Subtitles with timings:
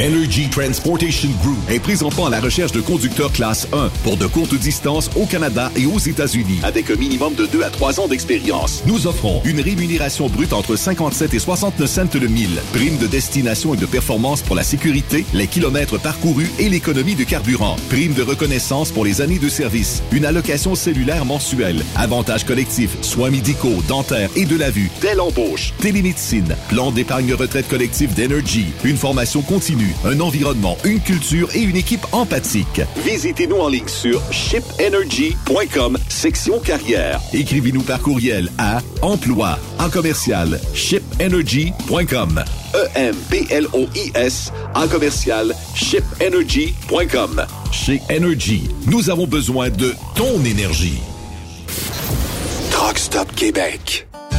[0.00, 4.54] Energy Transportation Group est présentement à la recherche de conducteurs classe 1 pour de courtes
[4.54, 8.82] distances au Canada et aux États-Unis avec un minimum de 2 à 3 ans d'expérience.
[8.86, 13.74] Nous offrons une rémunération brute entre 57 et 69 cents le mille, prime de destination
[13.74, 18.22] et de performance pour la sécurité, les kilomètres parcourus et l'économie de carburant, prime de
[18.22, 24.30] reconnaissance pour les années de service, une allocation cellulaire mensuelle, avantages collectifs, soins médicaux, dentaires
[24.36, 29.94] et de la vue, telle embauche, télémédecine, plan d'épargne retraite collective d'Energy, une formation continue,
[30.04, 32.80] un environnement, une culture et une équipe empathique.
[33.04, 37.20] Visitez-nous en ligne sur shipenergy.com, section carrière.
[37.32, 42.44] Écrivez-nous par courriel à emploi en commercial shipenergy.com.
[42.74, 47.44] E-M-P-L-O-I-S en commercial shipenergy.com.
[47.72, 50.98] Chez Energy, nous avons besoin de ton énergie.
[52.70, 54.07] Truck Stop Québec.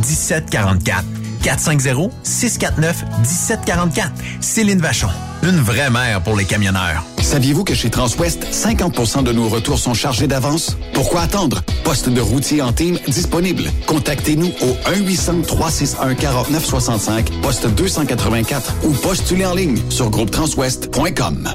[0.00, 1.04] 1744.
[1.42, 4.10] 450-649-1744.
[4.40, 5.08] Céline Vachon.
[5.42, 7.02] Une vraie mère pour les camionneurs.
[7.22, 10.76] Saviez-vous que chez Transwest, 50% de nos retours sont chargés d'avance?
[10.92, 11.62] Pourquoi attendre?
[11.82, 13.64] Poste de routier en team disponible.
[13.86, 21.54] Contactez-nous au 1-800-361-4965, poste 284 ou postulez en ligne sur groupetranswest.com.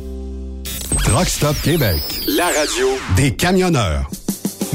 [1.05, 2.01] Truck Stop Québec.
[2.37, 2.87] La radio
[3.17, 4.11] des camionneurs.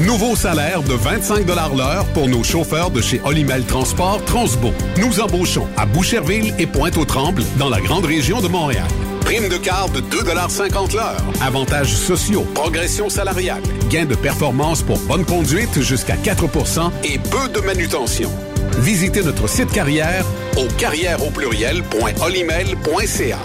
[0.00, 4.72] Nouveau salaire de 25 l'heure pour nos chauffeurs de chez Olimel Transport Transbo.
[4.98, 8.86] Nous embauchons à Boucherville et Pointe-aux-Trembles dans la grande région de Montréal.
[9.26, 11.20] Prime de carte de 2,50 l'heure.
[11.40, 17.58] Avantages sociaux, progression salariale, gains de performance pour bonne conduite jusqu'à 4% et peu de
[17.58, 18.30] manutention.
[18.78, 20.24] Visitez notre site carrière
[20.56, 23.38] au carrière au pluriel.olimel.ca.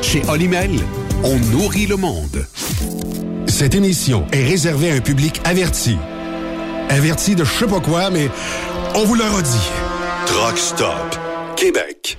[0.00, 0.70] Chez Olimel,
[1.22, 2.46] on nourrit le monde.
[3.46, 5.98] Cette émission est réservée à un public averti.
[6.88, 8.30] Averti de je sais pas quoi, mais
[8.94, 9.68] on vous le redit.
[10.24, 11.18] Truck Stop
[11.56, 12.16] Québec.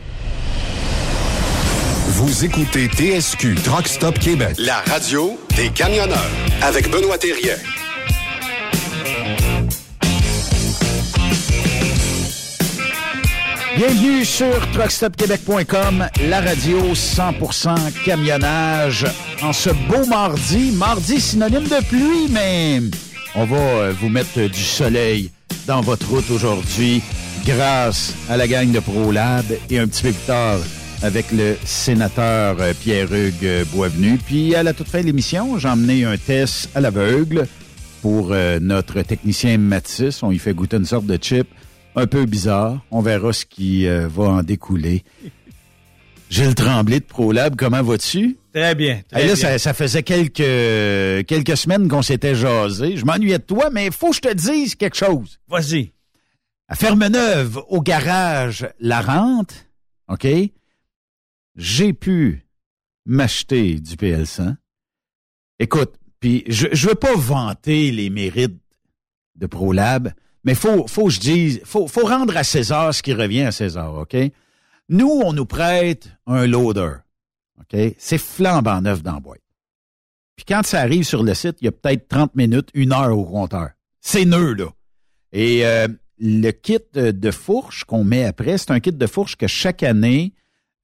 [2.19, 4.55] Vous écoutez TSQ Truck Stop Québec.
[4.57, 6.17] La radio des camionneurs
[6.63, 7.53] avec Benoît Thérien.
[13.75, 19.05] Bienvenue sur truckstopquebec.com, la radio 100% camionnage.
[19.43, 22.81] En ce beau mardi, mardi synonyme de pluie, mais
[23.35, 25.29] on va euh, vous mettre du soleil
[25.67, 27.03] dans votre route aujourd'hui
[27.45, 30.57] grâce à la gang de ProLab et un petit peu plus tard
[31.01, 34.17] avec le sénateur euh, Pierre-Hugues euh, Boisvenu.
[34.17, 37.47] Puis à la toute fin de l'émission, j'ai emmené un test à l'aveugle
[38.01, 38.29] pour
[38.61, 40.23] notre technicien Mathis.
[40.23, 41.47] On lui fait goûter une sorte de chip
[41.97, 42.79] un peu bizarre.
[42.91, 45.03] On verra ce qui euh, va en découler.
[46.29, 48.37] Gilles Tremblay de ProLab, comment vas-tu?
[48.53, 49.01] Très bien.
[49.09, 49.57] Très là, bien.
[49.57, 52.97] Ça, faisait quelques, quelques semaines qu'on s'était jasé.
[52.97, 55.39] Je m'ennuyais de toi, mais il faut que je te dise quelque chose.
[55.47, 55.93] Vas-y.
[56.67, 59.67] À Fermeneuve, au garage La Rente,
[60.09, 60.27] OK,
[61.57, 62.45] j'ai pu
[63.05, 64.55] m'acheter du PL100.
[65.59, 68.61] Écoute, puis je ne veux pas vanter les mérites
[69.35, 70.13] de ProLab,
[70.43, 73.93] mais faut, faut je dise, faut, faut rendre à César ce qui revient à César,
[73.95, 74.15] OK?
[74.89, 76.97] Nous, on nous prête un loader,
[77.59, 77.95] OK?
[77.97, 79.41] C'est flambant neuf dans la boîte.
[80.35, 83.17] Puis quand ça arrive sur le site, il y a peut-être 30 minutes, une heure
[83.17, 83.71] au compteur.
[83.99, 84.67] C'est nœud, là.
[85.33, 85.87] Et euh,
[86.19, 90.33] le kit de fourche qu'on met après, c'est un kit de fourche que chaque année,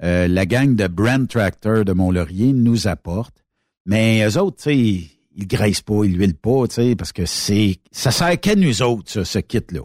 [0.03, 3.43] euh, la gang de Brand Tractor de Mont-Laurier nous apporte.
[3.85, 7.25] Mais eux autres, tu sais, il graisse pas, il huile pas, tu sais, parce que
[7.25, 9.81] c'est ça sert qu'à nous autres, ce kit-là.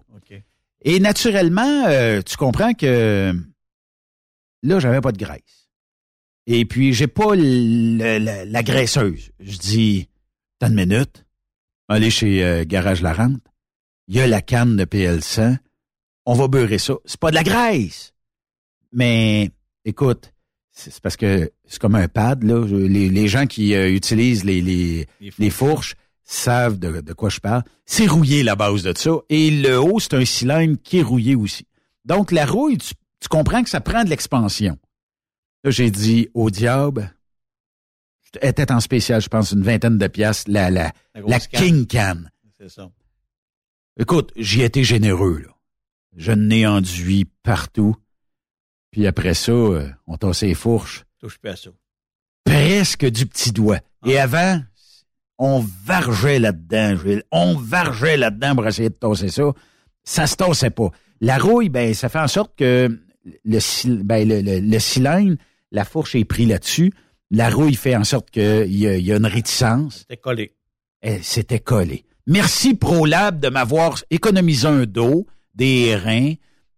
[0.83, 3.35] Et naturellement, euh, tu comprends que
[4.63, 5.69] là, j'avais pas de graisse.
[6.47, 9.33] Et puis, j'ai pas la, graisseuse.
[9.41, 10.09] Je dis,
[10.59, 11.27] t'as une minute,
[11.89, 13.43] allez chez euh, Garage La Rente,
[14.07, 15.59] il y a la canne de PL100,
[16.27, 16.95] on va beurrer ça.
[17.05, 18.15] C'est pas de la graisse.
[18.93, 19.51] Mais,
[19.85, 20.33] écoute,
[20.71, 22.65] c'est parce que c'est comme un pad, là.
[22.65, 25.97] Les, gens qui euh, utilisent les, les, fourches.
[26.25, 27.65] savent de, quoi je parle.
[27.85, 29.11] C'est rouillé la base de ça.
[29.29, 31.67] Et le haut, c'est un cylindre qui est rouillé aussi.
[32.05, 32.95] Donc, la rouille, tu,
[33.29, 34.79] comprends que ça prend de l'expansion.
[35.65, 37.13] Là, j'ai dit au diable,
[38.41, 42.23] était en spécial, je pense, une vingtaine de piastres, la, la, la, King Can.
[42.57, 42.89] C'est ça.
[43.99, 45.53] Écoute, j'y été généreux, là.
[46.17, 47.97] Je n'ai enduit partout.
[48.91, 51.05] Puis après ça, euh, on tassait les fourches.
[51.21, 51.71] Touche pas à ça.
[52.45, 53.81] Presque du petit doigt.
[54.07, 54.25] Et ah.
[54.25, 54.61] avant,
[55.39, 56.97] on vargeait là-dedans,
[57.31, 59.53] On vargeait là-dedans pour essayer de tasser ça.
[60.05, 60.91] Ça se tassait pas.
[61.21, 62.99] La rouille, ben, ça fait en sorte que
[63.45, 65.37] le, ben, le, cylindre,
[65.71, 66.93] la fourche est pris là-dessus.
[67.31, 69.99] La rouille fait en sorte qu'il y, y, a une réticence.
[69.99, 70.55] C'était collé.
[71.03, 72.05] Eh, c'était collé.
[72.27, 76.35] Merci ProLab de m'avoir économisé un dos, des reins,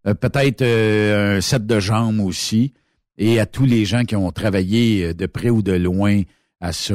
[0.06, 2.72] euh, peut-être euh, un set de jambes aussi,
[3.18, 6.22] et à tous les gens qui ont travaillé euh, de près ou de loin
[6.60, 6.94] à ça.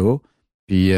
[0.68, 0.92] Puis,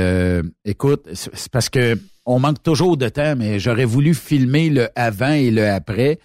[0.63, 5.31] écoute, c'est parce que on manque toujours de temps, mais j'aurais voulu filmer le avant
[5.31, 6.19] et le après.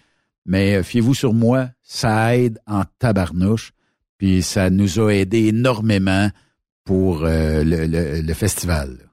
[0.47, 3.73] Mais fiez-vous sur moi, ça aide en tabarnouche.
[4.17, 6.31] Puis ça nous a aidé énormément
[6.85, 9.11] pour le, le, festival.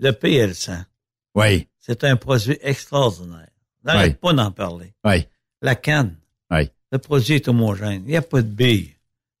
[0.00, 0.84] Le PL100.
[1.36, 1.68] Oui.
[1.78, 3.50] C'est un produit extraordinaire.
[3.84, 4.92] N'arrête pas d'en parler.
[5.04, 5.24] Oui.
[5.62, 6.16] La canne.
[6.50, 6.70] Oui.
[6.92, 8.02] Le produit est homogène.
[8.04, 8.92] Il n'y a pas de billes.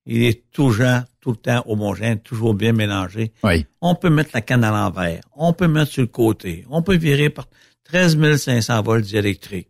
[0.06, 3.32] Il est toujours, tout le temps homogène, toujours bien mélangé.
[3.42, 3.66] Oui.
[3.80, 5.20] On peut mettre la canne à l'envers.
[5.34, 6.64] On peut mettre sur le côté.
[6.70, 7.48] On peut virer par
[7.84, 9.68] 13 500 volts diélectriques.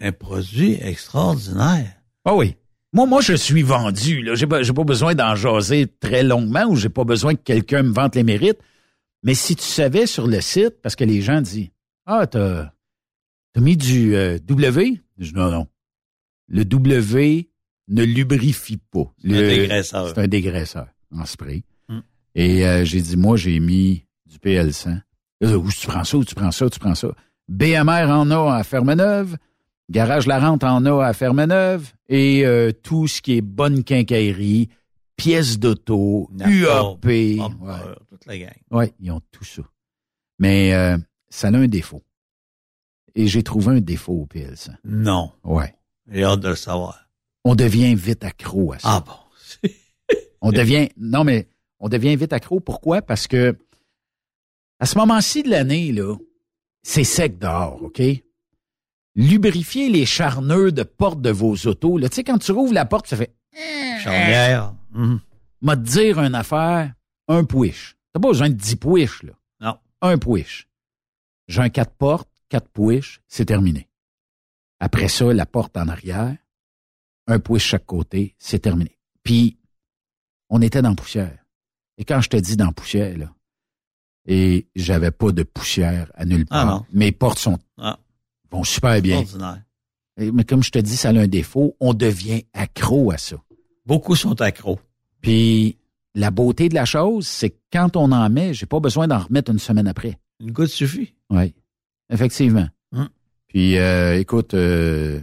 [0.00, 1.92] Un produit extraordinaire.
[2.24, 2.54] Ah oui.
[2.92, 4.22] Moi, moi, je suis vendu.
[4.22, 7.82] Là, j'ai pas, pas besoin d'en jaser très longuement ou j'ai pas besoin que quelqu'un
[7.82, 8.60] me vante les mérites.
[9.22, 11.70] Mais si tu savais sur le site, parce que les gens disent,
[12.06, 12.70] ah, t'as,
[13.52, 15.00] t'as mis du euh, W?
[15.18, 15.66] Je dis non, non.
[16.48, 17.50] Le W
[17.88, 19.12] ne lubrifie pas.
[19.22, 20.08] C'est un dégraisseur.
[20.08, 21.64] C'est un dégraisseur en spray.
[21.88, 22.00] Hmm.
[22.34, 25.00] Et euh, j'ai dit, moi, j'ai mis du PL100.
[25.42, 27.08] où tu prends ça, où tu prends ça, tu prends ça?
[27.48, 29.36] BMR en a à Fermeneuve.
[29.90, 31.92] Garage La Rente en a à Fermeneuve.
[32.08, 34.68] Et euh, tout ce qui est bonne quincaillerie,
[35.16, 37.04] pièces d'auto, UAP.
[37.04, 37.38] Ouais.
[38.08, 38.50] toute la gang.
[38.70, 39.62] Oui, ils ont tout ça.
[40.38, 40.72] Mais
[41.30, 42.02] ça a un défaut.
[43.14, 44.74] Et j'ai trouvé un défaut au PL100.
[44.84, 45.32] Non.
[45.44, 45.74] Ouais.
[46.10, 47.08] J'ai hâte de le savoir.
[47.44, 48.88] On devient vite accro à ça.
[48.90, 49.70] Ah bon?
[50.40, 51.48] On devient, non, mais
[51.80, 52.60] on devient vite accro.
[52.60, 53.02] Pourquoi?
[53.02, 53.56] Parce que
[54.78, 56.14] à ce moment-ci de l'année, là,
[56.84, 58.00] c'est sec dehors, OK?
[59.16, 61.98] Lubrifier les charneux de porte de vos autos.
[61.98, 63.34] Là, tu sais, quand tu rouvres la porte, ça fait
[64.02, 64.74] Charnière.
[64.92, 65.20] Mhm.
[65.62, 66.92] m'a te dire une affaire,
[67.26, 67.96] un pouiche.
[68.12, 69.32] T'as pas besoin de 10 pouiches, là.
[69.60, 69.76] Non.
[70.02, 70.68] Un pouiche.
[71.48, 73.88] J'ai un quatre portes, quatre pouiches, c'est terminé.
[74.80, 76.36] Après ça, la porte en arrière,
[77.26, 78.98] un pouiche chaque côté, c'est terminé.
[79.22, 79.58] Puis,
[80.48, 81.44] on était dans la poussière.
[81.98, 83.32] Et quand je te dis dans la poussière, là,
[84.26, 86.84] et j'avais pas de poussière à nulle Ah part.
[86.92, 87.98] Mes portes sont, Ah.
[88.50, 89.18] vont super bien.
[89.18, 89.62] Ordinaire.
[90.18, 93.36] Mais comme je te dis, ça a un défaut, on devient accro à ça.
[93.86, 94.78] Beaucoup sont accros.
[95.22, 95.78] Puis
[96.14, 99.18] la beauté de la chose, c'est que quand on en met, j'ai pas besoin d'en
[99.18, 100.18] remettre une semaine après.
[100.40, 101.14] Une goutte suffit.
[101.30, 101.54] Oui,
[102.10, 102.68] effectivement.
[102.92, 103.08] Hum.
[103.48, 105.20] Puis euh, écoute, euh,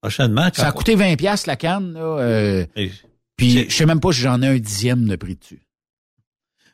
[0.00, 2.92] Prochainement, ça a coûté 20 pièces la canne, là, euh, Et-
[3.36, 5.62] puis je sais même pas si j'en ai un dixième de prix dessus.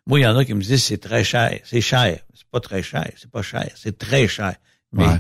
[0.07, 1.61] Moi, il y en a qui me disent c'est très cher.
[1.63, 2.19] C'est cher.
[2.35, 3.09] C'est pas très cher.
[3.17, 3.71] C'est pas cher.
[3.77, 4.57] C'est très cher.
[4.93, 5.19] Mais Ouais.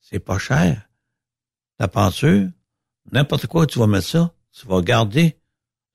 [0.00, 0.88] c'est pas cher.
[1.78, 2.48] La peinture,
[3.12, 5.36] n'importe quoi, tu vas mettre ça, tu vas garder.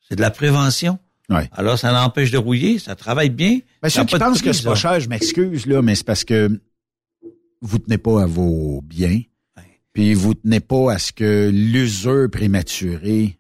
[0.08, 0.98] C'est de la prévention.
[1.30, 1.50] Ouais.
[1.52, 3.60] Alors, ça l'empêche de rouiller, ça travaille bien.
[3.82, 6.24] Ben, Ça ceux qui pensent que c'est pas cher, je m'excuse, là, mais c'est parce
[6.24, 6.62] que
[7.62, 9.22] vous tenez pas à vos biens.
[9.94, 13.38] Puis vous tenez pas à ce que l'usure prématurée.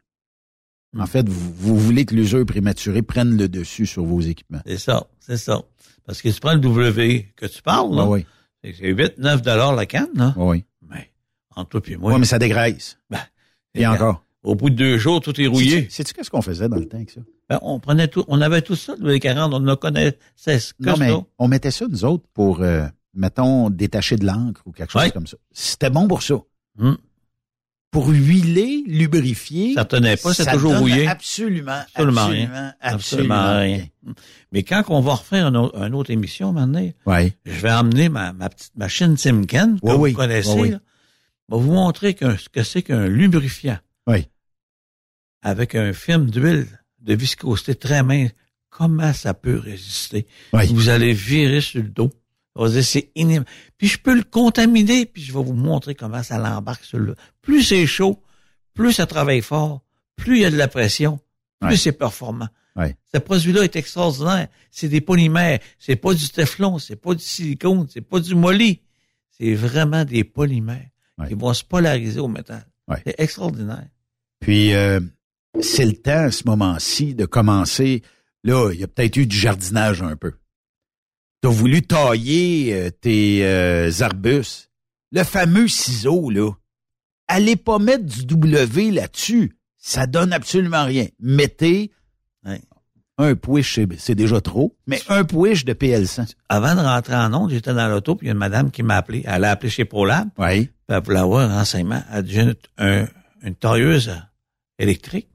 [0.97, 1.07] En Hmm.
[1.07, 4.61] fait, vous, vous voulez que l'usure prématurée prenne le dessus sur vos équipements.
[4.65, 5.61] C'est ça, c'est ça.
[6.05, 8.25] Parce que tu prends le W que tu parles, là, Ah oui,
[8.63, 10.33] c'est c'est 8, 9 dollars la canne, là.
[10.35, 10.65] ah oui.
[10.89, 11.11] Mais,
[11.55, 12.97] entre toi et moi, Oui, mais ça dégraisse.
[13.11, 13.19] ben,
[13.75, 14.25] Et encore.
[14.41, 15.81] au bout de deux jours, tout est rouillé.
[15.81, 17.21] Sais-tu sais-tu qu'est-ce qu'on faisait dans le temps avec ça?
[17.47, 20.15] Ben, on prenait tout, on avait tout ça, les 40, on ne connaissait
[20.57, 21.21] que Non, mais ça.
[21.37, 22.87] on mettait ça, nous autres, pour, euh,
[23.19, 25.11] mettons, détacher de l'encre ou quelque chose Ouais.
[25.11, 25.37] comme ça.
[25.51, 26.35] C'était bon pour ça.
[26.79, 26.97] Hum.
[27.91, 29.73] Pour huiler, lubrifier.
[29.73, 31.07] Ça tenait pas, c'est toujours rouillé.
[31.07, 32.73] Absolument, Absolument absolument, rien.
[32.79, 33.77] absolument, Absolument rien.
[34.05, 34.13] rien.
[34.51, 37.33] Mais quand on va refaire une autre, une autre émission maintenant, Oui.
[37.45, 40.13] je vais emmener ma, ma petite machine Timken, que vous oui.
[40.13, 40.69] connaissez, Oui, oui.
[40.69, 40.79] là.
[41.49, 43.79] Je vais vous montrer qu'un- ce que c'est qu'un lubrifiant.
[44.05, 44.27] Oui.
[45.41, 46.67] Avec un film d'huile
[47.01, 48.31] de viscosité très mince.
[48.69, 50.27] Comment ça peut résister?
[50.53, 52.11] Vous allez virer sur le dos.
[52.59, 53.45] On va dire, c'est inim...
[53.77, 57.15] Puis je peux le contaminer, puis je vais vous montrer comment ça l'embarque sur le...
[57.41, 58.21] Plus c'est chaud,
[58.73, 59.81] plus ça travaille fort,
[60.17, 61.19] plus il y a de la pression,
[61.61, 61.77] plus Ouais.
[61.77, 62.49] c'est performant.
[62.75, 62.97] Ouais.
[63.13, 64.47] Ce produit-là est extraordinaire.
[64.71, 65.59] C'est des polymères.
[65.79, 68.81] C'est pas du téflon, c'est pas du silicone, c'est pas du molly.
[69.37, 70.85] C'est vraiment des polymères
[71.17, 71.27] Ouais.
[71.29, 72.65] qui vont se polariser au métal.
[73.05, 73.87] C'est extraordinaire.
[74.41, 74.99] Puis, euh,
[75.61, 78.01] c'est le temps, à ce moment-ci, de commencer.
[78.43, 80.33] Là, il y a peut-être eu du jardinage un peu.
[81.41, 84.69] Tu as voulu tailler euh, tes euh, arbustes.
[85.11, 86.51] Le fameux ciseau, là.
[87.27, 89.55] Allez pas mettre du W là-dessus.
[89.77, 91.07] Ça donne absolument rien.
[91.19, 91.91] Mettez
[92.45, 92.61] Ouais.
[93.17, 96.35] un pouiche, c'est- c'est déjà trop, mais un pouiche de PL100.
[96.49, 98.81] Avant de rentrer en onde, j'étais dans l'auto, puis il y a une madame qui
[98.83, 99.23] m'a appelé.
[99.25, 100.29] Elle a appelé chez ProLab.
[100.37, 100.65] Oui.
[100.65, 102.01] Puis elle voulait avoir un renseignement.
[102.11, 103.07] Elle dit, une, un-
[103.43, 104.11] une tailleuse
[104.77, 105.29] électrique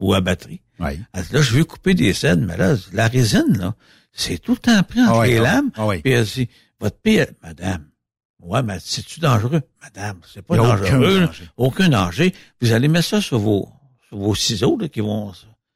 [0.00, 0.60] ou à batterie.
[0.78, 1.00] Oui.
[1.12, 3.74] Elle dit, là, je veux couper des cèdres, mais là, la résine, là,
[4.12, 5.70] c'est tout le temps pris entre Ah ouais, les lames.
[5.76, 6.00] ah ouais.
[6.00, 6.48] Puis elle dit,
[6.80, 7.86] votre PL, madame,
[8.40, 9.62] ouais, mais c'est-tu dangereux?
[9.82, 11.20] Madame, c'est pas aucun dangereux.
[11.20, 11.26] là.
[11.26, 11.44] danger.
[11.56, 12.34] Aucun danger.
[12.60, 13.68] Vous allez mettre ça sur vos,
[14.08, 15.32] sur vos ciseaux, là, qui vont,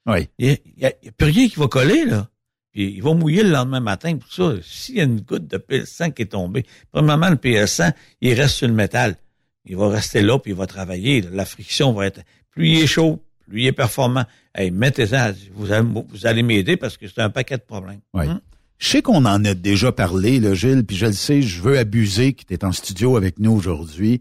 [0.07, 0.29] Oui.
[0.39, 2.29] il n'y a, a plus rien qui va coller, là.
[2.73, 4.17] Puis il va mouiller le lendemain matin.
[4.17, 7.93] Pour ça, s'il y a une goutte de PL100 qui est tombée, premièrement, le PL100,
[8.21, 9.17] il reste sur le métal.
[9.65, 11.21] Il va rester là, puis il va travailler.
[11.23, 12.21] La friction va être...
[12.51, 14.25] Plus il est chaud, plus il est performant.
[14.55, 15.33] Hey, mettez-en.
[15.55, 18.01] Vous allez, vous allez m'aider parce que c'est un paquet de problèmes.
[18.13, 18.27] Oui.
[18.27, 18.41] Hum?
[18.79, 21.79] Je sais qu'on en a déjà parlé, là, Gilles, puis je le sais, je veux
[21.79, 24.21] abuser qui est en studio avec nous aujourd'hui.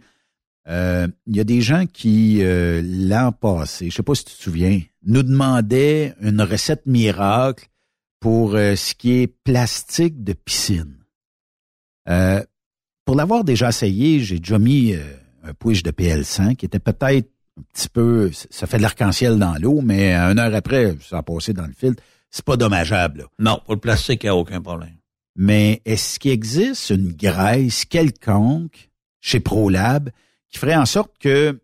[0.69, 4.35] Euh, Il y a des gens qui, euh, l'an passé, je sais pas si tu
[4.35, 7.67] te souviens, nous demandaient une recette miracle
[8.19, 10.97] pour euh, ce qui est plastique de piscine.
[12.07, 12.41] Euh,
[13.05, 14.95] pour l'avoir déjà essayé, j'ai déjà mis
[15.43, 17.29] un push de PL100 qui était peut-être
[17.59, 21.23] un petit peu, ça fait de l'arc-en-ciel dans l'eau, mais une heure après, ça a
[21.23, 22.01] passé dans le filtre.
[22.29, 23.19] C'est pas dommageable.
[23.19, 23.25] Là.
[23.37, 24.95] Non, pour le plastique, il n'y a aucun problème.
[25.35, 28.89] Mais est-ce qu'il existe une graisse quelconque
[29.21, 30.09] chez ProLab
[30.49, 31.59] qui ferait en sorte que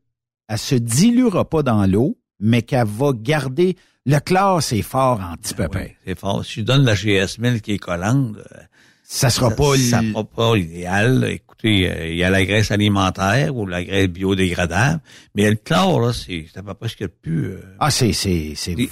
[0.47, 5.35] elle se diluera pas dans l'eau, mais qu'elle va garder le classe est fort en
[5.37, 6.43] petit peu Oui, c'est fort.
[6.43, 8.61] Si je donne la GS 1000 qui est collante, euh,
[9.11, 11.23] Ça sera pas ça l- sera pas idéal.
[11.31, 15.01] Écoutez, euh, il y a la graisse alimentaire ou la graisse biodégradable,
[15.33, 17.45] mais le chlore, là, c'est à peu près ce qu'il y a de plus...
[17.53, 18.83] euh, Ah, c'est c'est c'est Il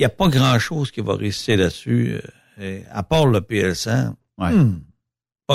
[0.00, 2.16] y a- pas grand-chose qui va résister là-dessus,
[2.60, 4.12] euh, à part le PL100.
[4.38, 4.52] Ouais.
[4.52, 4.80] Hmm,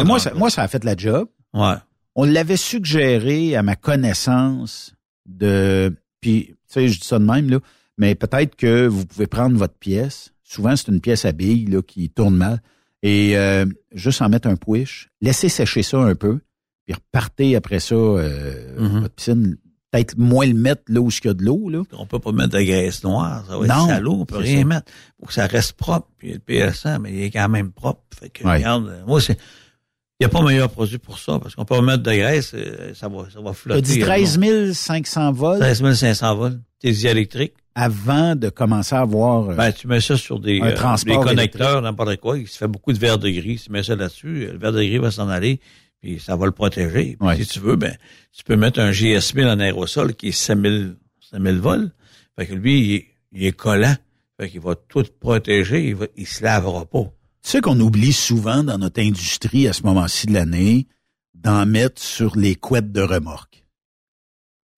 [0.04, 1.28] moi, ça, moi, ça a fait la job.
[1.54, 1.76] Ouais.
[2.16, 4.96] on l'avait suggéré à ma connaissance
[5.28, 7.60] de, puis tu sais, je dis ça de même là,
[8.00, 10.34] mais peut-être que vous pouvez prendre votre pièce.
[10.44, 12.62] Souvent, c'est une pièce à billes là, qui tourne mal.
[13.04, 16.40] Et euh, juste en mettre un push, laissez sécher ça un peu,
[16.86, 19.02] puis repartez après ça euh, Mhm.
[19.02, 19.58] votre piscine.
[19.92, 21.68] Peut-être moins le mettre là où il y a de l'eau.
[21.68, 21.82] Là.
[21.92, 24.60] On peut pas mettre de graisse noire, ça va Non, être salaud, on peut rien
[24.60, 24.66] ça.
[24.66, 24.92] mettre.
[25.20, 26.08] Faut que ça reste propre.
[26.18, 28.02] Puis le PL100, mais il est quand même propre.
[28.18, 28.54] Fait que, Ouais.
[28.58, 31.82] regarde, euh, moi, c'est, il n'y a pas meilleur produit pour ça, parce qu'on peut
[31.82, 33.80] mettre de graisse, euh, ça va, ça va Tu flotter.
[33.80, 35.60] as dit 13 500 volts?
[35.60, 36.60] 13 500 volts.
[36.80, 37.56] Tes électriques.
[37.76, 39.50] Avant de commencer à avoir...
[39.50, 42.38] euh, Ben, tu mets ça sur des, Un euh, transport des connecteurs, n'importe quoi.
[42.38, 43.62] Il se fait beaucoup de verre de gris.
[43.64, 45.60] Tu mets ça là-dessus, le verre de gris va s'en aller,
[46.02, 47.16] puis ça va le protéger.
[47.20, 47.38] Puis Ouais.
[47.38, 47.96] Si tu veux, ben,
[48.32, 50.96] tu peux mettre un GS1000 en aérosol qui est 5000,
[51.32, 51.92] 5000 volts.
[52.38, 53.96] Fait que lui, il est, il est collant.
[54.40, 55.88] Fait qu'il va tout protéger.
[55.90, 57.04] Il, va, il se lavera pas.
[57.44, 60.88] Tu sais qu'on oublie souvent dans notre industrie à ce moment-ci de l'année
[61.34, 63.64] d'en mettre sur les couettes de remorque.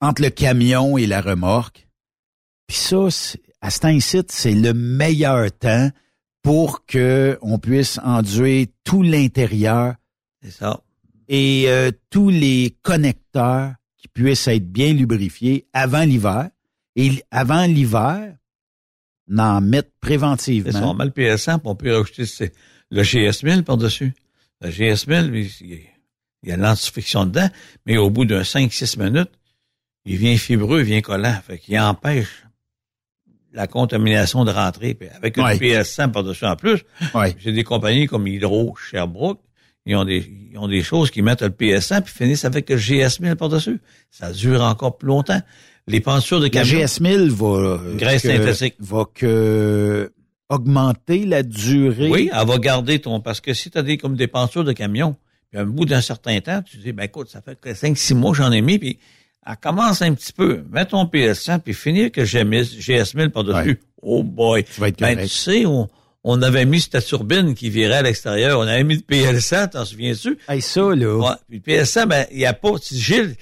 [0.02, 1.88] Entre le camion et la remorque.
[2.68, 3.08] Puis ça,
[3.62, 5.90] à ce temps-ci, c'est le meilleur temps
[6.42, 9.96] pour que on puisse enduire tout l'intérieur
[10.42, 10.82] C'est ça.
[11.28, 16.50] et euh, tous les connecteurs qui puissent être bien lubrifiés avant l'hiver.
[16.96, 18.36] Et avant l'hiver,
[19.28, 20.94] n'en mettre préventivement.
[20.94, 22.52] Met le PS1, puis on peut rajouter
[22.92, 24.14] le GS1000 par-dessus.
[24.62, 25.80] Le GS1000, lui, il
[26.44, 27.50] il y a l'antifiction dedans,
[27.86, 29.32] mais au bout d'un 5-6 minutes,
[30.06, 31.40] il vient fibreux, il vient collant.
[31.48, 32.44] Fait qu'il empêche
[33.54, 34.52] la contamination de.
[34.94, 35.58] Puis avec une Ouais.
[35.58, 36.80] PS100 par-dessus en plus,
[37.14, 37.36] Ouais.
[37.40, 39.40] j'ai des compagnies comme Hydro, Sherbrooke,
[39.86, 42.78] ils ont des, ils ont des choses qui mettent le PS100 puis finissent avec le
[42.78, 43.80] GS1000 par-dessus.
[44.12, 45.42] Ça dure encore plus longtemps.
[45.88, 46.80] Les pentures de La camion.
[46.80, 48.76] GS1000 va, euh, Graisse que- synthétique.
[48.80, 50.12] va que
[50.50, 52.10] augmenter la durée.
[52.10, 53.20] Oui, elle va garder ton...
[53.20, 55.16] Parce que si tu as des, comme des pentures de camion,
[55.50, 58.14] puis à un bout d'un certain temps, tu dis, ben écoute, ça fait que 5-6
[58.16, 59.00] mois que j'en ai mis, puis
[59.46, 60.64] elle commence un petit peu.
[60.72, 63.70] Mets ton PS100, puis finir que j'ai mis GS1000 par-dessus.
[63.70, 63.80] Ouais.
[64.02, 64.64] Oh boy!
[64.64, 65.88] Tu vas être Ben, tu sais, on,
[66.24, 68.60] on avait mis cette turbine qui virait à l'extérieur.
[68.60, 70.38] On avait mis le PL100, t'en souviens-tu?
[70.48, 71.18] Hey, ça, là.
[71.18, 71.36] Ouais.
[71.50, 72.80] Puis le PL100, ben, il n'y a pas...
[72.80, 73.36] Tu dis, Gilles,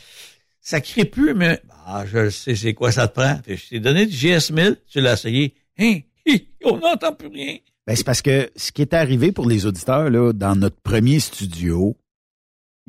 [0.62, 1.62] ça crie plus, mais...
[1.86, 3.40] Ah, je sais, c'est quoi ça te prend?
[3.44, 5.54] Puis je t'ai donné du GS1000, tu l'as essayé.
[5.80, 6.00] Hein?
[6.26, 7.58] Hi, on n'entend plus rien.
[7.88, 11.20] Ben, c'est parce que ce qui est arrivé pour les auditeurs, là, dans notre premier
[11.20, 11.98] studio,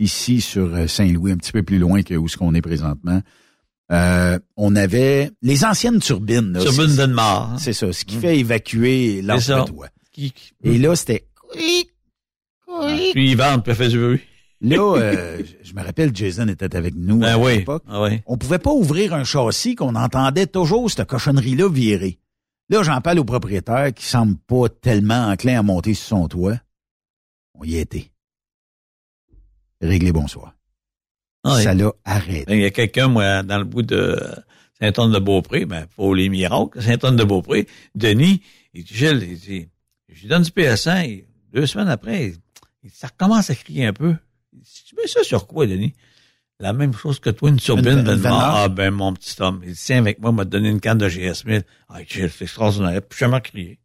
[0.03, 3.21] ici sur euh, Saint-Louis, un petit peu plus loin que où ce qu'on est présentement,
[3.91, 6.53] euh, on avait les anciennes turbines.
[6.53, 7.51] là, Turbine c'est- Denmark.
[7.53, 7.59] hein.
[7.59, 9.23] C'est ça, ce qui fait évacuer.
[10.13, 11.27] Qui- qui- Et là, c'était...
[13.13, 14.21] Puis il vente, puis il fait du bruit.
[14.61, 17.59] Là, euh, je- me rappelle, Jason était avec nous Ben à oui.
[17.59, 17.83] l'époque.
[17.89, 18.21] Ah oui.
[18.27, 22.19] on pouvait pas ouvrir un châssis qu'on entendait toujours cette cochonnerie-là virer.
[22.71, 26.59] Là, j'en parle au propriétaire qui semble pas tellement enclin à monter sur son toit.
[27.55, 28.12] On y était.
[29.83, 30.55] Réglé, bonsoir.
[31.45, 31.61] Ah.
[31.61, 32.55] Ça l'a arrêté.
[32.55, 34.19] Il y a quelqu'un, moi, dans le bout de
[34.81, 38.43] Saint-Anne-de-Beaupré, ben, pour les miracles, Saint-Anne-de-Beaupré, Denis,
[38.75, 39.69] il dit, Gilles, il dit,
[40.09, 42.37] je lui donne du PS1, et deux semaines après, il-
[42.85, 44.15] il- ça recommence à crier un peu.
[44.53, 45.95] Il dit, Tu mets ça sur quoi, Denis?
[46.61, 48.05] La même chose que toi, une turbine.
[48.05, 48.55] Denmark.
[48.57, 49.63] Ah, ben, mon petit homme.
[49.65, 51.65] Il dit, tiens, avec moi, m'a donné une canne de GS1000.
[51.89, 53.03] Ah, Gilles, c'est extraordinaire.
[53.03, 53.81] Puis jamais crié.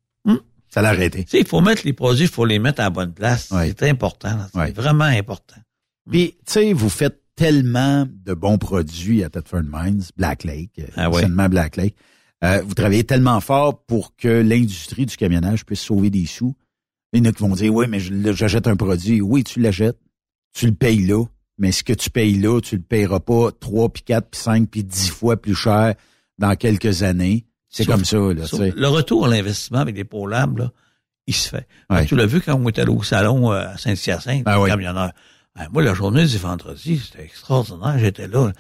[0.70, 1.24] Ça l'a arrêté.
[1.24, 3.48] Tu sais, il faut mettre les produits, il faut les mettre à la bonne place.
[3.80, 4.30] C'est important.
[4.38, 4.48] là.
[4.68, 5.56] C'est vraiment important.
[6.10, 10.86] Puis, tu sais, vous faites tellement de bons produits à Thetford Mines, Black Lake, euh,
[10.96, 11.96] Ah anciennement Black Lake.
[12.44, 16.56] Euh, vous travaillez tellement fort pour que l'industrie du camionnage puisse sauver des sous.
[17.14, 19.22] Il y en a qui vont dire, oui, mais j'achète un produit.
[19.22, 19.98] Oui, tu l'achètes.
[20.54, 21.24] Tu le payes là.
[21.58, 24.70] Mais ce que tu payes là, tu le payeras pas trois, puis quatre, puis cinq,
[24.70, 25.96] puis dix fois plus cher
[26.38, 27.46] dans quelques années.
[27.70, 30.48] C'est comme ça, là, le retour à l'investissement avec des pôles là,
[31.26, 31.68] il se fait.
[31.90, 32.06] Ouais.
[32.06, 34.70] Tu l'as vu quand on était allé au salon euh, à Saint-Hyacinthe, Ah le oui.
[34.70, 35.12] camionneur.
[35.58, 37.98] Ben, moi, la journée du vendredi, c'était extraordinaire.
[37.98, 38.52] J'étais là.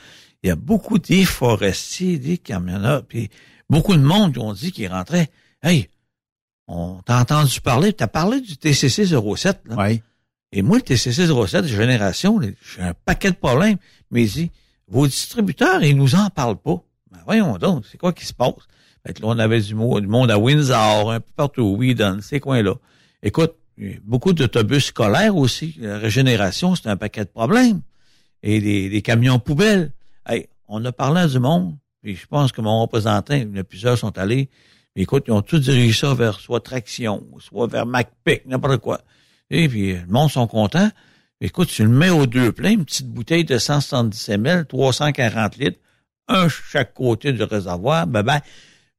[0.43, 3.29] Il y a beaucoup des forestiers, des camionneurs, puis
[3.69, 5.29] beaucoup de monde qui ont dit qu'ils rentraient.
[5.63, 5.89] Hey,
[6.67, 9.75] on t'a entendu parler, t'as parlé du TCC 07, là.
[9.75, 10.01] Ouais.
[10.51, 13.77] Et moi, le TCC 07, génération, j'ai un paquet de problèmes.
[14.11, 14.51] Mais il dit,
[14.87, 16.81] vos distributeurs, ils nous en parlent pas.
[17.11, 18.53] Ben, voyons donc, c'est quoi qui se passe?
[19.05, 22.19] Fait que là, on avait du, mo- du monde à Windsor, un peu partout, Whedon,
[22.21, 22.75] ces coins-là.
[23.23, 23.53] Écoute,
[24.03, 25.75] beaucoup d'autobus scolaires aussi.
[25.79, 27.81] La régénération, c'est un paquet de problèmes.
[28.43, 28.59] Et
[28.89, 29.91] des, camions poubelles.
[30.25, 33.45] Hey, on a parlé à du monde, puis je pense que mon représentant, il y
[33.45, 34.49] en a plusieurs sont allés.
[34.95, 39.01] Écoute, ils ont tous dirigé ça vers soit Traction, soit vers MacPic, n'importe quoi.
[39.49, 40.89] Et puis, le monde sont contents.
[41.39, 45.79] Écoute, tu le mets aux deux pleins, une petite bouteille de 170 ml, 340 litres,
[46.27, 48.07] un chaque côté du réservoir.
[48.07, 48.39] Ben, ben,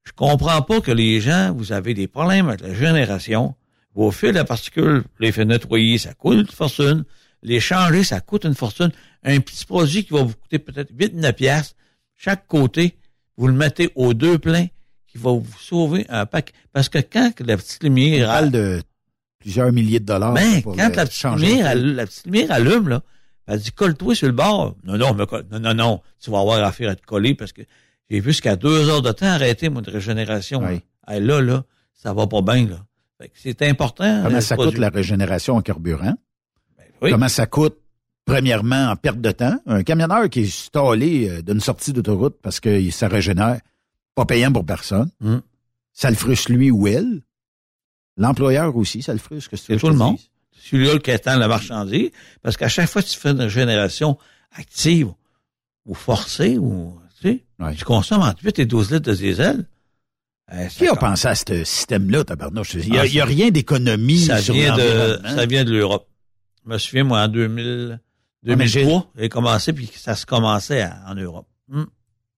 [0.05, 3.55] je comprends pas que les gens, vous avez des problèmes avec la génération.
[3.99, 7.05] Vos fils à particules, les faire nettoyer, ça coûte une fortune.
[7.43, 8.93] Les changer, ça coûte une fortune.
[9.25, 11.75] un petit produit qui va vous coûter peut-être 8-9 piastres.
[12.17, 12.95] Chaque côté,
[13.37, 14.67] vous le mettez aux deux pleins,
[15.09, 16.53] qui va vous sauver un paquet.
[16.73, 18.29] Parce que quand la petite lumière...
[18.29, 18.81] parle de
[19.41, 20.33] plusieurs milliers de dollars.
[20.35, 23.03] Ben, pour, quand la petite, lumière, allume- la petite lumière allume, là,
[23.49, 24.77] elle dit, colle-toi sur le bord.
[24.85, 27.53] Non, non, me colle- non, non, non, tu vas avoir affaire à te coller parce
[27.53, 27.63] que
[28.09, 30.61] j'ai vu jusqu'à deux heures de temps arrêter, de régénération.
[30.61, 30.81] Oui.
[31.09, 31.15] là.
[31.17, 32.85] Hey, là, là, ça va pas bien, là.
[33.35, 34.22] C'est important.
[34.24, 36.14] Comment ça coûte la régénération en carburant?
[37.02, 37.11] oui.
[37.11, 37.76] Comment ça coûte,
[38.24, 39.59] premièrement, en perte de temps?
[39.66, 43.61] Un camionneur qui est stallé euh, d'une sortie d'autoroute parce que ça régénère,
[44.14, 45.11] pas payant pour personne.
[45.20, 45.37] Mm.
[45.92, 47.22] Ça le frustre lui ou elle.
[48.16, 49.57] L'employeur aussi, ça le frustre.
[49.57, 50.18] C'est tout le monde.
[50.61, 52.11] Celui-là qui attend la marchandise.
[52.42, 54.18] Parce qu'à chaque fois que tu fais une régénération
[54.57, 55.12] active
[55.87, 57.74] ou forcée ou, tu sais, Ouais.
[57.74, 59.66] tu consommes entre 8 et 12 litres de diesel.
[60.53, 62.75] Eh, Qui a pensé à ce système-là, tabarnouche?
[62.75, 66.09] Il n'y a, Ah, a rien d'économie ça vient de, ça vient de l'Europe.
[66.65, 70.25] Je me souviens, moi, en 2000, Ah, mais j'ai- 2003, j'ai commencé, puis ça se
[70.27, 71.47] commençait à- en Europe.
[71.73, 71.87] Hum.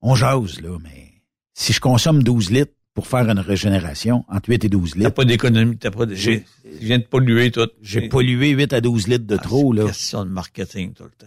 [0.03, 1.13] On jase, là, mais
[1.55, 5.11] si je consomme 12 litres pour faire une régénération, entre 8 et 12 T'as litres,
[5.13, 6.45] pas d'économie, t'as pas de, tu
[6.81, 7.69] viens de polluer tout.
[7.83, 9.87] j'ai pollué 8 à 12 litres de Ah, trop, c'est là.
[9.89, 11.27] question de marketing tout le temps.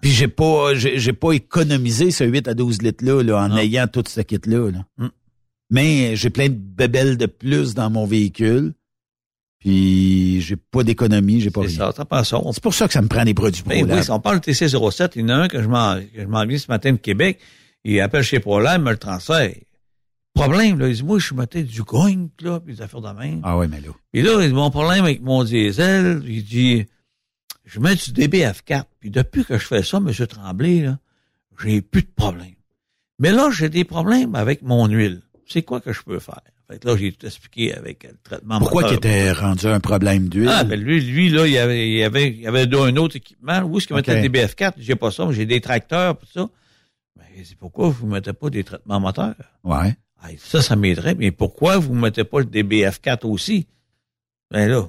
[0.00, 3.56] Puis j'ai pas, j'ai, pas économisé ce 8 à 12 litres-là, là, en Non.
[3.58, 4.84] ayant tout ce kit-là, là.
[4.98, 5.08] Mm.
[5.72, 8.74] Mais j'ai plein de bébelles de plus dans mon véhicule.
[9.58, 11.92] Puis j'ai pas d'économie, j'ai pas C'est rien.
[11.92, 13.98] ça, C'est pour ça que ça me prend des produits Ben ProLab.
[13.98, 16.20] oui, si on parle de TC07, il y en a un que je m'en, que
[16.20, 17.38] je m'en viens ce matin de Québec.
[17.84, 19.54] Il appelle chez ProLab, il me le transfère.
[20.34, 23.18] Problème, là, il dit, moi, je suis matin du coin, là, puis des affaires de
[23.18, 23.40] même.
[23.44, 23.88] Ah ouais, mais là.
[24.14, 26.86] Et là, il dit, mon problème avec mon diesel, il dit,
[27.64, 28.84] je mets du DBF4.
[28.98, 30.10] Puis depuis que je fais ça, M.
[30.26, 30.98] Tremblay, là,
[31.62, 32.54] j'ai plus de problème.
[33.18, 35.20] Mais là, j'ai des problèmes avec mon huile.
[35.46, 36.40] C'est quoi que je peux faire?
[36.70, 39.10] Fait que là, j'ai tout expliqué avec le traitement Pourquoi qu'il moteur.
[39.10, 40.48] était rendu un problème d'huile?
[40.50, 43.60] Ah, ben lui, lui, là, il avait, il avait, il avait un autre équipement.
[43.62, 44.74] Où est-ce qu'il mettait des BF4?
[44.78, 46.48] J'ai pas ça, mais j'ai des tracteurs, tout ça.
[47.16, 49.34] Ben, c'est pourquoi vous mettez pas des traitements moteurs?
[49.64, 49.94] Ouais.
[50.22, 51.14] Ah, ça, ça m'aiderait.
[51.16, 53.66] Mais pourquoi vous mettez pas des BF4 aussi?
[54.50, 54.88] Ben là,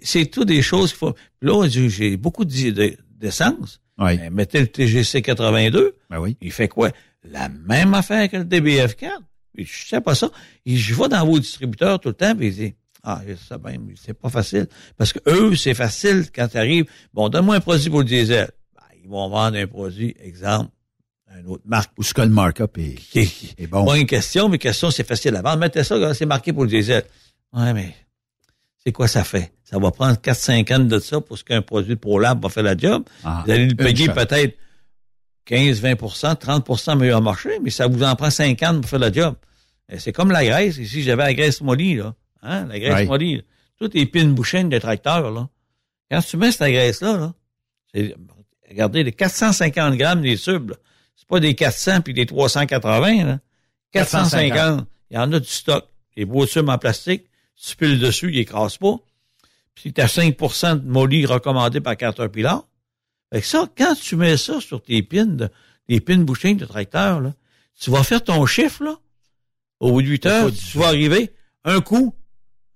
[0.00, 1.12] c'est, tout des choses qu'il faut.
[1.12, 3.80] Puis là, j'ai beaucoup de- de- d'essence.
[3.98, 4.16] Ouais.
[4.16, 5.96] Ben, mettez le TGC 82.
[6.08, 6.36] Ben oui.
[6.40, 6.90] Il fait quoi?
[7.24, 9.10] La même affaire que le DBF4.
[9.54, 10.30] Puis je sais pas ça.
[10.66, 13.78] Et je vais dans vos distributeurs tout le temps, puis il dit, ah, ça ben,
[14.00, 14.66] c'est pas facile.
[14.96, 16.86] Parce que eux, c'est facile quand tu arrives.
[17.12, 18.50] Bon, donne-moi un produit pour le diesel.
[18.76, 20.70] Ben, ils vont vendre un produit, exemple,
[21.38, 21.90] une autre marque.
[21.98, 23.84] Où ce que le markup est, Qui, qui- est bon.
[23.84, 25.58] pas une question, mais question, c'est facile à vendre.
[25.58, 27.02] Mettez ça, c'est marqué pour le diesel.
[27.52, 27.94] Ouais, mais
[28.84, 29.52] c'est quoi ça fait?
[29.64, 32.62] Ça va prendre 4-5 ans de ça pour ce qu'un produit pour lab va faire
[32.62, 33.04] la job.
[33.24, 34.56] Ah, Vous allez le payer peut-être
[35.44, 39.34] 15, 20% 30% meilleur marché, mais ça vous en prend 50 pour faire la job.
[39.98, 40.76] C'est comme la graisse.
[40.78, 42.14] Ici, j'avais la graisse mollie, là.
[42.42, 42.66] Hein?
[42.66, 43.06] La graisse Ouais.
[43.06, 43.36] mollie.
[43.36, 43.42] là.
[43.78, 45.48] Toutes les pines bouchines de tracteur, là.
[46.10, 47.34] Quand tu mets cette graisse-là, là,
[48.70, 50.76] regardez, les 450 grammes des tubes, là.
[51.16, 53.38] C'est pas des 400 puis des 380, là.
[53.92, 54.86] 450.
[55.10, 55.86] Il y en a du stock.
[56.16, 57.24] Les beaux tubes en plastique,
[57.62, 58.96] tu piles dessus, ils écrasent pas.
[59.74, 62.64] Puis t'as 5% de molly recommandé par Caterpillar.
[63.32, 65.48] Fait que ça, quand tu mets ça sur tes pins, de,
[65.88, 67.34] les pins bouchines de tracteur, là,
[67.80, 68.98] tu vas faire ton chiffre, là.
[69.80, 71.32] Au bout de 8 heures, tu vas arriver,
[71.64, 72.14] un coup,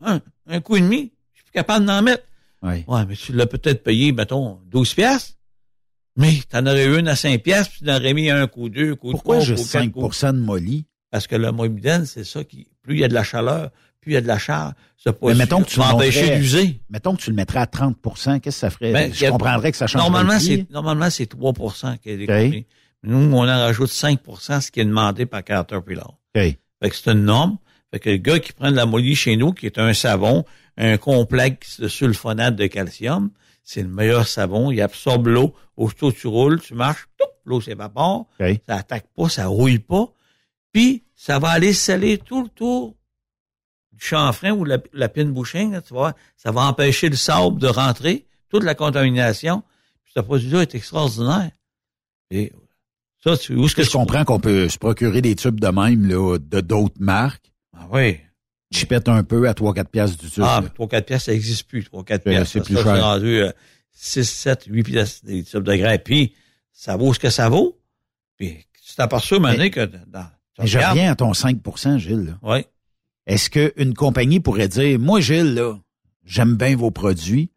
[0.00, 2.24] un, un coup et demi, je suis plus capable d'en mettre.
[2.62, 2.84] Ouais.
[2.88, 5.34] Ouais, mais tu l'as peut-être payé, mettons, 12 piastres.
[6.16, 8.70] Mais t'en aurais eu une à 5 piastres, puis tu en aurais mis un coup,
[8.70, 10.24] deux, coup, Pourquoi trois, coup, quatre 5 coups.
[10.24, 10.86] de molly?
[11.10, 13.70] Parce que le molybdène, c'est ça qui, plus il y a de la chaleur,
[14.06, 14.72] plus il y a de la ça
[15.12, 16.80] peut Mais mettons que tu empêcher d'user.
[16.88, 18.92] Mettons que tu le mettrais à 30% qu'est-ce que ça ferait?
[18.92, 22.66] Ben, je a- comprendrais que ça change Normalement, c'est, normalement, c'est 3% qui est découpé.
[23.02, 26.10] Nous, on en rajoute 5% ce qui est demandé par Caterpillar.
[26.10, 26.18] OK.
[26.34, 27.58] Fait que c'est une norme.
[27.92, 30.44] Fait que le gars qui prend de la molly chez nous, qui est un savon,
[30.76, 33.30] un complexe de sulfonate de calcium,
[33.64, 34.70] c'est le meilleur savon.
[34.70, 35.54] Il absorbe l'eau.
[35.76, 37.06] Aussitôt tu roules, tu marches,
[37.44, 38.26] l'eau s'évapore.
[38.68, 40.08] Ça attaque pas, ça rouille pas.
[40.72, 42.95] Puis, ça va aller sceller tout le tour
[43.96, 46.14] du chanfrein ou la, la pine bouching, là, tu vois.
[46.36, 49.62] Ça va empêcher le sable de rentrer, toute la contamination.
[50.04, 51.50] Puis ce produit-là est extraordinaire.
[52.30, 52.52] Et
[53.24, 55.68] ça, tu, où est-ce que je tu- comprends qu'on peut se procurer des tubes de
[55.68, 57.52] même, là, de d'autres marques.
[57.76, 58.18] Ah oui.
[58.72, 60.42] Chipette un peu à 3-4 piastres du tube.
[60.46, 61.84] Ah, mais 3-4 piastres, ça n'existe plus.
[61.84, 62.52] 3-4 C'est- piastres.
[62.52, 63.02] c'est plus ça, cher.
[63.04, 63.52] Rendu euh,
[63.92, 65.96] 6, 7, 8 piastres des tubes de grain.
[65.98, 66.34] Puis,
[66.72, 67.78] ça vaut ce que ça vaut.
[68.36, 70.26] Puis, tu t'aperçois Mais- que dans,
[70.58, 72.26] Mais je reviens à ton 5% Gilles.
[72.26, 72.38] là.
[72.42, 72.64] Oui.
[73.26, 75.74] Est-ce qu'une compagnie pourrait dire, moi, Gilles, là,
[76.24, 77.50] j'aime bien vos produits,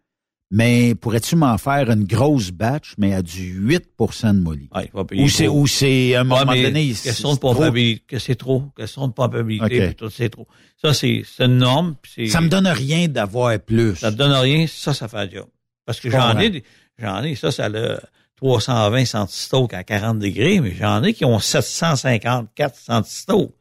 [0.52, 4.68] mais pourrais-tu m'en faire une grosse batch, mais à du 8% de molly?
[4.74, 7.40] Ouais, il va payer Ou c'est, ou c'est, à un moment donné, question de c'est
[7.40, 9.86] trop- pompabilité, que c'est trop, question de pompabilité, Ok.
[9.88, 10.48] puis tout, c'est trop.
[10.82, 13.96] Ça, c'est, c'est une norme, c'est, Ça me donne rien d'avoir plus.
[13.98, 15.46] ça te donne rien, ça, ça fait un job.
[15.86, 16.64] Parce que Je j'en ai,
[16.98, 18.00] j'en ai, ça, ça a
[18.38, 23.52] 320 centistoke à 40 degrés, mais j'en ai qui ont 754 centistoke.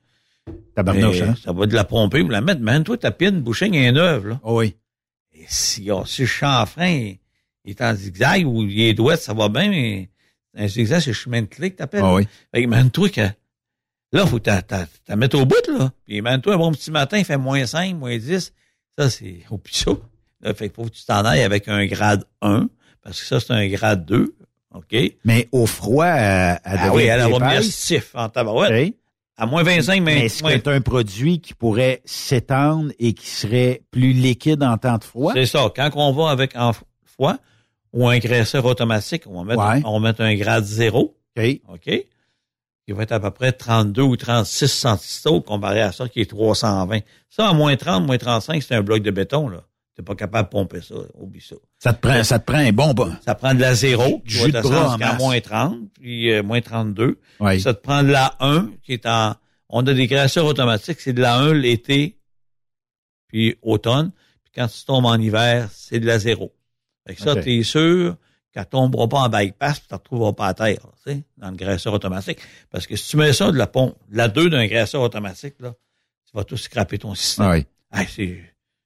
[0.74, 1.34] Tabarnouche, hein?
[1.42, 2.60] Ça va de la pomper ou la mettre.
[2.60, 4.40] Mais toi, ta pine bouching est neuve, là.
[4.42, 4.76] Oh oui.
[5.32, 7.18] Et si, oh, si le chanfrein il
[7.68, 10.08] il est en zigzag ou il est douette, ça va bien, mais
[10.56, 12.00] un zigzag, c'est le chemin de clé que t'appelles.
[12.02, 12.26] Ah oui.
[12.50, 13.28] Fait que mène-toi que,
[14.12, 15.92] là, faut que t'as, t'as mettre au bout, là.
[16.06, 18.54] Puis mène-toi un bon petit matin, il fait moins 5, moins 10.
[18.96, 19.90] Ça, c'est au ça.
[20.40, 22.70] Là, fait que faut que tu t'en ailles avec un grade 1,
[23.02, 24.34] parce que ça, c'est un grade 2.
[24.74, 24.96] OK?
[25.24, 28.88] Mais au froid, elle, elle Ah devait oui, elle va venir stiff en tabarouette.
[28.88, 28.94] OK.
[29.40, 33.14] À moins 25, mais, Mais est-ce que moins- c'est un produit qui pourrait s'étendre et
[33.14, 35.32] qui serait plus liquide en temps de froid?
[35.34, 35.70] C'est ça.
[35.74, 36.72] Quand on va avec en
[37.04, 37.36] froid
[37.92, 39.82] ou un graisseur automatique, on va mettre, Ouais.
[39.84, 41.16] on va mettre un grade 0.
[41.36, 41.60] OK.
[41.68, 42.04] OK?
[42.88, 46.26] Il va être à peu près 32 ou 36 centistoke comparé à ça qui est
[46.26, 47.00] 320.
[47.28, 49.62] Ça, à moins 30, moins 35, c'est un bloc de béton, là.
[49.94, 50.94] T'es pas capable de pomper ça.
[51.14, 51.56] Oublie ça.
[51.78, 53.20] Ça te prend, ça te prend un bon bas.
[53.24, 55.18] Ça prend de la 0, qui Jus de bras en jusqu'à masse.
[55.20, 57.20] moins 30, puis euh, moins 32.
[57.38, 57.60] Oui.
[57.60, 59.34] Ça te prend de la 1, qui est en...
[59.68, 62.18] On a des graisseurs automatiques, c'est de la 1 l'été,
[63.28, 64.10] puis automne.
[64.42, 66.52] Puis quand tu tombes en hiver, c'est de la 0.
[67.06, 67.42] Fait que ça, OK.
[67.44, 68.16] t'es sûr
[68.52, 71.50] qu'elle tombera pas en bypass, puis tu ne retrouveras pas à terre, tu sais, dans
[71.50, 72.38] le graisseur automatique.
[72.70, 75.54] Parce que si tu mets ça de la pompe, de la 2 d'un graisseur automatique,
[75.60, 75.74] là,
[76.26, 77.46] tu vas tout scraper ton système.
[77.46, 78.06] Ah oui.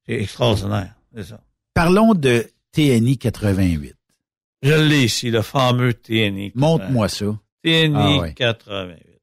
[0.05, 1.41] C'est extraordinaire, c'est ça.
[1.75, 3.95] Parlons de TNI 88.
[4.63, 6.53] Je l'ai ici, le fameux TNI.
[6.55, 7.27] Montre-moi ça.
[7.63, 8.35] TNI Ah ouais.
[8.35, 9.21] 88.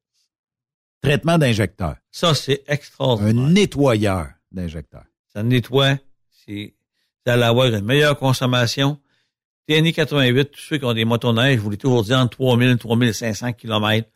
[1.02, 1.96] Traitement d'injecteur.
[2.10, 3.48] Ça, c'est Un extraordinaire.
[3.48, 5.04] nettoyeur d'injecteur.
[5.32, 5.96] Ça nettoie.
[6.30, 6.74] C'est,
[7.24, 8.98] vous allez avoir une meilleure consommation.
[9.66, 12.70] TNI 88, tous ceux qui ont des motoneiges, je vous l'ai toujours dit, entre 3000
[12.70, 14.08] et 3500 km,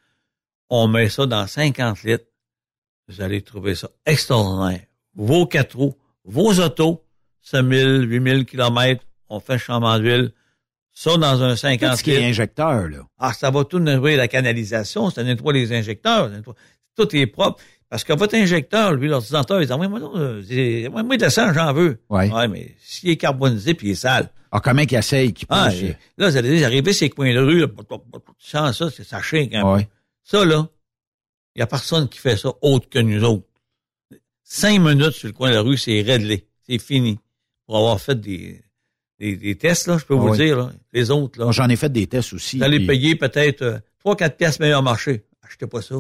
[0.69, 2.25] on met ça dans 50 litres.
[3.09, 4.85] Vous allez trouver ça extraordinaire.
[5.15, 5.95] Vos quatre roues,
[6.25, 7.05] vos autos,
[7.43, 10.33] 5000, 8000 km, on fait un changement d'huile.
[10.93, 12.99] Ça dans un Tout 50 ce qui est injecteur, là.
[13.19, 16.55] Ah, ça va tout nettoyer la canalisation, ça nettoie les injecteurs, ça nettoie-
[16.97, 17.61] tout est propre.
[17.91, 19.99] Parce que votre injecteur, lui, l'ordinateur, il dit, moi, moi,
[21.03, 21.99] moi, de la sang, j'en veux.
[22.09, 22.31] Ouais.
[22.33, 24.31] Ouais, mais s'il est carbonisé puis il est sale.
[24.53, 27.41] Ah, comment qu'il essaye, qui Ah, et- là, vous allez dire, arriver ces coins de
[27.41, 29.21] rue, là, tu sens ça, c'est ça un
[29.75, 29.83] Ouais.
[29.85, 29.89] peu.
[30.23, 30.69] Ça, là,
[31.57, 33.47] il y a personne qui fait ça autre que nous autres.
[34.45, 36.47] Cinq minutes sur le coin de la rue, c'est réglé.
[36.69, 37.19] C'est fini.
[37.67, 38.63] Pour avoir fait des,
[39.31, 40.37] des, des tests, là, je peux Ah vous oui.
[40.37, 40.73] dire, là.
[40.93, 41.51] Les autres, là.
[41.53, 42.59] J'en ai fait des tests aussi.
[42.59, 45.25] Vous allez puis- payer peut-être euh, 3-4 pièces meilleur marché.
[45.43, 45.97] Achetez pas ça.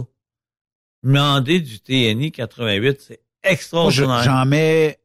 [1.02, 4.22] Demandez du TNI 88, c'est extraordinaire.
[4.22, 4.98] j'en mets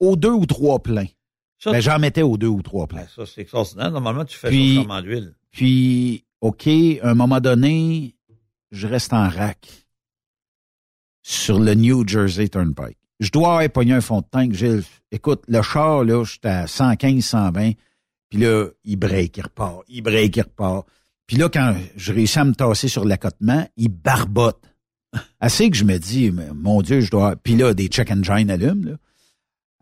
[0.00, 1.06] aux deux ou trois pleins.
[1.58, 3.06] ça, Ben, j'en mettais aux deux ou trois ben, pleins.
[3.14, 3.90] ça, c'est extraordinaire.
[3.90, 5.34] Normalement, tu fais Puis- ça d'huile.
[5.50, 6.66] Puis, OK,
[7.02, 8.14] à un moment donné,
[8.70, 9.68] je reste en rack
[11.22, 12.96] sur le New Jersey Turnpike.
[13.20, 14.82] Je dois avoir pogné un fond de tank, Gilles.
[15.12, 17.72] Écoute, le char, là, j'étais à 115, 120.
[18.30, 19.84] Puis là, il break, il repart.
[19.88, 20.86] Il break, il repart.
[21.26, 24.64] Puis là, quand je réussis à me tasser sur l'accotement, il barbote.
[25.40, 27.36] Assez que je me dis, mon Dieu, je dois...
[27.36, 28.96] Puis là, des check engines allument, là.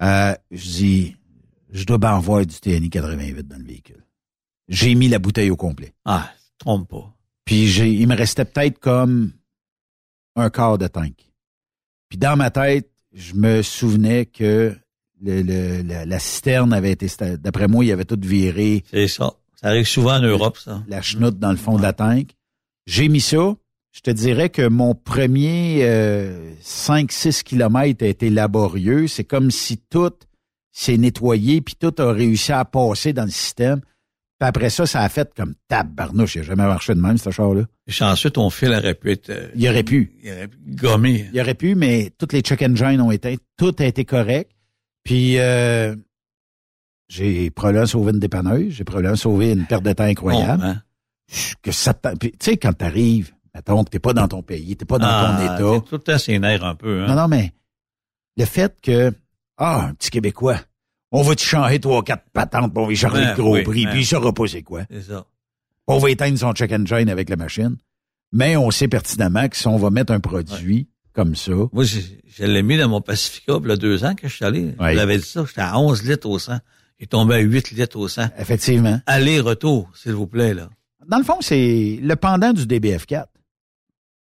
[0.00, 1.16] Euh, je dis,
[1.70, 4.04] je dois bien avoir du TNI 88 dans le véhicule.
[4.68, 5.94] J'ai mis la bouteille au complet.
[6.04, 7.16] Ah, trompe pas.
[7.44, 9.32] Puis j'ai, il me restait peut-être comme
[10.36, 11.14] un quart de tank.
[12.08, 14.74] Puis dans ma tête, je me souvenais que
[15.22, 19.32] le, le- la, la cisterne avait été, d'après moi, il avait tout viré C'est ça.
[19.60, 20.82] Ça arrive souvent en Europe, ça.
[20.88, 22.30] la chenoute dans le fond de la tank.
[22.86, 23.54] J'ai mis ça.
[23.90, 29.08] Je te dirais que mon premier euh, 5-6 kilomètres a été laborieux.
[29.08, 30.12] C'est comme si tout
[30.70, 33.80] s'est nettoyé, puis tout a réussi à passer dans le système.
[34.40, 36.36] Puis après ça, ça a fait comme tabarnouche.
[36.36, 37.62] Il n'a jamais marché de même, ce char-là.
[37.88, 40.12] Chanceux, ton fil aurait pu être euh, Il aurait pu.
[40.22, 41.28] il aurait pu gommer.
[41.32, 44.50] Il aurait pu, mais toutes les check engines ont été, tout a été correct.
[45.02, 45.96] Puis euh,
[47.08, 50.62] j'ai probablement sauvé une dépanneuse, j'ai probablement sauvé une perte de temps incroyable.
[50.62, 50.82] Bon, hein?
[51.62, 54.98] Que ça tu sais, quand t'arrives, mettons que t'es pas dans ton pays, t'es pas
[54.98, 55.74] dans Ah, ton état.
[55.74, 57.02] c'est Tout le temps, c'est un peu.
[57.02, 57.06] Hein?
[57.06, 57.52] Non, non, mais
[58.36, 59.12] le fait que
[59.56, 60.60] Ah, un petit Québécois,
[61.12, 63.86] on va te changer trois, quatre patentes, puis on va charger le gros oui, prix,
[63.86, 64.82] puis il saura pas c'est quoi.
[64.90, 65.24] C'est ça.
[65.86, 67.76] On va éteindre son check engine avec la machine.
[68.30, 72.00] Mais on sait pertinemment que si on va mettre un produit comme ça, Moi, je,
[72.26, 74.74] je l'ai mis dans mon Pacifica, il y a deux ans que je suis allé.
[74.78, 74.92] Ouais.
[74.92, 76.58] Je l'avais dit ça, j'étais à 11 litres au 100.
[77.00, 78.28] J'ai tombé à 8 litres au 100.
[78.38, 79.00] effectivement.
[79.06, 80.68] Aller-retour, s'il vous plaît, là.
[81.08, 83.24] Dans le fond, c'est le pendant du DBF4.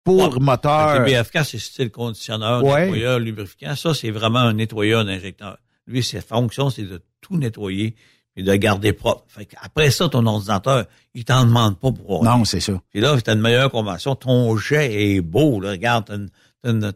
[0.05, 0.39] Pour Ouais.
[0.39, 0.99] moteur.
[0.99, 2.85] Le BFK, c'est style conditionneur, Ouais.
[2.85, 3.75] nettoyeur, lubrifiant.
[3.75, 5.57] Ça, c'est vraiment un nettoyeur d'injecteur.
[5.87, 7.95] Lui, sa fonction, c'est de tout nettoyer
[8.35, 9.23] et de garder propre.
[9.27, 12.37] Fait après ça, ton ordinateur, il t'en demande pas pour rien.
[12.37, 12.79] Non, c'est ça.
[12.91, 14.15] Puis là, t'as une meilleure convention.
[14.15, 15.71] Ton jet est beau, là.
[15.71, 16.29] Regarde, t'as une-
[16.65, 16.93] une-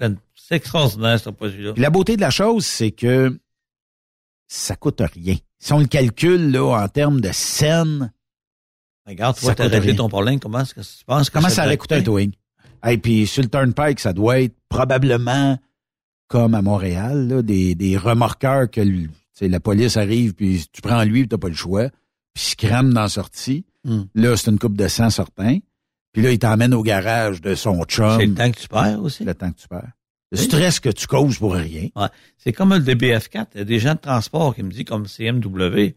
[0.00, 1.72] une- c'est extraordinaire, ce produit-là.
[1.76, 3.36] La beauté de la chose, c'est que
[4.46, 5.36] ça coûte rien.
[5.58, 8.12] Si on le calcule là en termes de scène,
[9.06, 10.38] Regarde, toi, t'as réglé ton problème.
[10.38, 12.04] Comment est-ce que tu penses que Comment ça aurait coûté un coûter?
[12.04, 12.32] towing?
[12.86, 15.58] Et puis sur le Turnpike, ça doit être probablement
[16.32, 19.10] comme à Montréal, là, des, des remorqueurs que tu
[19.42, 21.88] la police arrive, puis tu prends lui, puis t'as pas le choix,
[22.32, 23.66] puis il se crame dans la sortie.
[23.84, 24.04] Hmm.
[24.14, 25.58] Là, c'est une coupe de sang certain.
[26.12, 28.18] Puis là, il t'emmène au garage de son chum.
[28.18, 29.24] C'est le temps que tu perds aussi.
[29.24, 29.92] Le temps que tu perds.
[30.30, 31.88] Le stress que tu causes pour rien.
[31.96, 32.06] Ouais.
[32.38, 33.46] C'est comme le DBF4.
[33.54, 35.92] Il y a des gens de transport qui me disent comme CMW.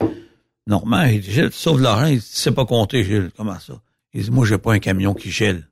[0.67, 2.08] Normand, il dit, Gilles, tu sauves de l'argent.
[2.08, 3.30] Il dit, tu sais pas compter, Gilles.
[3.38, 3.74] Comment ça?
[4.13, 5.69] Il dit, moi, j'ai pas un camion qui gèle.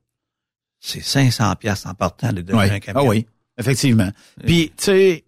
[0.80, 2.70] C'est 500 pièces en partant de donner Ouais.
[2.70, 3.00] un camion.
[3.02, 3.26] Ah oui,
[3.58, 4.10] effectivement.
[4.44, 5.24] Puis, tu sais,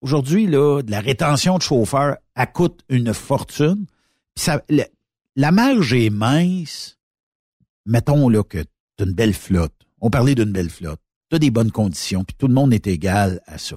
[0.00, 3.86] aujourd'hui, là, de la rétention de chauffeurs, elle coûte une fortune.
[4.34, 4.84] Puis ça, le-
[5.36, 6.98] la marge est mince.
[7.86, 8.58] Mettons là que
[8.96, 9.74] tu une belle flotte.
[10.00, 11.00] On parlait d'une belle flotte.
[11.30, 13.76] Tu as des bonnes conditions, puis tout le monde est égal à ça.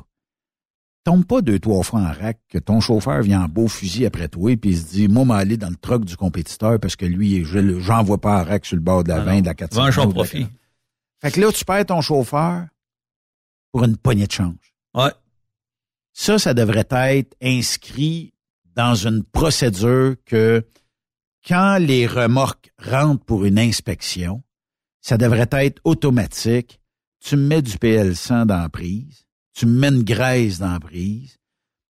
[1.03, 4.27] Tombe pas deux, trois fois en rack que ton chauffeur vient en beau fusil après
[4.27, 7.43] toi puis il se dit, moi, m'aller dans le truck du compétiteur parce que lui,
[7.43, 9.41] je j'en vois pas en rack sur le bord de la Ah 20, non.
[9.41, 9.81] de la 400.
[9.83, 10.37] Venge la profit.
[10.41, 10.51] 40.
[11.21, 12.67] Fait que là, tu perds ton chauffeur
[13.71, 14.73] pour une poignée de change.
[14.93, 15.11] Ouais.
[16.13, 18.33] Ça, ça devrait être inscrit
[18.75, 20.65] dans une procédure que
[21.47, 24.43] quand les remorques rentrent pour une inspection,
[25.01, 26.79] ça devrait être automatique.
[27.23, 31.37] Tu mets du PL100 dans la prise, tu mets une graisse dans la prise,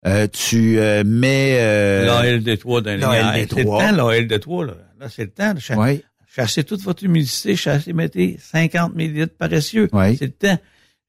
[0.06, 1.58] euh, tu euh, mets...
[1.60, 3.48] Euh, La LD3 d'un la linéaire.
[3.50, 3.80] C'est le LD3.
[3.96, 4.74] temps, la LD3, là.
[5.00, 9.36] Là, c'est le temps de cha- ouais, chasser toute votre humidité, chasser, mettez 50 millilitres
[9.36, 9.90] paressieux.
[9.94, 10.16] Ouais.
[10.18, 10.60] C'est le temps.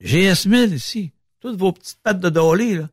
[0.05, 1.13] GS 1000 ici.
[1.41, 2.89] Toutes vos petites pattes de dolly, là.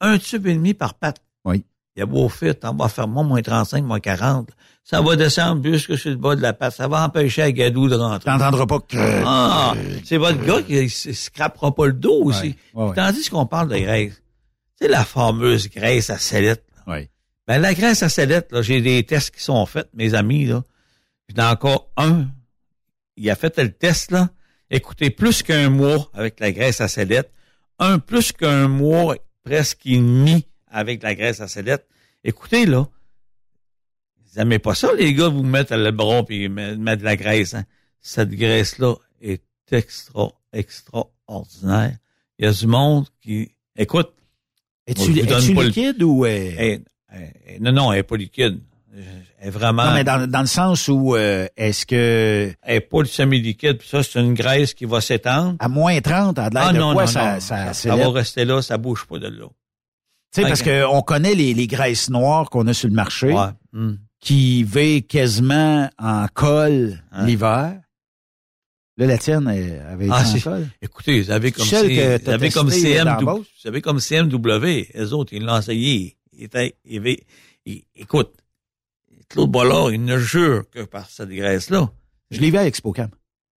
[0.00, 1.20] Un tube et demi par patte.
[1.44, 1.64] Oui.
[1.96, 4.50] Il y a beau fit, en bas faire moins, moins 35, moins 40.
[4.84, 6.74] Ça va descendre jusque sur le bas de la patte.
[6.74, 8.30] Ça va empêcher à Gadou de rentrer.
[8.30, 9.22] t'entendras pas que...
[9.26, 12.56] Ah, c'est votre gars qui ne scrapera pas le dos aussi.
[12.72, 12.94] Ouais, ouais.
[12.94, 14.22] Tandis qu'on parle de graisse.
[14.80, 16.64] C'est la fameuse graisse à sellette.
[16.86, 17.10] Ouais.
[17.48, 20.62] Ben, la graisse à sellette, là, j'ai des tests qui sont faits, mes amis, là.
[21.28, 22.26] J'en ai encore un.
[23.16, 24.28] Il a fait le test, là.
[24.70, 27.30] Écoutez, plus qu'un mois avec la graisse à sellette.
[27.78, 31.86] Un plus qu'un mois, presque et demi avec la graisse à sellette.
[32.24, 32.88] Écoutez, là.
[34.24, 37.16] Vous aimez pas ça, les gars, vous mettre le bras puis me- mettre de la
[37.16, 37.64] graisse, hein?
[38.00, 41.96] Cette graisse-là est extra, extraordinaire.
[42.38, 44.12] Il y a du monde qui, écoute,
[44.86, 45.22] Es-tu, le-
[45.66, 46.24] liquide ou...
[46.24, 48.60] euh, elle- elle- elle- non, non, elle est pas liquide.
[49.40, 53.78] Est vraiment, Non, mais dans, dans le sens où euh, est-ce que elle pas semi-liquide.
[53.78, 55.54] Puis ça, c'est une graisse qui va s'étendre.
[55.60, 57.40] à moins 30, à de l'air Ah de non, quoi non, ça, non.
[57.40, 57.98] ça, Ça, ça s'élève?
[58.06, 59.46] va rester là, ça bouge pas de là.
[60.34, 60.66] Tu sais, parce Ok.
[60.66, 63.46] que on connaît les, les graisses noires qu'on a sur le marché Ouais.
[63.72, 63.94] Hmm.
[64.20, 67.24] qui vivent quasiment en colle Hein?
[67.26, 67.80] l'hiver.
[68.96, 70.66] Là, la tienne elle avait été Ah, en c'est- colle.
[70.82, 73.46] Écoutez, vous avez comme, C- vous avez comme Beauce?
[73.62, 76.16] vous avez comme CMW, les autres, ils l'ont essayé.
[76.32, 78.32] Ils étaient, ils- écoute,
[79.28, 81.90] Claude Bollard, il ne jure que par cette graisse-là.
[82.30, 83.10] Je l'ai vu à ExpoCam.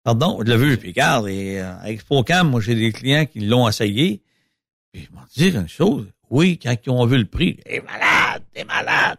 [0.02, 3.40] Pardon, je l'ai vu, puis regarde, et, euh, avec Procam, moi, j'ai des clients qui
[3.40, 4.22] l'ont essayé,
[4.92, 8.42] puis ils m'ont dit une chose, oui, quand ils ont vu le prix, t'es malade,
[8.54, 9.18] t'es malade.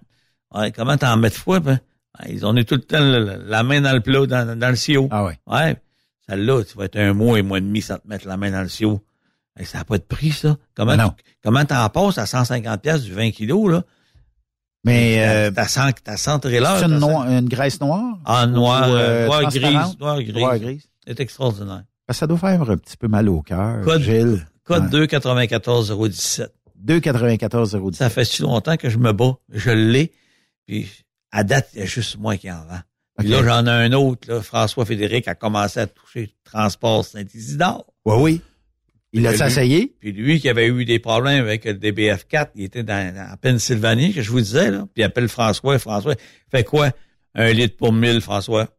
[0.54, 1.80] Ouais, comment t'en mets de foi, ben?
[2.20, 4.70] Ouais, ils ont eu tout le temps la, la main dans le plat, dans, dans
[4.70, 5.08] le sio.
[5.12, 5.38] Ah ouais.
[5.48, 5.76] Ouais,
[6.28, 8.52] celle-là, tu vas être un mois et mois et demi sans te mettre la main
[8.52, 8.98] dans le.
[9.58, 10.58] Hey, ça n'a pas de prix, ça.
[10.74, 13.84] Comment, Ben tu- comment t'en passes à 150 pièces du 20 kilos, là?
[14.84, 16.78] Mais euh, t'as 100, t'as 100 trailers.
[16.80, 18.18] c'est une, t'as 100 noire- une graisse noire?
[18.26, 19.74] Ah, noir, Ou, euh, euh, noir transparente?
[19.86, 20.34] grise, noir grise.
[20.36, 20.84] Noire grise.
[21.06, 21.84] C'est extraordinaire.
[22.08, 24.46] Que ça doit faire un petit peu mal au cœur, Code- Gilles.
[24.64, 24.90] Code Ouais.
[24.90, 26.52] 294 017.
[26.84, 29.36] 2,94 Ça fait si longtemps que je me bats.
[29.50, 30.12] Je l'ai.
[30.66, 30.90] Puis,
[31.32, 32.80] à date, il y a juste moi qui en vend.
[33.20, 34.42] Puis là, j'en ai un autre, là.
[34.42, 37.86] François Fédéric a commencé à toucher transport Saint-Isidore.
[38.06, 38.42] Oui, oui.
[39.14, 39.94] Il a essayé?
[40.00, 44.14] Puis lui qui avait eu des problèmes avec le DBF4, il était dans, en Pennsylvanie,
[44.14, 44.88] que je vous disais, là.
[44.94, 45.78] Puis il appelle François.
[45.80, 46.16] François,
[46.50, 46.92] fait quoi?
[47.36, 48.70] Un litre pour mille, François.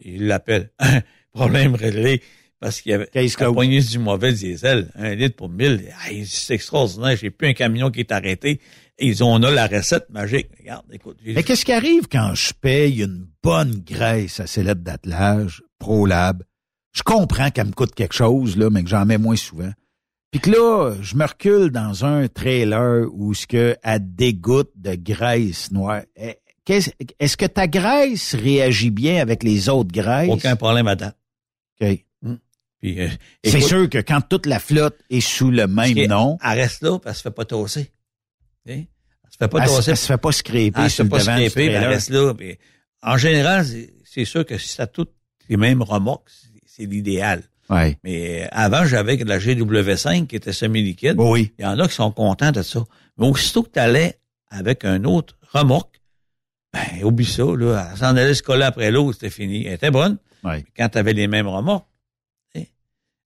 [0.00, 0.70] Il l'appelle.
[1.32, 2.22] Problème réglé.
[2.58, 3.54] Parce qu'il avait Case il a closed.
[3.54, 4.90] poigné du mauvais diesel.
[4.96, 5.84] Un litre pour mille.
[6.24, 7.16] C'est extraordinaire.
[7.16, 8.60] J'ai plus un camion qui est arrêté.
[8.98, 10.48] Ils ont, on a la recette magique.
[10.58, 11.18] Regarde, écoute.
[11.24, 16.42] Mais qu'est-ce qui arrive quand je paye une bonne graisse à sellette d'attelage, ProLab?
[16.92, 19.70] Je comprends qu'elle me coûte quelque chose, là, mais que j'en mets moins souvent.
[20.38, 24.94] Puis que là, je me recule dans un trailer où ce que elle dégoûte de
[24.94, 26.02] graisse noire.
[26.14, 26.34] Eh,
[26.68, 30.28] Est-ce que ta graisse réagit bien avec les autres graisses?
[30.28, 31.16] Aucun problème à date.
[31.80, 32.04] OK.
[32.82, 33.08] Puis, euh,
[33.44, 36.82] C'est sûr que quand toute la flotte est sous le même elle- nom, Elle reste
[36.82, 37.90] là, puis elle se fait pas tosser.
[38.66, 38.86] Elle
[39.30, 39.90] se fait pas elle, se- tosser.
[39.92, 41.16] elle se fait pas scraper Ah, sur c'est le pas
[41.56, 42.34] mais elle reste là.
[42.34, 42.58] puis
[43.02, 43.64] en général,
[44.04, 45.14] c'est- sûr que si ça toutes
[45.48, 46.28] les mêmes remorques,
[46.66, 47.42] c'est l'idéal.
[47.68, 47.98] Ouais.
[48.04, 51.16] Mais avant, j'avais de la GW5 qui était semi-liquide.
[51.18, 51.52] Oui.
[51.58, 52.84] Il y en a qui sont contents de ça.
[53.18, 54.18] Mais aussitôt que tu allais
[54.50, 56.00] avec un autre remorque,
[56.72, 57.88] Ben, oublie ça, là.
[57.92, 59.66] Elle s'en allait se coller après l'eau, c'était fini.
[59.66, 60.18] Elle était bonne.
[60.44, 60.64] Ouais.
[60.76, 61.86] Quand tu avais les mêmes remorques.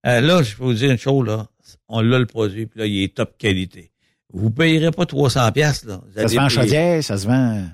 [0.07, 1.47] Euh, là, je peux vous dire une chose, là.
[1.88, 3.91] On l'a le produit, puis là, il est top qualité.
[4.32, 6.01] Vous payerez pas 300 pièces là.
[6.07, 7.66] Vous Ça se vend en chaudière, ça se vend...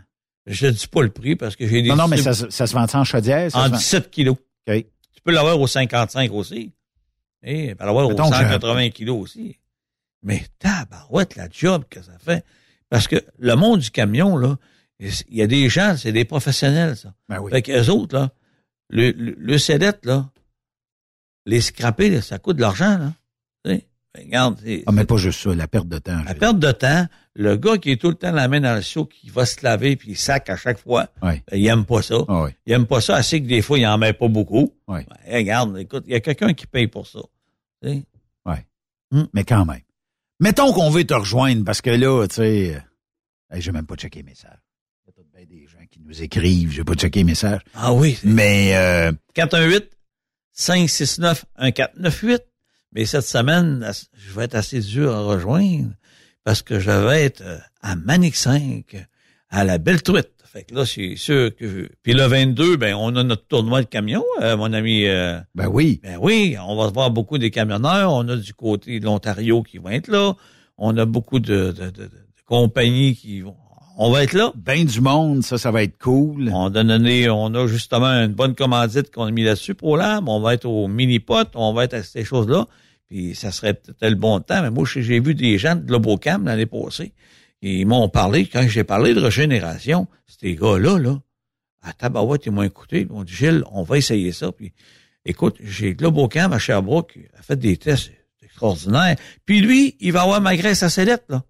[0.47, 2.67] Je dis pas le prix parce que j'ai des Non, non, mais ça, se- ça
[2.67, 3.51] se vend en chaudière?
[3.51, 3.77] Ça en se vend...
[3.77, 4.37] 17 kilos.
[4.69, 4.87] OK.
[5.27, 6.72] Peux l'avoir au 55 aussi.
[7.43, 9.59] Et tu peux l'avoir au Mettons que j'ai- 180 kilos aussi.
[10.22, 12.45] Mais tabarouette, la job que ça fait.
[12.89, 14.57] Parce que le monde du camion, là,
[15.01, 17.12] il y a des gens, c'est des professionnels, ça.
[17.29, 17.51] Ben oui.
[17.51, 18.31] Fait qu'eux autres, là,
[18.89, 19.35] le, le,
[20.05, 20.31] là,
[21.45, 23.12] les scraper, là, ça coûte de l'argent, là.
[24.19, 26.23] Regarde, Ah, mais pas juste ça, la perte de temps.
[26.25, 28.83] la perte de temps, le gars qui est tout le temps la main dans le
[28.83, 32.03] seau, qui va se laver puis il sac à chaque fois, ben, il aime pas
[32.03, 32.17] ça.
[32.29, 32.51] Ah oui.
[32.67, 34.73] Il aime pas ça, assez que des fois, il en met pas beaucoup.
[34.89, 37.21] Ben, regarde, écoute, il y a quelqu'un qui paye pour ça.
[37.83, 38.03] Tu sais?
[39.33, 39.81] Mais quand même.
[40.41, 43.95] Mettons qu'on veut te rejoindre parce que là, tu sais, euh, hey, j'ai même pas
[43.95, 44.59] checké les messages.
[45.05, 47.61] Il y a tout bien des gens qui nous écrivent, j'ai pas checké les messages.
[47.75, 49.91] Ah oui, Mais euh, 418
[50.53, 52.43] 569 1498.
[52.97, 55.91] Mais cette semaine, je vais être assez dur à rejoindre
[56.45, 59.07] parce que je vais être euh, à Manic 5,
[59.51, 60.31] à la Belle Truite.
[60.51, 61.91] Fait que là, c'est sûr que...
[62.03, 65.05] Puis le 22, ben, on a notre tournoi de camion, euh, mon ami...
[65.07, 66.01] euh, ben oui.
[66.03, 68.11] Ben oui, on va voir beaucoup des camionneurs.
[68.15, 70.33] On a du côté de l'Ontario qui vont être là.
[70.79, 72.11] On a beaucoup de, de, de- de
[72.47, 73.57] compagnies qui vont.
[73.99, 74.53] On va être là.
[74.57, 76.51] Ben du monde, ça, ça va être cool.
[76.51, 80.31] On a donné, on a justement une bonne commandite qu'on a mis là-dessus pour l'âme.
[80.31, 82.67] On va être au mini-pot, on va être à ces choses-là.
[83.09, 84.63] Puis ça serait peut-être le bon temps.
[84.63, 87.13] Mais moi, j'ai vu des gens de Globocam l'année passée.
[87.63, 91.19] Ils m'ont parlé, quand j'ai parlé de régénération, ces gars-là, là,
[91.83, 93.03] à Tabarouette, ils m'ont écouté.
[93.03, 94.53] Ils m'ont dit, Gilles, on va essayer ça.
[94.53, 94.73] Puis,
[95.25, 98.11] écoute, j'ai Globocam à Sherbrooke, a fait des tests
[98.43, 99.17] extraordinaires.
[99.45, 101.45] Puis lui, il va avoir ma graisse à sellette, là.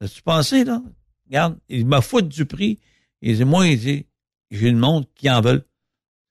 [0.00, 0.82] As-tu pensé, là?
[1.26, 2.78] Regarde, il m'a foutu du prix.
[3.20, 4.06] Il dit, moi, il dit,
[4.50, 5.64] j'ai une montre qui en veulent.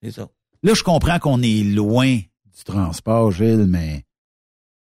[0.04, 0.30] C'est ça.
[0.62, 4.04] Là, je comprends qu'on est loin du transport, Gilles, mais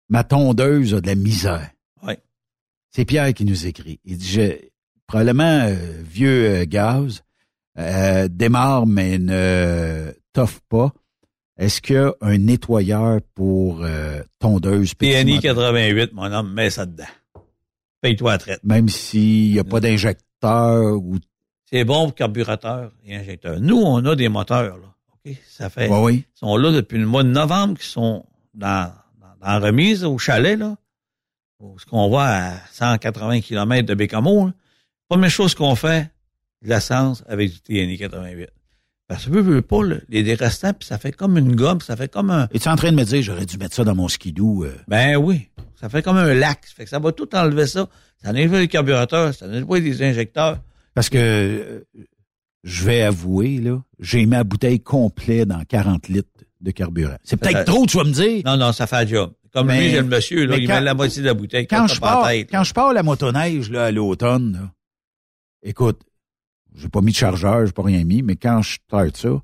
[0.09, 1.69] ma tondeuse a de la misère.
[2.03, 2.13] Oui.
[2.91, 3.99] C'est Pierre qui nous écrit.
[4.03, 4.69] Il dit, je,
[5.09, 7.23] probablement euh, vieux euh, gaz,
[7.77, 10.93] euh, démarre mais ne toffe pas.
[11.57, 13.85] Est-ce qu'il y a un nettoyeur pour
[14.39, 15.55] tondeuse PNI moteur?
[15.55, 17.03] 88, mon homme, mets ça dedans.
[17.99, 18.63] Paye-toi la traite.
[18.63, 21.17] Même s'il n'y a pas d'injecteur ou...
[21.65, 23.59] C'est bon pour carburateur et injecteur.
[23.59, 24.95] Nous, on a des moteurs, là.
[25.25, 25.35] OK?
[25.49, 25.89] Ça fait.
[25.89, 26.25] Oui, oui.
[26.33, 28.93] Ils sont là depuis le mois de novembre, qui sont dans,
[29.41, 30.75] dans, la remise au chalet, là.
[31.59, 34.53] Où Ce qu'on voit à 180 km de Bécamo, là.
[35.07, 36.11] Première chose qu'on fait,
[36.61, 38.49] de l'essence avec du TNI 88.
[39.07, 41.95] Parce que, veux, veux pas, là, les restants, puis ça fait comme une gomme, ça
[41.95, 44.07] fait comme un, Es-tu en train de me dire j'aurais dû mettre ça dans mon
[44.07, 44.65] skidoo?
[44.65, 44.77] euh?
[44.87, 45.49] ben oui.
[45.79, 46.65] Ça fait comme un lac.
[46.67, 47.87] Ça fait que ça va tout enlever ça.
[48.21, 50.59] Ça nettoie les carburateur, ça nettoie les injecteurs.
[50.93, 51.85] Parce que euh,
[52.63, 56.29] je vais avouer, là, j'ai la bouteille complète dans 40 litres
[56.59, 57.17] de carburant.
[57.23, 58.41] C'est peut-être trop, tu vas me dire.
[58.45, 59.33] Non, non, ça fait le job.
[59.53, 61.67] Comme Mais- lui, j'ai le monsieur, là, il met la moitié de la bouteille.
[61.67, 64.71] Quand je, pars, tête, quand je pars la motoneige là, à l'automne, là,
[65.63, 66.01] écoute,
[66.75, 69.41] j'ai pas mis de chargeur, j'ai pas rien mis, mais quand je starte ça,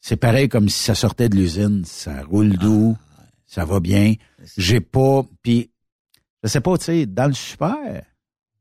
[0.00, 1.84] c'est pareil comme si ça sortait de l'usine.
[1.84, 2.96] Ça roule doux,
[3.46, 4.14] ça va bien.
[4.56, 5.24] J'ai pas...
[5.42, 5.70] Puis,
[6.42, 8.02] je sais pas, tu sais, dans le super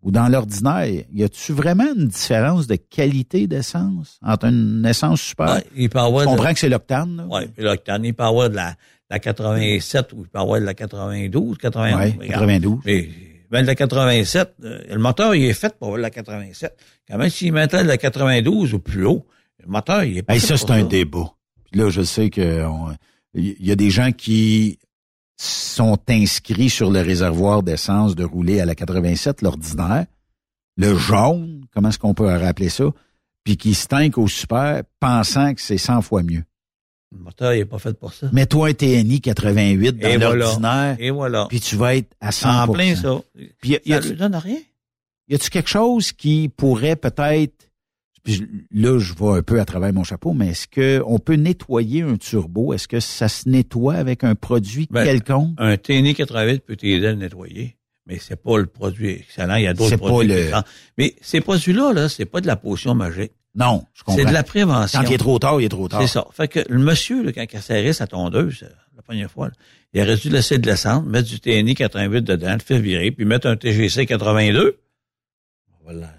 [0.05, 5.55] ou dans l'ordinaire, y a-tu vraiment une différence de qualité d'essence entre une essence super?
[5.55, 8.49] Ouais, il peut avoir Je de, comprends que c'est l'octane, puis l'octane, il peut avoir
[8.49, 8.75] de la,
[9.09, 11.99] la 87 ou il peut avoir de la 92, 91.
[11.99, 12.31] Ouais, regarde.
[12.41, 12.79] 92.
[12.85, 13.09] Mais,
[13.49, 16.75] ben, de la 87, euh, le moteur, il est fait pour avoir de la 87.
[17.09, 19.25] Quand même, s'il mettait de la 92 ou plus haut,
[19.63, 21.31] le moteur, il est pas Hey, fait ça, c'est un débat.
[21.71, 22.95] Puis là, je sais que on-
[23.33, 24.77] il y a des gens qui
[25.38, 30.05] sont inscrits sur le réservoir d'essence de rouler à la 87, l'ordinaire,
[30.77, 32.86] le jaune, comment est-ce qu'on peut rappeler ça,
[33.43, 36.43] puis qui se au super pensant que c'est 100 fois mieux.
[37.11, 38.27] Le moteur, il est pas fait pour ça.
[38.33, 41.45] Mets-toi un TNI 88 dans l'ordinaire, Et voilà.
[41.47, 43.21] puis tu vas être à 100 en plein ça.
[43.61, 44.57] Puis y a- y Ça lui donne rien.
[45.29, 47.53] y a-tu quelque chose qui pourrait peut-être,
[48.71, 52.01] là je vois un peu à travers mon chapeau, mais est-ce que on peut nettoyer
[52.01, 52.73] un turbo?
[52.73, 55.53] Est-ce que ça se nettoie avec un produit Ben, quelconque?
[55.57, 59.55] Un TNI 88 peut t'aider à le nettoyer, mais c'est pas le produit excellent.
[59.55, 60.34] Il y a d'autres C'est pas produits.
[60.34, 60.51] le-.
[60.97, 63.32] Mais ces produits-là, là, c'est pas de la potion magique.
[63.57, 64.19] Non, je comprends.
[64.21, 64.99] C'est de la prévention.
[65.01, 66.01] Quand il est trop tard, il est trop tard.
[66.01, 66.28] C'est ça.
[66.34, 68.67] Fait que le monsieur, là, quand il a serré sa tondeuse, euh,
[68.97, 69.53] la première fois, là,
[69.93, 73.23] il aurait dû laisser de l'essence, mettre du TNI 88 dedans, le faire virer, puis
[73.23, 74.78] mettre un TGC 82.
[75.69, 76.13] Ça va la-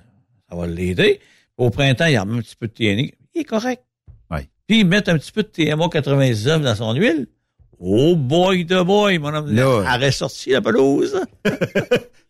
[0.49, 1.21] ça va l'aider.
[1.59, 3.13] Au printemps, il remet un petit peu de TNI.
[3.35, 3.83] Il est correct.
[4.31, 4.49] Ouais.
[4.67, 7.27] Puis mettre un petit peu de TMA 99 dans son huile.
[7.79, 9.51] Oh boy de boy, mon homme.
[9.55, 11.21] Là- Elle aurait sorti la pelouse.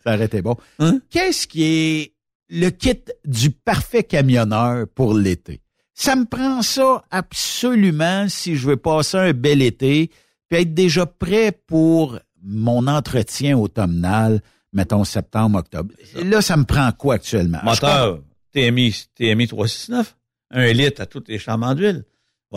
[0.04, 0.56] Ça aurait été bon.
[0.78, 1.00] Hein?
[1.10, 2.12] Qu'est-ce qui est
[2.48, 5.60] le kit du parfait camionneur pour l'été?
[5.94, 10.10] Ça me prend ça absolument si je veux passer un bel été,
[10.48, 14.40] puis être déjà prêt pour mon entretien automnal,
[14.72, 15.94] mettons septembre, octobre.
[16.22, 17.58] Là, ça me prend quoi actuellement?
[17.64, 18.20] Moteur
[18.56, 20.16] TMI, TMI 369,
[20.52, 22.04] un litre à toutes les chambres d'huile.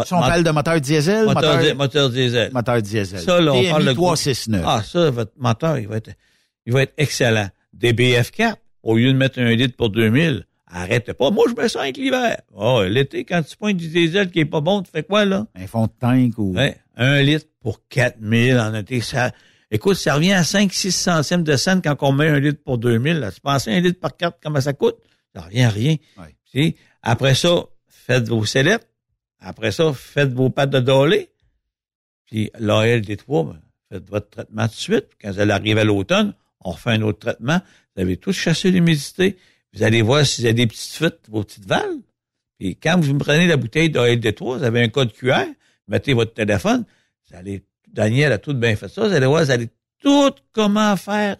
[0.05, 2.51] Si on parle de moteur diesel, moteur, moteur, moteur diesel.
[2.53, 3.19] moteur diesel.
[3.19, 4.63] Ça, là, on TMI parle de 369.
[4.65, 6.11] Ah, ça, votre moteur, il va être,
[6.65, 7.49] il va être excellent.
[7.77, 11.31] DBF4, au lieu de mettre un litre pour 2000, arrête pas.
[11.31, 12.39] Moi, je mets ça avec l'hiver.
[12.53, 15.47] Oh, l'été, quand tu pointes du diesel qui est pas bon, tu fais quoi, là?
[15.55, 16.53] Un fond de tank ou...
[16.53, 19.01] Ouais, un litre pour 4000 en été.
[19.01, 19.31] Ça,
[19.69, 23.17] écoute, ça revient à 5-6 centièmes de cent quand on met un litre pour 2000.
[23.19, 23.31] Là.
[23.33, 24.95] Tu penses un litre par carte, comment ça coûte?
[25.35, 25.95] Ça revient à rien.
[26.17, 26.35] Ouais.
[26.51, 28.87] Tu sais, Après ça, faites vos sellettes.
[29.39, 31.29] Après ça, faites vos pâtes de dolé.
[32.25, 33.61] Puis l'AL des trois, ben,
[33.91, 35.07] faites votre traitement tout de suite.
[35.21, 37.61] Quand vous allez arriver à l'automne, on refait un autre traitement.
[37.95, 39.37] Vous avez tout chassé l'humidité.
[39.73, 42.01] Vous allez voir si vous avez des petites fuites, vos petites valves.
[42.59, 45.45] Puis quand vous me prenez la bouteille d'AL des trois, vous avez un code QR,
[45.87, 46.85] mettez votre téléphone,
[47.29, 49.69] vous allez, Daniel a tout bien fait ça, vous allez voir, vous allez
[50.01, 51.37] tout comment faire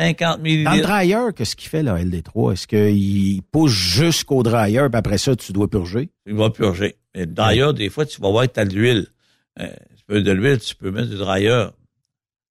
[0.00, 2.52] 50 Dans le dryer, qu'est-ce qu'il fait, là, LD3?
[2.52, 6.10] Est-ce qu'il pousse jusqu'au dryer, puis après ça, tu dois purger?
[6.26, 6.96] Il va purger.
[7.14, 9.06] Mais d'ailleurs, des fois, tu vas voir que tu as de l'huile.
[9.60, 11.66] Euh, tu peux de l'huile, tu peux mettre du dryer.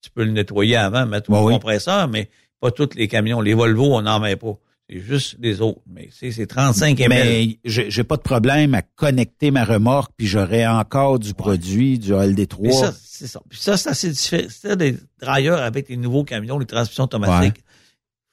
[0.02, 1.54] Tu peux le nettoyer avant, mettre Ouais, au oui.
[1.54, 2.28] compresseur, mais
[2.60, 3.40] pas tous les camions.
[3.40, 4.56] Les Volvo, on n'en met pas.
[4.88, 5.80] C'est juste les autres.
[5.86, 7.08] Mais c'est c'est 35 ml.
[7.08, 12.12] Mais j'ai pas de problème à connecter ma remorque, puis j'aurai encore du produit, du
[12.12, 12.72] Mais LD3.
[12.72, 13.40] ça, c'est ça.
[13.48, 14.48] Puis ça, c'est assez différent.
[14.48, 17.62] C'est des dryers avec les nouveaux camions, les transmissions automatiques.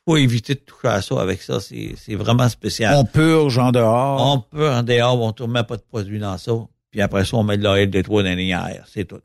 [0.08, 1.60] Faut éviter de toucher à ça avec ça.
[1.60, 2.96] C'est c'est vraiment spécial.
[2.96, 4.34] On purge en dehors.
[4.34, 6.54] On peut en dehors, on ne met pas de produit dans ça.
[6.92, 8.86] Puis après ça, on met de la LD3 dans les airs.
[8.88, 9.20] C'est tout.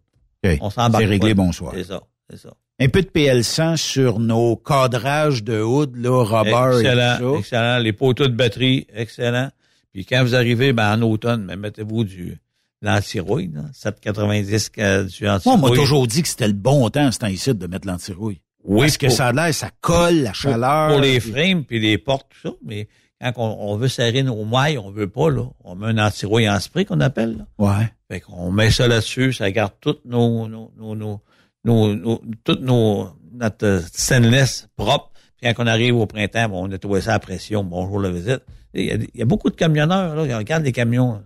[0.60, 1.04] On s'embarque.
[1.04, 1.72] C'est réglé, bonsoir.
[1.76, 2.00] C'est ça.
[2.28, 2.50] C'est ça.
[2.82, 7.14] Un peu de PL100 sur nos cadrages de hood, là, rubber excellent.
[7.14, 7.38] et tout ça.
[7.40, 7.78] Excellent.
[7.78, 9.50] Les poteaux de batterie, excellent.
[9.92, 12.38] Puis quand vous arrivez, ben, en automne, ben, mettez-vous du,
[12.80, 13.62] l'antirouille, là.
[13.72, 15.58] 790 euh, du Moi, antirouille.
[15.58, 18.40] on m'a toujours dit que c'était le bon temps, ce temps-ci, de mettre l'antirouille.
[18.64, 20.88] Oui, Parce que pour- ça a l'air, ça colle, la pour, chaleur.
[20.92, 22.54] pour les puis- frames puis les portes, tout ça.
[22.64, 22.88] Mais
[23.20, 25.44] quand on, on veut serrer nos mailles, on veut pas, là.
[25.64, 27.46] On met un antirouille en spray qu'on appelle, là.
[27.58, 27.92] Ouais.
[28.10, 31.20] Fait qu'on met ça là-dessus, ça garde toutes nos, nos, nos, nos,
[31.64, 35.10] nos, nos- toutes nos, notre euh, stainless propre.
[35.40, 37.64] Puis quand on arrive au printemps, bon, on nettoie ça à pression.
[37.64, 38.40] Bonjour la visite.
[38.74, 40.36] Il y a, il y a beaucoup de camionneurs, là.
[40.38, 41.20] Regarde les camions.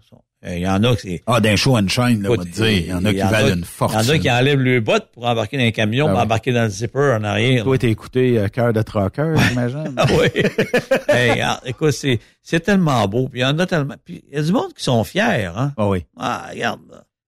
[0.47, 1.20] Euh, Il y en a qui.
[1.26, 2.66] Ah, d'un show and shine, là, on va te dire.
[2.66, 5.09] Il y en a qui valent une Il y en a qui enlèvent le botte
[5.12, 7.64] pour embarquer dans un camion, Ah pour embarquer dans le zipper en arrière.
[7.64, 9.95] Toi, t'as écouté euh, Cœur de Trucker, j'imagine?
[9.97, 10.43] Ah oui.
[11.09, 13.28] Hey, écoute, c'est, c'est tellement beau.
[13.28, 13.95] Puis il y en a tellement.
[14.05, 15.72] Puis il y a du monde qui sont fiers, hein.
[15.76, 16.05] Ah oui.
[16.18, 16.80] Ah, regarde.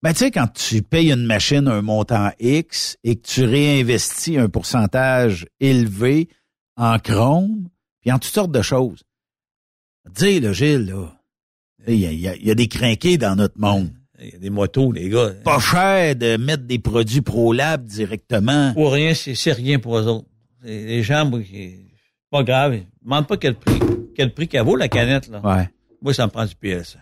[0.02, 4.38] Ben, tu sais, quand tu payes une machine un montant X et que tu réinvestis
[4.38, 6.28] un pourcentage élevé
[6.76, 7.68] en chrome,
[8.00, 9.02] puis en toutes sortes de choses.
[10.14, 11.12] Dis, là, Gilles, là,
[11.88, 13.90] il y y y a des crinqués dans notre monde.
[14.18, 15.30] Il y a des motos, les gars.
[15.44, 18.72] Pas cher de mettre des produits ProLab directement.
[18.72, 20.28] Pour rien, c'est, rien pour eux autres.
[20.62, 21.78] Les gens, moi, c'est
[22.30, 22.76] pas grave.
[22.76, 23.78] Ils demandent pas quel prix,
[24.14, 25.40] quel prix qu'elle vaut, la canette, là.
[25.44, 25.68] Ouais.
[26.00, 26.96] Moi, ça me prend du PS.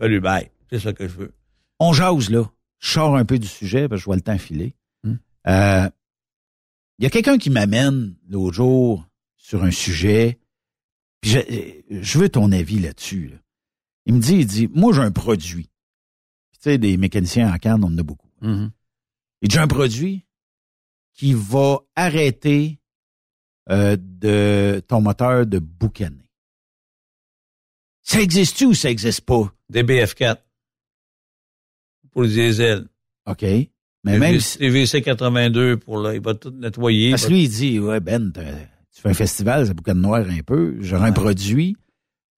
[0.00, 0.50] Salut, bye.
[0.70, 1.32] C'est ça que je veux.
[1.80, 2.50] On jase, là.
[2.78, 4.74] Je sors un peu du sujet parce que je vois le temps filer.
[5.02, 5.16] Hmm.
[5.48, 5.88] Euh,
[6.98, 9.06] Il y a quelqu'un qui m'amène l'autre jour
[9.36, 10.38] sur un sujet,
[11.20, 11.38] puis je,
[11.90, 13.28] je veux ton avis là-dessus.
[13.28, 13.36] là.
[14.06, 15.64] Il me dit, il dit, moi j'ai un produit.
[16.52, 18.28] Puis, Tu sais, des mécaniciens en canne, on en a beaucoup.
[18.42, 20.26] Il dit, j'ai un produit
[21.14, 22.78] qui va arrêter
[23.70, 26.30] euh, de ton moteur de boucaner.
[28.02, 29.54] Ça existe-tu ou ça existe pas?
[29.72, 30.38] DBF4.
[32.12, 32.86] Pour le diesel.
[33.26, 33.42] OK.
[34.02, 37.10] Mais même si, TVC 82 pour là, il va tout nettoyer.
[37.10, 40.24] Parce que va- lui, il dit, ouais, Ben, tu fais un festival, ça boucane noire
[40.28, 41.12] un peu, j'aurai un Ouais.
[41.12, 41.76] produit,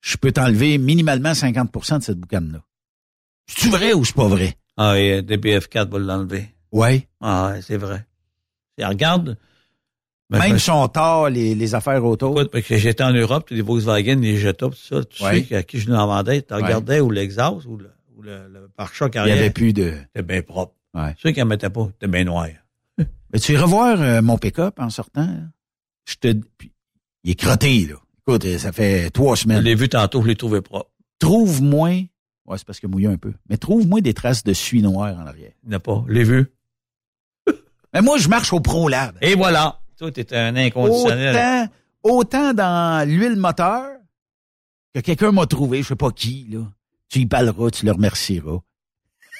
[0.00, 2.62] je peux t'enlever minimalement 50% de cette boucane-là.
[3.46, 4.54] C'est-tu vrai ou c'est pas vrai?
[4.76, 6.48] Ah, et euh, DBF4 va l'enlever.
[6.72, 7.06] Ouais.
[7.20, 8.04] Ah, ouais, c'est vrai.
[8.78, 9.36] Et regarde.
[10.30, 12.40] Ben, Même si on tord les, les affaires autour.
[12.40, 15.44] écoute, parce que j'étais en Europe, les Volkswagen, les Jetta, tout ça, tu Ouais.
[15.44, 16.62] sais à qui je l'en vendais, tu Ouais.
[16.62, 17.90] regardais ou l'exhaust ou le,
[18.22, 19.36] ou le, le pare-choc il y arrière.
[19.38, 19.92] avait plus de...
[20.06, 20.74] C'était bien propre.
[20.94, 21.14] Ouais.
[21.18, 22.46] Ceux qui n'en mettaient pas, c'était bien noir.
[22.98, 25.26] Mais tu iras voir euh, mon pick-up en sortant.
[25.26, 25.40] là.
[26.04, 26.32] Je te...
[26.58, 26.72] puis,
[27.24, 27.94] il est crotté, là.
[28.26, 29.62] Écoute, euh, ça fait trois Je semaines.
[29.62, 30.90] l'ai vu tantôt, je l'ai trouvé propre.
[31.18, 31.88] Trouve-moi...
[32.46, 33.32] Ouais, c'est parce que mouillé un peu.
[33.48, 35.52] Mais trouve-moi des traces de suie noire en arrière.
[35.64, 36.04] Il n'a pas.
[36.08, 36.46] Je l'ai vu.
[37.94, 39.16] Mais moi, je marche au ProLab.
[39.20, 39.80] Et voilà.
[39.96, 41.68] Toi, t'es un inconditionnel.
[42.02, 43.88] Autant, autant dans l'huile moteur
[44.92, 46.60] que quelqu'un m'a trouvé, je sais pas qui, là.
[47.12, 48.60] Tu y parleras, tu le remercieras.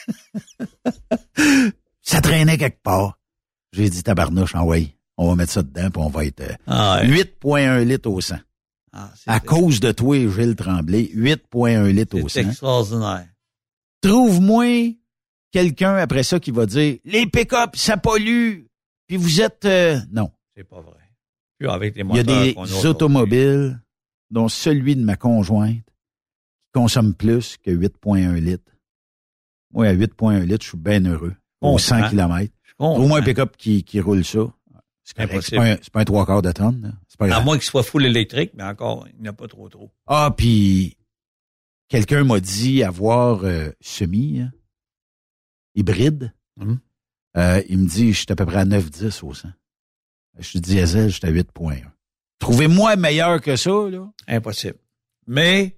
[2.03, 3.19] ça traînait quelque part.
[3.73, 6.55] J'ai dit tabarnouche, en ouais, on va mettre ça dedans, puis on va être euh,
[6.67, 7.09] Ah, ouais.
[7.09, 8.37] 8,1 litres au 100.
[8.93, 12.51] Ah, c'est- À cause de toi, Gilles Tremblay, 8,1 litres au C'est 100.
[12.51, 13.27] extraordinaire.
[14.03, 14.95] Trouve-moi
[15.51, 18.65] quelqu'un après ça qui va dire les pick-up, ça pollue.
[19.07, 20.31] Puis vous êtes euh, non.
[20.55, 20.99] C'est pas vrai.
[21.59, 23.81] Puis avec les Il y a moteurs des automobiles,
[24.31, 25.85] dont celui de ma conjointe,
[26.73, 28.73] consomme plus que 8,1 litres.
[29.73, 31.35] Moi, à 8,1 litres, je suis bien heureux.
[31.61, 31.79] Au Comprends.
[31.79, 32.53] 100 km.
[32.79, 32.95] Comprends.
[32.95, 34.53] Trouve-moi un pick-up qui, qui roule ça.
[35.05, 36.97] C'est pas, pas un trois quarts de tonne.
[37.19, 39.91] pas À moins qu'il soit full électrique, mais encore, il n'y a pas trop trop.
[40.07, 40.97] Ah, puis
[41.89, 44.53] quelqu'un m'a dit avoir euh, semi, hein,
[45.75, 46.33] hybride.
[46.57, 46.79] Mhm.
[47.37, 49.49] Euh, il me dit, je suis à peu près à 9,10 au 100.
[50.39, 51.83] Je suis diesel, je suis à 8,1.
[52.39, 54.11] Trouvez-moi meilleur que ça, là.
[54.27, 54.79] Impossible.
[55.27, 55.77] Mais,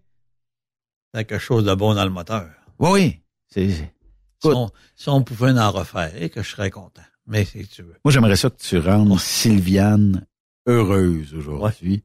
[1.23, 2.49] quelque chose de bon dans le moteur.
[2.79, 3.21] Oui, oui.
[3.49, 7.03] C'est, Si on, si on pouvait en refaire, et que je serais content.
[7.27, 7.97] Mais si tu veux.
[8.05, 10.27] Moi, j'aimerais ça que tu rendes Sylviane
[10.67, 12.03] heureuse aujourd'hui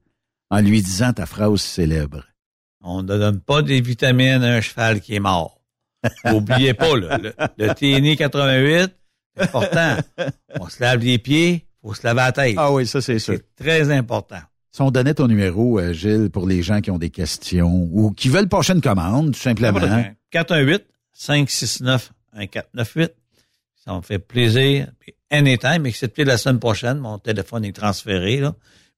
[0.50, 2.24] en lui disant ta phrase célèbre.
[2.82, 5.62] On ne donne pas des vitamines à un cheval qui est mort.
[6.26, 8.96] N'oubliez pas, là, le, le TNI 88,
[9.36, 9.98] c'est important.
[10.60, 12.56] On se lave les pieds, faut se laver la tête.
[12.58, 13.34] Ah oui, ça, c'est sûr.
[13.36, 14.40] c'est très important.
[14.72, 18.12] Si on donnait ton numéro, euh, Gilles, pour les gens qui ont des questions ou
[18.12, 20.04] qui veulent passer une commande, tout simplement.
[20.32, 23.14] 418 569 1498.
[23.86, 24.88] Ça me fait plaisir.
[25.00, 28.38] Puis anytime, excepté la semaine prochaine, mon téléphone est transféré.
[28.38, 28.54] Là.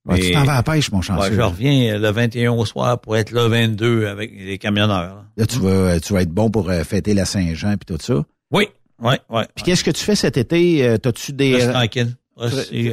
[0.06, 1.32] Ouais, tu t'en vas à la pêche, mon Ouais, chanceux.
[1.34, 1.46] je là.
[1.48, 5.16] reviens le 21 au soir pour être le 22 avec les camionneurs.
[5.16, 5.26] là.
[5.38, 8.24] Là, tu vas, tu vas être bon pour euh, fêter la Saint-Jean puis tout ça.
[8.52, 8.68] Oui,
[9.00, 9.44] oui, oui.
[9.56, 10.86] Puis qu'est-ce que tu fais cet été?
[10.86, 11.62] Euh, T'as-tu des...
[11.62, 12.16] Euh, tranquille.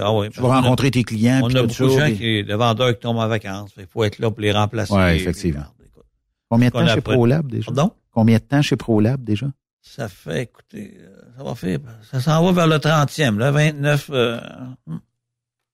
[0.01, 2.95] Ah ouais, tu vas rencontrer tes clients On a beaucoup de gens, qui, de vendeurs
[2.95, 3.73] qui tombent en vacances.
[3.79, 4.93] Il faut être là pour les remplacer.
[4.93, 5.65] Ouais, effectivement.
[5.85, 6.05] Écoute,
[6.51, 7.01] Combien de temps chez.
[7.01, 7.65] ProLab déjà?
[7.67, 7.93] Pardon?
[8.11, 9.47] Combien de temps chez ProLab déjà?
[9.81, 11.79] Ça fait, écoutez, euh, ça va faire,
[12.11, 14.11] ça s'en va vers le 30e, le 29.
[14.13, 14.41] euh,
[14.87, 15.01] hum.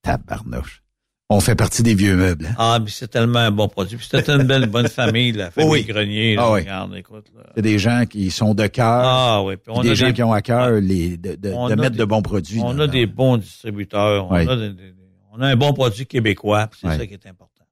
[0.03, 0.84] Tabarnouche.
[1.31, 2.47] On fait partie des vieux meubles.
[2.51, 2.55] hein?
[2.59, 3.97] ah, mais c'est tellement un bon produit.
[3.97, 5.85] Puis c'était une belle, bonne famille, la famille Oui.
[5.85, 6.35] Grenier.
[6.37, 6.61] là, Ah oui.
[6.61, 7.27] Regarde, écoute.
[7.57, 9.05] a des gens qui sont de cœur.
[9.05, 9.57] Ah oui.
[9.57, 11.31] Puis puis on des a gens des, qui ont à cœur les, de,
[11.75, 12.61] mettre des- de bons produits.
[12.62, 14.27] on a des bons distributeurs.
[14.31, 14.45] On, a
[15.33, 16.68] on un bon produit québécois.
[16.81, 17.64] C'est ça qui est important.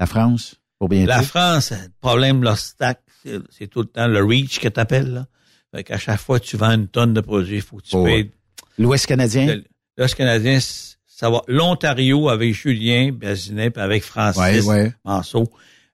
[0.00, 1.08] La France, pour bientôt.
[1.08, 5.26] La France, le problème, stack, c'est c'est tout le temps le reach que t'appelles.
[5.72, 7.94] Fait qu'à chaque fois que tu vends une tonne de produits, il faut que tu
[7.94, 8.32] Oh, payes.
[8.78, 9.60] L'Ouest canadien?
[9.96, 11.42] L'Ouest canadien, c- ça va.
[11.48, 14.92] L'Ontario avec Julien Bazinet avec Francis Ouais, ouais.
[15.04, 15.50] Manceau.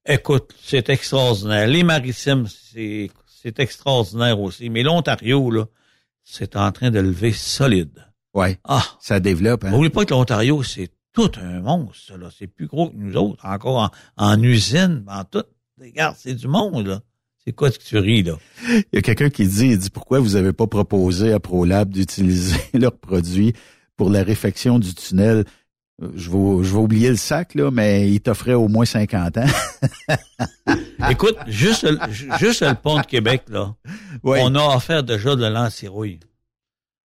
[0.06, 1.66] Écoute, c'est extraordinaire.
[1.66, 4.70] Les maritimes, c'est, c'est extraordinaire aussi.
[4.70, 5.64] Mais l'Ontario, là,
[6.22, 8.06] c'est en train de lever solide.
[8.34, 8.60] Ouais.
[8.62, 8.84] Ah!
[9.00, 9.70] Ça développe, hein?
[9.70, 12.28] N'oubliez pas que l'Ontario, c'est tout un monstre, là.
[12.38, 15.42] C'est plus gros que nous autres, encore en, en usine, en tout.
[15.80, 17.00] Regarde, c'est du monde, là.
[17.44, 18.34] C'est quoi ce que tu ris, là?
[18.68, 21.90] Il y a quelqu'un qui dit, il dit pourquoi vous avez pas proposé à ProLab
[21.90, 23.54] d'utiliser leurs produits
[23.96, 25.44] pour la réfection du tunnel.
[26.02, 29.38] Euh, Je vais, je vais oublier le sac, là, mais il t'offrait au moins 50
[29.38, 29.46] ans.
[31.10, 31.98] Écoute, juste, le-
[32.38, 33.74] juste le pont de Québec, là.
[34.22, 34.40] Ouais.
[34.42, 36.20] On a offert déjà de l'antirouille.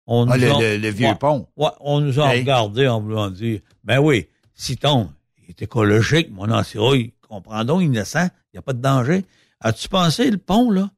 [0.07, 1.15] On Ah, nous le, le- le vieux Ouais.
[1.15, 1.47] pont.
[1.57, 2.41] Ouais, on nous a Hey.
[2.41, 5.11] regardé en voulant dire, ben oui, Citon,
[5.43, 7.15] il est écologique, mon antirouille.
[7.27, 9.25] Comprends donc, innocent, il n'y a pas de danger.
[9.61, 10.91] As-tu pensé, le pont, là?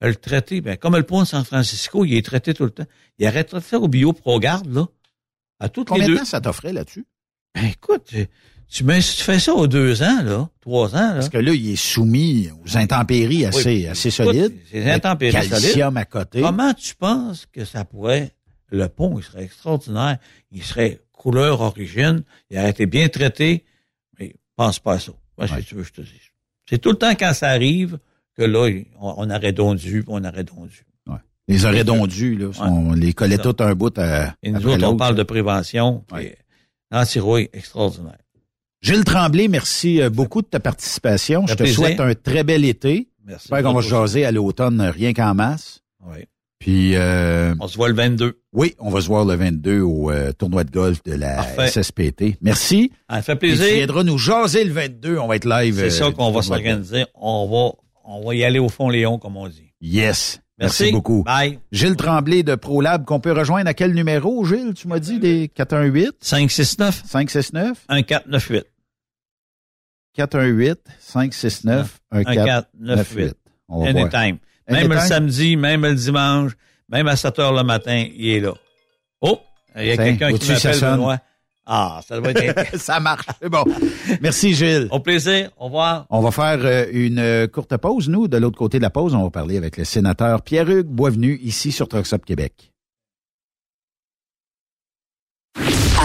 [0.00, 2.86] Le traiter, ben, comme le pont de San Francisco, il est traité tout le temps.
[3.18, 4.86] Il arrêterait ça au bio ProGarde, là.
[5.60, 7.04] À toutes Combien les de temps ça t'offrait là-dessus?
[7.54, 8.26] Ben, écoute, tu,
[8.68, 11.14] tu, mets- tu fais ça aux deux ans, là, trois ans, là.
[11.14, 14.54] Parce que là, il est soumis aux intempéries assez, Oui, assez écoute, solides.
[14.74, 15.50] Intempéries solides.
[15.50, 16.40] calcium à côté.
[16.42, 18.32] Comment tu penses que ça pourrait,
[18.70, 20.18] le pont, il serait extraordinaire,
[20.52, 23.64] il serait couleur origine, il aurait été bien traité,
[24.20, 25.12] mais pense pas à ça.
[25.36, 25.60] Moi, Ouais.
[25.60, 26.10] si tu veux, je te dis.
[26.68, 27.98] C'est tout le temps quand ça arrive
[28.36, 28.68] que là,
[29.00, 30.84] on, on aurait dondu, puis on aurait dondu.
[31.48, 34.86] Les oreilles dondus, là, sont- on les collait tout un bout à, Et nous autres,
[34.86, 36.36] on parle de prévention, Ouais.
[36.90, 38.18] l'antirouille, extraordinaire.
[38.80, 41.46] Gilles Tremblay, merci euh, beaucoup de ta participation.
[41.46, 41.76] Je te plaisir.
[41.78, 43.08] souhaite un très bel été.
[43.26, 43.48] Merci.
[43.50, 45.80] J'espère qu'on va se jaser à l'automne euh, rien qu'en masse.
[46.06, 46.18] Oui.
[46.60, 48.40] Puis, euh, On se voit le 22.
[48.52, 51.68] oui, on va se voir le 22 au euh, tournoi de golf de la Parfait.
[51.82, 52.36] SSPT.
[52.40, 52.92] Merci.
[53.10, 53.74] Ça fait Et tu plaisir.
[53.76, 55.18] viendras nous jaser le 22.
[55.18, 55.76] On va être live.
[55.76, 57.04] C'est ça qu'on va s'organiser.
[57.14, 57.72] On va,
[58.04, 59.72] on va y aller au fond Léon, comme on dit.
[59.80, 60.40] Yes.
[60.58, 60.92] Merci, Merci.
[60.92, 61.22] beaucoup.
[61.22, 61.60] Bye.
[61.70, 64.74] Gilles Tremblay de ProLab, qu'on peut rejoindre à quel numéro, Gilles?
[64.74, 68.64] Tu m'as dit des 418 569 569 1498.
[70.14, 73.34] 418 569 1498.
[73.68, 74.04] On va voir.
[74.14, 74.38] Anytime.
[74.68, 76.52] Même le samedi, même le dimanche,
[76.88, 78.54] même à 7 heures le matin, il est là.
[79.20, 79.40] Oh!
[79.76, 80.80] Il y a quelqu'un qui m'appelle.
[80.80, 81.18] Benoît.
[81.70, 83.26] Ah, ça doit être Ça marche.
[83.40, 83.64] C'est bon.
[84.22, 84.88] Merci, Gilles.
[84.90, 85.50] Au plaisir.
[85.58, 86.06] Au revoir.
[86.08, 88.08] On va faire euh, une euh, courte pause.
[88.08, 91.38] Nous, de l'autre côté de la pause, on va parler avec le sénateur Pierre-Hugues Boisvenu,
[91.42, 92.72] ici sur Trucks Up Québec.
[95.97, 95.97] À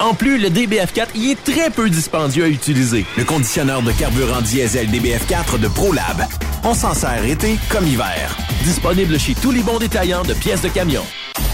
[0.00, 3.06] En plus, le DBF4 y est très peu dispendieux à utiliser.
[3.16, 6.26] Le conditionneur de carburant diesel DBF4 de ProLab.
[6.64, 8.36] On s'en sert été comme hiver.
[8.64, 11.02] Disponible chez tous les bons détaillants de pièces de camion.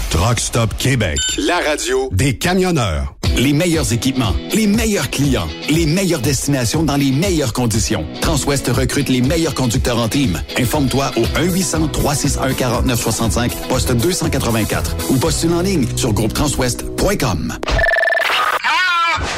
[0.09, 1.19] Truck Stop Québec.
[1.37, 3.13] La radio des camionneurs.
[3.37, 8.05] Les meilleurs équipements, les meilleurs clients, les meilleures destinations dans les meilleures conditions.
[8.19, 10.41] Transwest recrute les meilleurs conducteurs en team.
[10.57, 17.53] Informe-toi au 1-800-361-4965, poste 284 ou postule en ligne sur groupetranswest.com.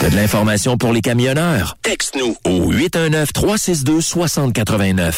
[0.00, 1.78] T'as de l'information pour les camionneurs?
[1.82, 5.14] Texte-nous au 819-362-6089.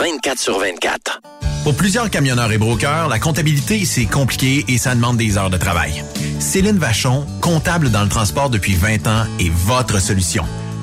[0.00, 1.20] 24 sur 24.
[1.64, 5.56] Pour plusieurs camionneurs et brokers, la comptabilité, c'est compliqué et ça demande des heures de
[5.56, 6.04] travail.
[6.38, 10.44] Céline Vachon, comptable dans le transport depuis 20 ans, est votre solution.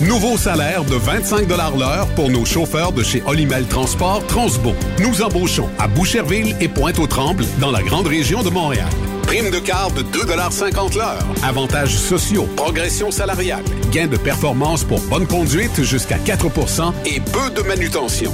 [0.00, 4.72] Nouveau salaire de 25 l'heure pour nos chauffeurs de chez Olimel Transport Transbo.
[5.00, 8.86] Nous embauchons à Boucherville et Pointe-aux-Trembles dans la grande région de Montréal.
[9.24, 11.26] Prime de carte de 2,50 l'heure.
[11.42, 17.62] Avantages sociaux, progression salariale, gains de performance pour bonne conduite jusqu'à 4% et peu de
[17.66, 18.32] manutention.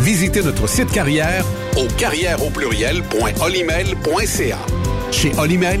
[0.00, 1.46] Visitez notre site carrière
[1.78, 4.58] au carrière au pluriel.olimel.ca.
[5.12, 5.80] Chez Olimel,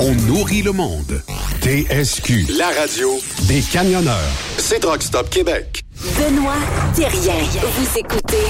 [0.00, 1.22] on nourrit le monde.
[1.62, 2.58] TSQ.
[2.58, 3.10] La radio
[3.46, 4.16] des camionneurs.
[4.58, 5.84] C'est Truck Stop Québec.
[6.18, 6.56] Benoît
[6.92, 7.36] Thérien.
[7.62, 8.48] Vous écoutez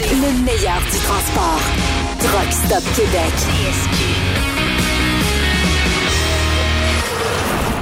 [0.00, 1.60] le meilleur du transport.
[2.18, 3.32] Truck Stop Québec.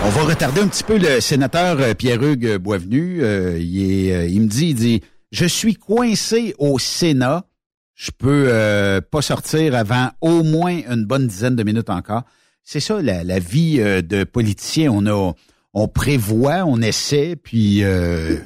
[0.04, 3.22] On va retarder un petit peu le sénateur euh, Pierre-Hugues Boisvenu.
[3.22, 5.02] Euh, il, est, euh, il me dit, il dit,
[5.32, 7.46] je suis coincé au Sénat.
[7.94, 12.24] Je peux euh, pas sortir avant au moins une bonne dizaine de minutes encore.
[12.68, 14.90] C'est ça la, vie euh, de politicien.
[14.90, 15.34] On a,
[15.72, 18.38] on prévoit, on essaie, puis euh,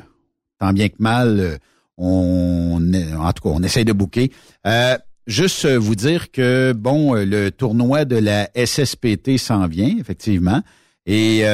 [0.59, 1.57] tant bien que mal, euh,
[1.97, 4.31] on, en tout cas, on essaie de bouquer.
[4.66, 10.61] Euh, juste vous dire que bon, le tournoi de la SSPT s'en vient effectivement,
[11.07, 11.45] et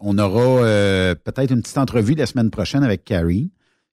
[0.00, 3.50] on aura peut-être une petite entrevue la semaine prochaine avec Carrie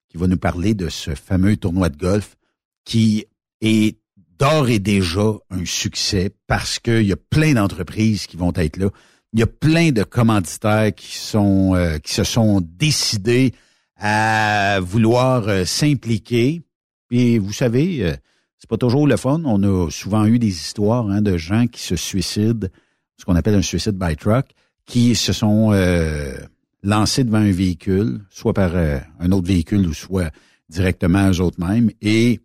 [0.10, 2.38] qui va nous parler de ce fameux tournoi de golf
[2.86, 3.26] qui
[3.62, 3.98] est
[4.38, 8.90] d'ores et déjà un succès parce qu'il y a plein d'entreprises qui vont être là.
[9.34, 13.54] Il y a plein de commanditaires qui sont euh, qui se sont décidés
[13.98, 16.62] à vouloir euh, s'impliquer.
[17.08, 18.16] Puis vous savez, euh,
[18.58, 19.42] c'est pas toujours le fun.
[19.46, 22.68] On a souvent eu des histoires hein, de gens qui se suicident,
[23.18, 24.48] ce qu'on appelle un suicide by truck,
[24.86, 26.36] qui se sont euh,
[26.84, 30.32] lancés devant un véhicule, soit par un autre véhicule ou soit
[30.70, 31.90] directement eux autres mêmes.
[32.02, 32.42] Et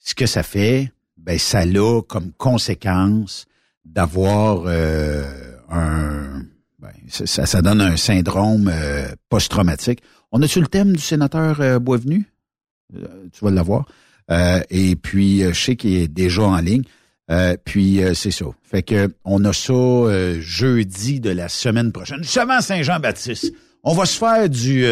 [0.00, 0.92] ce que ça fait,
[1.24, 3.46] ben ça a comme conséquence
[3.84, 5.24] d'avoir euh,
[5.70, 6.42] un
[6.78, 10.00] ben, ça, donne un syndrome euh, post-traumatique.
[10.32, 12.26] On a-tu le thème du sénateur euh, Boisvenu?
[12.92, 13.86] tu vas l'avoir.
[14.70, 16.84] et puis, je sais qu'il est déjà en ligne.
[17.64, 18.44] puis c'est ça.
[18.62, 19.72] Fait que on a ça
[20.38, 22.22] jeudi de la semaine prochaine.
[22.22, 23.52] Justement, Saint-Jean-Baptiste.
[23.82, 24.84] On va se faire du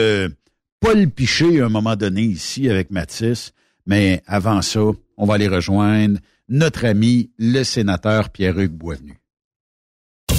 [0.80, 3.52] Paul Piché à un moment donné ici avec Mathis.
[3.86, 4.80] Mais avant ça,
[5.22, 6.18] on va aller rejoindre
[6.48, 9.20] notre ami, le sénateur Pierre-Hugues Boisvenu.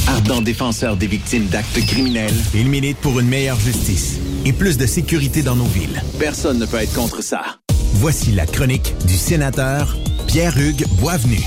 [0.10, 4.86] Ardent défenseur des victimes d'actes criminels, il milite pour une meilleure justice et plus de
[4.86, 6.04] sécurité dans nos villes.
[6.20, 7.62] Personne ne peut être contre ça.
[7.94, 9.96] Voici la chronique du sénateur
[10.28, 11.40] Pierre-Hugues Boisvenu.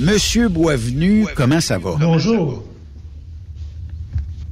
[0.00, 1.94] Monsieur Boisvenu, comment ça va?
[2.00, 2.64] Bonjour.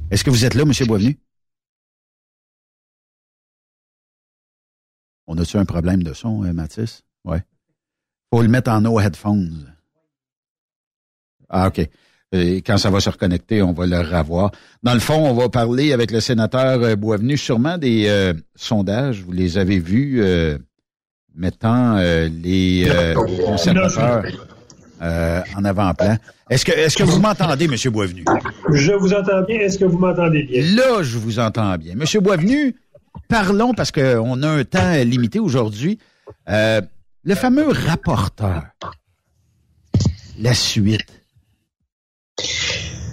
[0.09, 1.19] Est-ce que vous êtes là, Monsieur Boisvenu?
[5.27, 7.03] On a-tu un problème de son, hein, Mathis?
[7.25, 7.43] Ouais.
[8.29, 9.73] Faut le mettre en no headphones.
[11.49, 11.87] Ah, OK.
[12.33, 14.51] Et quand ça va se reconnecter, on va le revoir.
[14.83, 19.23] Dans le fond, on va parler avec le sénateur euh, Boisvenu sûrement des euh, sondages.
[19.23, 20.57] Vous les avez vus euh,
[21.33, 22.91] mettant les
[23.45, 24.25] conservateurs
[24.99, 26.17] en avant-plan.
[26.49, 27.91] Est-ce que, est-ce que vous m'entendez, M.
[27.91, 28.25] Boisvenu?
[28.73, 29.59] Je vous entends bien.
[29.59, 30.63] Est-ce que vous m'entendez bien?
[30.75, 31.93] Là, je vous entends bien.
[31.93, 32.21] M.
[32.21, 32.75] Boisvenu,
[33.29, 35.99] parlons, parce qu'on a un temps limité aujourd'hui,
[36.49, 36.81] euh,
[37.27, 38.63] le fameux rapporteur.
[40.39, 41.21] La suite.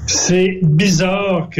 [0.07, 1.51] C'est bizarre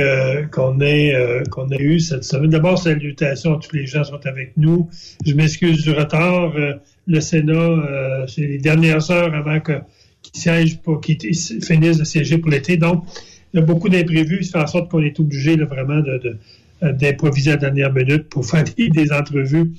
[0.53, 2.51] qu'on ait euh, qu'on ait eu cette semaine.
[2.51, 4.89] D'abord, salutations à tous les gens qui sont avec nous.
[5.27, 6.53] Je m'excuse du retard.
[6.57, 6.75] Euh,
[7.07, 9.81] le Sénat, c'est les dernières heures avant que
[10.23, 12.77] qu'il siège pour de siéger pour l'été.
[12.77, 13.05] Donc,
[13.53, 14.45] il y a beaucoup d'imprévus.
[14.45, 16.39] Ça fait en sorte qu'on est obligé vraiment de
[16.85, 19.73] euh, d'improviser à la dernière minute pour faire des, entrevues.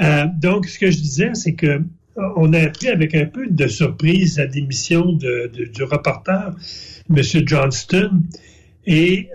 [0.00, 1.78] Euh, donc, ce que je disais, c'est que euh,
[2.16, 6.54] on a appris avec un peu de surprise la démission de, du reporter,
[7.10, 7.22] M.
[7.46, 8.22] Johnston,
[8.86, 9.28] et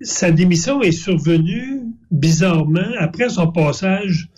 [0.00, 4.28] sa démission est survenue bizarrement après son passage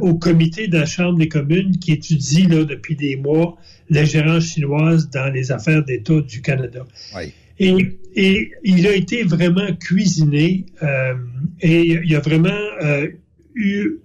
[0.00, 3.56] au comité de la Chambre des communes qui étudie là, depuis des mois
[3.88, 6.84] l'ingérence chinoise dans les affaires d'État du Canada.
[7.16, 7.32] Oui.
[7.58, 11.14] Et, et, il a été vraiment cuisiné euh,
[11.60, 12.50] et il a vraiment
[12.82, 13.08] euh,
[13.54, 13.98] eu,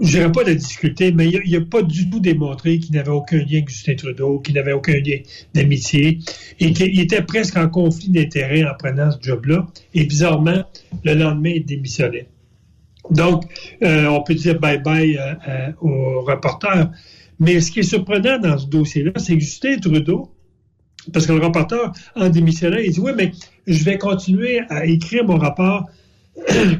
[0.00, 3.38] je dirais pas de difficulté, mais il n'a pas du tout démontré qu'il n'avait aucun
[3.38, 5.18] lien avec Justin Trudeau, qu'il n'avait aucun lien
[5.54, 6.18] d'amitié
[6.58, 9.66] et qu'il était presque en conflit d'intérêts en prenant ce job-là.
[9.94, 10.64] Et bizarrement,
[11.04, 12.28] le lendemain, il démissionnait.
[13.10, 13.44] Donc,
[13.82, 16.90] euh, on peut dire bye-bye euh, euh, au reporter.
[17.38, 20.30] Mais ce qui est surprenant dans ce dossier-là, c'est que Justin Trudeau,
[21.12, 23.32] parce que le rapporteur, en démissionnant, il dit Oui, mais
[23.66, 25.88] je vais continuer à écrire mon rapport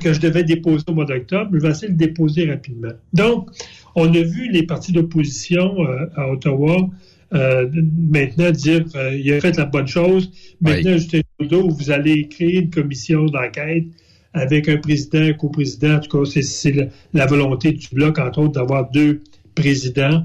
[0.01, 1.51] que je devais déposer au mois d'octobre.
[1.53, 2.92] Je vais essayer de le déposer rapidement.
[3.12, 3.51] Donc,
[3.94, 6.88] on a vu les partis d'opposition euh, à Ottawa
[7.32, 10.32] euh, maintenant dire euh, il a fait la bonne chose.
[10.61, 13.84] Maintenant, Justin Trudeau, vous allez créer une commission d'enquête
[14.32, 15.96] avec un président, un coprésident.
[15.96, 19.22] En tout cas, c'est la volonté du Bloc, entre autres, d'avoir deux
[19.55, 20.24] présidents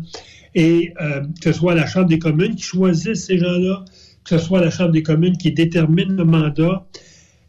[0.55, 3.83] et euh, que ce soit la Chambre des communes qui choisisse ces gens-là,
[4.23, 6.87] que ce soit la Chambre des communes qui détermine le mandat.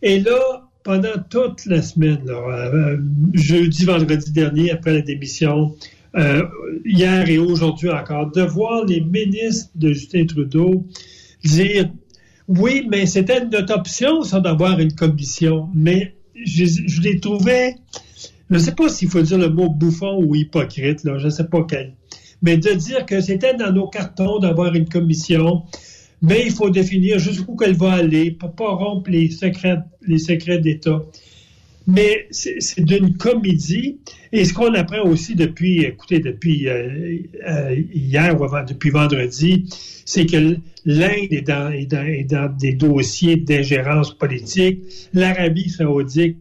[0.03, 2.97] Et là, pendant toute la semaine, euh,
[3.32, 5.74] jeudi, vendredi dernier, après la démission,
[6.16, 6.45] euh,
[6.84, 10.87] hier et aujourd'hui encore, de voir les ministres de Justin Trudeau
[11.43, 11.91] dire
[12.47, 15.68] oui, mais c'était notre option, ça, d'avoir une commission.
[15.74, 17.74] Mais je, je les trouvais,
[18.49, 21.30] je ne sais pas s'il faut dire le mot bouffon ou hypocrite, là, je ne
[21.30, 21.95] sais pas quel
[22.43, 25.62] mais de dire que c'était dans nos cartons d'avoir une commission,
[26.23, 30.59] mais il faut définir jusqu'où qu'elle va aller pour pas rompre les secrets, les secrets
[30.59, 31.03] d'État.
[31.87, 33.99] Mais c'est d'une comédie.
[34.33, 39.67] Et ce qu'on apprend aussi depuis, écoutez, depuis euh, euh, hier ou depuis vendredi,
[40.05, 44.81] c'est que l'Inde est dans, des dossiers d'ingérence politique.
[45.14, 46.39] L'Arabie saoudite,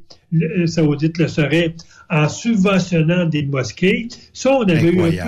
[0.66, 1.76] saoudite le serait
[2.10, 4.08] en subventionnant des mosquées.
[4.34, 5.20] Ça, on avait eu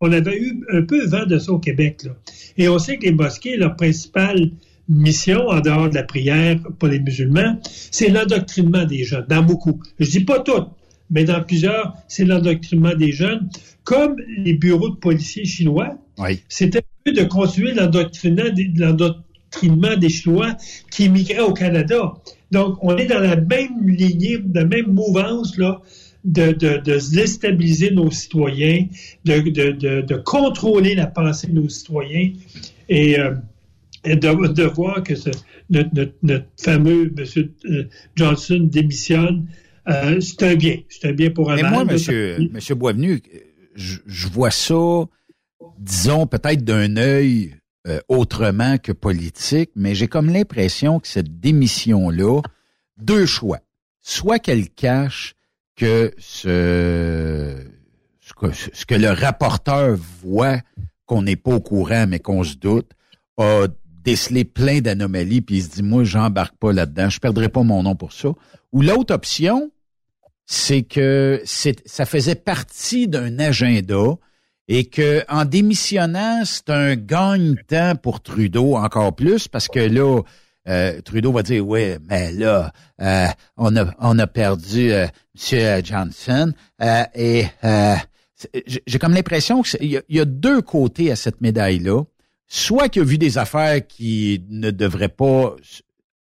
[0.00, 2.02] on avait eu un peu vent de ça au Québec.
[2.04, 2.12] Là.
[2.56, 4.50] Et on sait que les mosquées, leur principale
[4.88, 7.58] mission, en dehors de la prière pour les musulmans,
[7.90, 9.80] c'est l'endoctrinement des jeunes, dans beaucoup.
[9.98, 10.68] Je dis pas toutes,
[11.10, 13.48] mais dans plusieurs, c'est l'endoctrinement des jeunes.
[13.84, 15.96] Comme les bureaux de policiers chinois,
[16.48, 20.56] c'était un peu de continuer l'endoctrinement des Chinois
[20.90, 22.14] qui immigraient au Canada.
[22.50, 25.82] Donc, on est dans la même lignée, la même mouvance là,
[26.24, 28.86] de, de, de déstabiliser nos citoyens,
[29.24, 32.32] de, de, de, contrôler la pensée de nos citoyens
[32.88, 33.34] et, euh,
[34.04, 35.30] de, de, voir que ce,
[35.70, 35.90] notre,
[36.22, 37.50] notre, fameux M.
[37.66, 37.84] Euh,
[38.16, 39.46] Johnson démissionne.
[39.88, 40.78] Euh, c'est un bien.
[40.88, 43.20] C'est un bien pour un Mais moi, monsieur, monsieur Boisvenu,
[43.74, 45.06] je, je vois ça
[45.78, 47.54] disons, peut-être d'un œil
[47.86, 52.40] euh, autrement que politique, mais j'ai comme l'impression que cette démission-là,
[52.98, 53.60] deux choix.
[54.00, 55.34] Soit qu'elle cache
[55.76, 57.56] que ce,
[58.20, 60.58] ce que, le rapporteur voit
[61.06, 62.92] qu'on n'est pas au courant, mais qu'on se doute,
[63.38, 63.66] a
[64.04, 67.82] décelé plein d'anomalies, puis il se dit, moi, j'embarque pas là-dedans, je perdrai pas mon
[67.82, 68.28] nom pour ça.
[68.72, 69.70] Ou l'autre option,
[70.46, 74.16] c'est que ça faisait partie d'un agenda
[74.68, 80.22] et que en démissionnant, c'est un gagne-temps pour Trudeau encore plus parce que là,
[80.68, 85.84] euh, Trudeau va dire oui, mais là, euh, on a on a perdu euh, M.
[85.84, 86.52] Johnson
[87.14, 87.46] et
[88.66, 92.02] j'ai comme l'impression qu'il y, a deux côtés à cette médaille-là.
[92.46, 95.56] Soit qu'il a vu des affaires qui ne devraient pas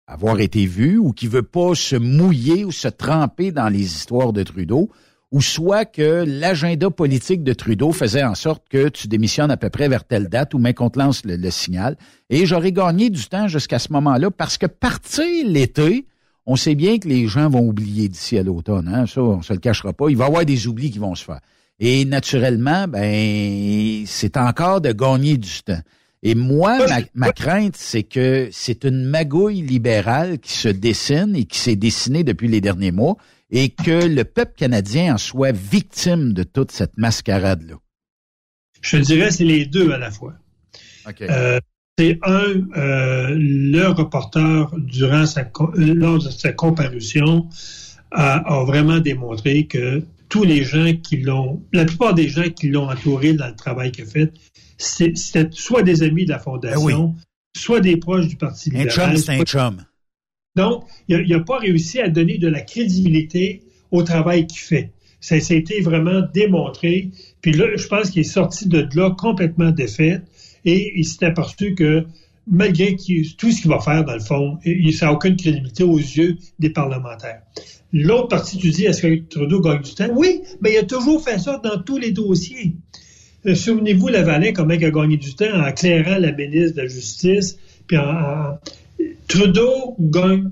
[0.06, 4.32] avoir été vues ou qui veut pas se mouiller ou se tremper dans les histoires
[4.32, 4.90] de Trudeau,
[5.30, 9.70] ou soit que l'agenda politique de Trudeau faisait en sorte que tu démissionnes à peu
[9.70, 11.96] près vers telle date ou même qu'on te lance le, signal.
[12.28, 16.06] Et j'aurais gagné du temps jusqu'à ce moment-là parce que partir l'été,
[16.46, 18.88] on sait bien que les gens vont oublier d'ici à l'automne.
[18.88, 19.06] Hein?
[19.06, 20.08] Ça, on se le cachera pas.
[20.08, 21.40] Il va y avoir des oublis qui vont se faire.
[21.78, 25.80] Et naturellement, ben, c'est encore de gagner du temps.
[26.22, 26.78] Et moi,
[27.14, 32.24] ma, crainte, c'est que c'est une magouille libérale qui se dessine et qui s'est dessinée
[32.24, 33.16] depuis les derniers mois
[33.50, 37.76] et que le peuple canadien en soit victime de toute cette mascarade-là.
[38.82, 40.34] Je dirais c'est les deux à la fois.
[41.22, 41.58] Euh,
[42.00, 47.46] c'est un, euh, le reporter, durant sa, lors de sa comparution,
[48.10, 52.88] a, vraiment démontré que tous les gens qui l'ont, la plupart des gens qui l'ont
[52.88, 54.32] entouré dans le travail qu'il a fait,
[54.78, 57.14] c'était soit des amis de la Fondation, ben
[57.54, 59.10] soit des proches du Parti libéral.
[59.10, 59.84] Un chum, c'est un chum.
[60.56, 64.92] Donc, il n'a pas réussi à donner de la crédibilité au travail qu'il fait.
[65.20, 67.10] Ça, a été vraiment démontré.
[67.42, 70.22] Puis là, je pense qu'il est sorti de là complètement défait
[70.64, 72.04] et il s'est aperçu que
[72.46, 72.96] malgré
[73.38, 74.58] tout ce qu'il va faire, dans le fond,
[74.92, 77.42] ça n'a aucune crédibilité aux yeux des parlementaires.
[77.92, 80.08] L'autre partie, tu dis, est-ce que Trudeau gagne du temps?
[80.14, 82.74] Oui, mais il a toujours fait ça dans tous les dossiers.
[83.46, 86.88] Euh, souvenez-vous, Lavalin, comment il a gagné du temps en éclairant la ministre de la
[86.88, 87.96] Justice, puis
[89.28, 90.50] Trudeau gagne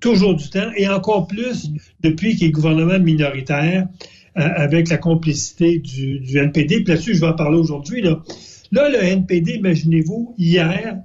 [0.00, 3.88] toujours du temps, et encore plus depuis qu'il est gouvernement minoritaire,
[4.38, 6.84] euh, avec la complicité du, NPD.
[6.84, 8.02] Puis là-dessus, je vais en parler aujourd'hui.
[8.02, 8.22] Là.
[8.70, 10.98] Là, le NPD, imaginez-vous, hier,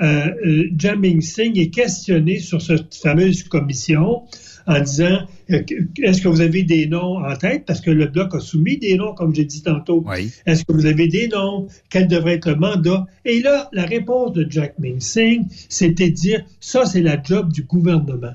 [0.00, 4.22] euh, euh Jaming Singh est questionné sur cette fameuse commission
[4.68, 5.62] en disant euh,
[6.02, 7.64] est-ce que vous avez des noms en tête?
[7.66, 10.04] Parce que le bloc a soumis des noms comme j'ai dit tantôt.
[10.46, 11.66] Est-ce que vous avez des noms?
[11.90, 13.06] Quel devrait être le mandat?
[13.24, 17.50] Et là, la réponse de Jack Ming Singh, c'était de dire ça c'est la job
[17.50, 18.34] du gouvernement.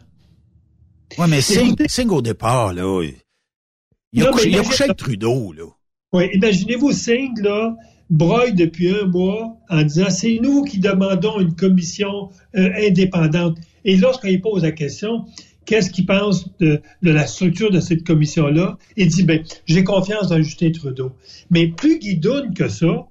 [1.19, 3.03] Oui, mais Singh, au départ là,
[4.11, 5.65] il a, couché, avec Trudeau là.
[6.13, 7.75] Oui, imaginez-vous Singh là
[8.13, 13.57] broille depuis un mois en disant c'est nous qui demandons une commission euh, indépendante.
[13.85, 15.25] Et lorsqu'il pose la question,
[15.65, 18.77] qu'est-ce qu'il pense de, la structure de cette commission-là?
[18.97, 21.11] Il dit, ben, j'ai confiance dans Justin Trudeau.
[21.49, 23.07] Mais plus guidoune que ça,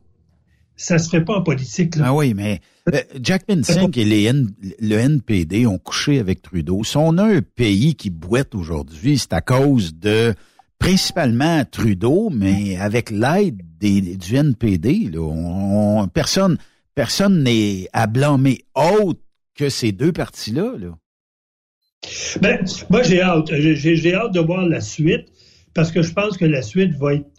[0.77, 1.97] ça se fait pas en politique.
[1.97, 2.05] Là.
[2.07, 2.61] Ah oui, mais
[2.93, 6.85] euh, Jack Singh et les le NPD ont couché avec Trudeau.
[6.85, 10.33] Si on a un pays qui boite aujourd'hui, c'est à cause de
[10.83, 15.11] principalement Trudeau, mais avec l'aide du NPD.
[15.13, 16.59] Là, personne
[16.97, 19.21] personne n'est à blâmer autre
[19.55, 20.73] que ces deux partis-là.
[20.77, 20.99] Là.
[22.41, 23.53] Ben, moi, j'ai hâte.
[23.55, 25.29] J'ai hâte de voir la suite
[25.73, 27.31] parce que je pense que la suite va être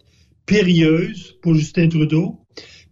[0.46, 2.40] périlleuse pour Justin Trudeau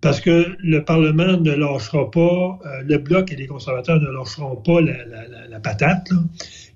[0.03, 4.57] parce que le Parlement ne lâchera pas, euh, le Bloc et les conservateurs ne lâcheront
[4.57, 6.09] pas la, patate.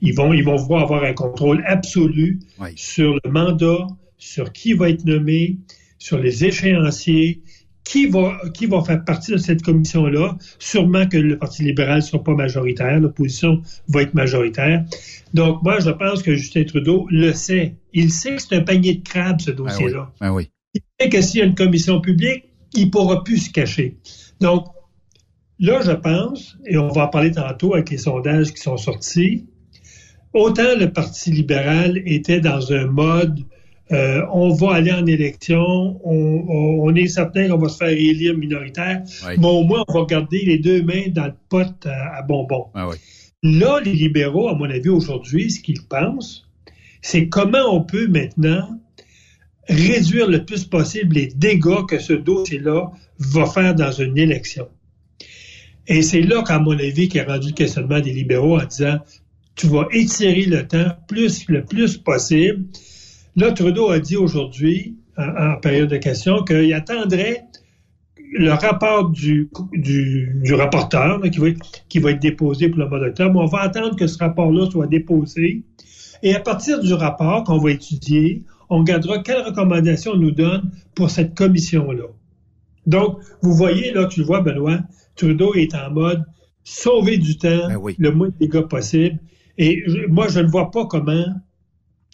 [0.01, 2.41] Ils, vont, ils vont vouloir avoir un contrôle absolu
[2.75, 3.87] sur le mandat,
[4.19, 5.59] sur qui va être nommé,
[5.99, 7.43] sur les échéanciers,
[7.87, 10.37] qui va, qui va faire partie de cette commission-là?
[10.59, 14.85] Sûrement que le Parti libéral ne sera pas majoritaire, l'opposition va être majoritaire.
[15.35, 17.77] Donc, moi, je pense que Justin Trudeau le sait.
[17.93, 20.13] Il sait que c'est un panier de crabes, ce ben dossier-là.
[20.21, 20.51] Ben oui.
[20.75, 23.97] Il sait que s'il y a une commission publique, il ne pourra plus se cacher.
[24.41, 24.67] Donc,
[25.61, 29.47] là, je pense, et on va en parler tantôt avec les sondages qui sont sortis,
[30.37, 33.41] autant le Parti libéral était dans un mode
[33.93, 39.03] euh, on va aller en élection, on, est certain qu'on va se faire élire minoritaire,
[39.39, 42.67] mais au moins on va garder les deux mains dans le pot à, bonbons.
[42.75, 42.89] Ah
[43.45, 46.49] Là, les libéraux, à mon avis, aujourd'hui, ce qu'ils pensent,
[47.01, 48.81] c'est comment on peut maintenant
[49.69, 54.69] réduire le plus possible les dégâts que ce dossier-là va faire dans une élection.
[55.87, 58.99] Et c'est là qu'à mon avis, a rendu le questionnement des libéraux en disant,
[59.57, 62.67] tu vas étirer le temps plus le plus possible
[63.37, 67.45] Là, Trudeau a dit aujourd'hui, en, période de questions, qu'il attendrait
[68.33, 71.49] le rapport du, du, rapporteur qui, va,
[71.89, 73.39] qui va être déposé pour le mois d'octobre.
[73.39, 75.65] On va attendre que ce rapport-là soit déposé.
[76.23, 80.71] Et à partir du rapport qu'on va étudier, on regardera quelles recommandations on nous donne
[80.95, 82.05] pour cette commission-là.
[82.87, 84.79] Donc, vous voyez, là, tu le vois, Benoît,
[85.15, 86.25] Trudeau est en mode
[86.65, 89.19] sauver du temps, ben le moins de dégâts possible.
[89.59, 91.25] Et moi, je ne vois pas comment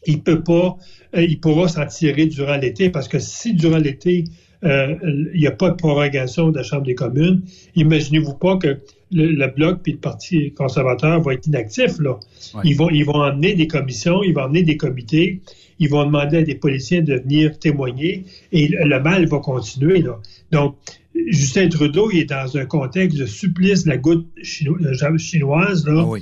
[0.06, 0.76] il peut pas,
[1.14, 4.24] euh, il pourra s'en tirer durant l'été, parce que si durant l'été,
[4.64, 4.94] euh,
[5.34, 7.42] il n'y a pas de prorogation de la Chambre des communes,
[7.74, 8.80] imaginez-vous pas que
[9.10, 11.98] le, Bloc puis le Parti conservateur vont être inactifs.
[11.98, 12.18] Là.
[12.64, 15.42] Ils, vont, ils vont emmener des commissions, ils vont emmener des comités,
[15.78, 20.00] ils vont demander à des policiers de venir témoigner et le mal va continuer.
[20.00, 20.18] Là.
[20.50, 20.76] Donc,
[21.26, 25.86] Justin Trudeau, il est dans un contexte de supplice de la goutte euh, chinoise.
[25.86, 26.06] Là.
[26.06, 26.18] Ah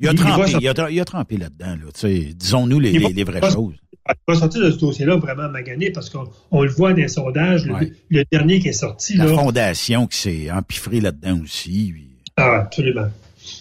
[0.00, 1.76] il, a trempé, il, a, trempé là-dedans.
[1.76, 3.74] Là, disons-nous les, les, vraies choses.
[4.08, 7.64] Il va sortir de ce dossier-là vraiment magané parce qu'on le voit dans les sondages.
[8.10, 9.16] Le, dernier qui est sorti.
[9.16, 11.94] La fondation qui s'est empiffrée là-dedans aussi.
[12.36, 13.08] Ah, absolument.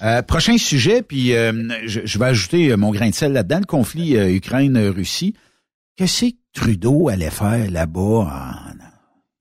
[0.01, 1.51] Euh, prochain sujet, puis euh,
[1.85, 5.35] je, vais ajouter mon grain de sel là-dedans, le conflit Ukraine-Russie.
[5.95, 8.83] Qu'est-ce que Trudeau allait faire là-bas en,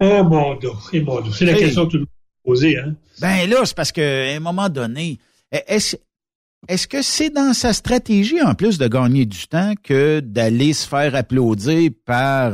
[0.03, 2.07] Oh mon Dieu, eh, C'est la question que tu me
[2.45, 2.95] poses, hein?
[3.21, 5.19] Ben là, c'est parce qu'à un moment donné,
[5.53, 5.97] est-ce
[6.69, 10.87] est-ce que c'est dans sa stratégie, en plus de gagner du temps, que d'aller se
[10.87, 12.53] faire applaudir par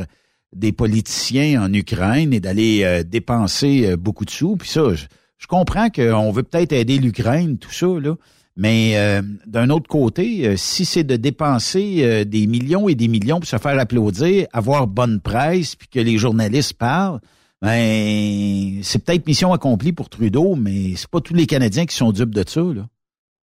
[0.55, 4.57] des politiciens en Ukraine et d'aller euh, dépenser euh, beaucoup de sous?
[4.57, 8.15] Puis ça, je, comprends qu'on veut peut-être aider l'Ukraine, tout ça, là.
[8.57, 13.49] Mais euh, d'un autre côté, si c'est de dépenser des millions et des millions pour
[13.49, 17.21] se faire applaudir, avoir bonne presse, puis que les journalistes parlent,
[17.63, 22.11] ben c'est peut-être mission accomplie pour Trudeau, mais c'est pas tous les Canadiens qui sont
[22.11, 22.63] dupes de ça.
[22.63, 22.89] Là.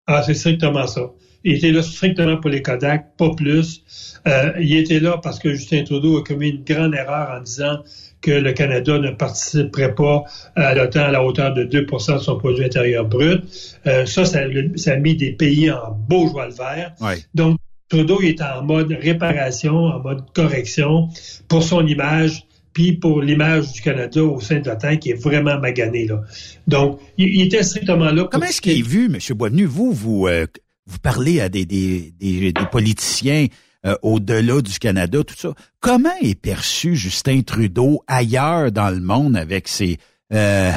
[0.06, 1.12] Ah, c'est strictement ça.
[1.44, 3.84] Il était là strictement pour les Kodak, pas plus.
[4.26, 7.78] Euh, il était là parce que Justin Trudeau a commis une grande erreur en disant
[8.22, 10.24] que le Canada ne participerait pas
[10.56, 13.42] à l'OTAN à la hauteur de 2% de son produit intérieur brut.
[13.86, 16.94] Euh, ça, ça, a mis des pays en beau joie le vert.
[17.34, 17.58] Donc,
[17.90, 21.08] Trudeau il est en mode réparation, en mode correction
[21.48, 25.58] pour son image puis pour l'image du Canada au sein de l'OTAN qui est vraiment
[25.58, 26.06] magané.
[26.06, 26.20] Là.
[26.66, 28.28] Donc, il, était strictement là.
[28.30, 29.18] Comment est-ce qu'il est vu, M.
[29.36, 29.64] Boisvenu?
[29.64, 30.46] Vous, vous, euh,
[30.86, 33.46] vous parlez à des, des, des, politiciens
[33.86, 35.54] euh, au-delà du Canada, tout ça.
[35.80, 39.98] Comment est perçu Justin Trudeau ailleurs dans le monde avec ses...
[40.32, 40.72] Euh,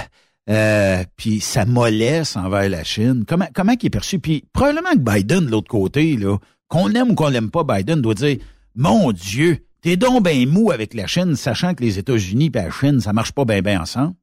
[0.49, 3.25] euh, puis sa mollesse envers la Chine?
[3.27, 4.19] Comment comment il est perçu?
[4.19, 6.37] Puis probablement que Biden, de l'autre côté, là,
[6.69, 8.37] qu'on aime ou qu'on l'aime pas, Biden doit dire
[8.75, 12.69] Mon Dieu, T'es donc bien mou avec la Chine, sachant que les États-Unis et la
[12.69, 14.15] Chine, ça marche pas bien bien ensemble?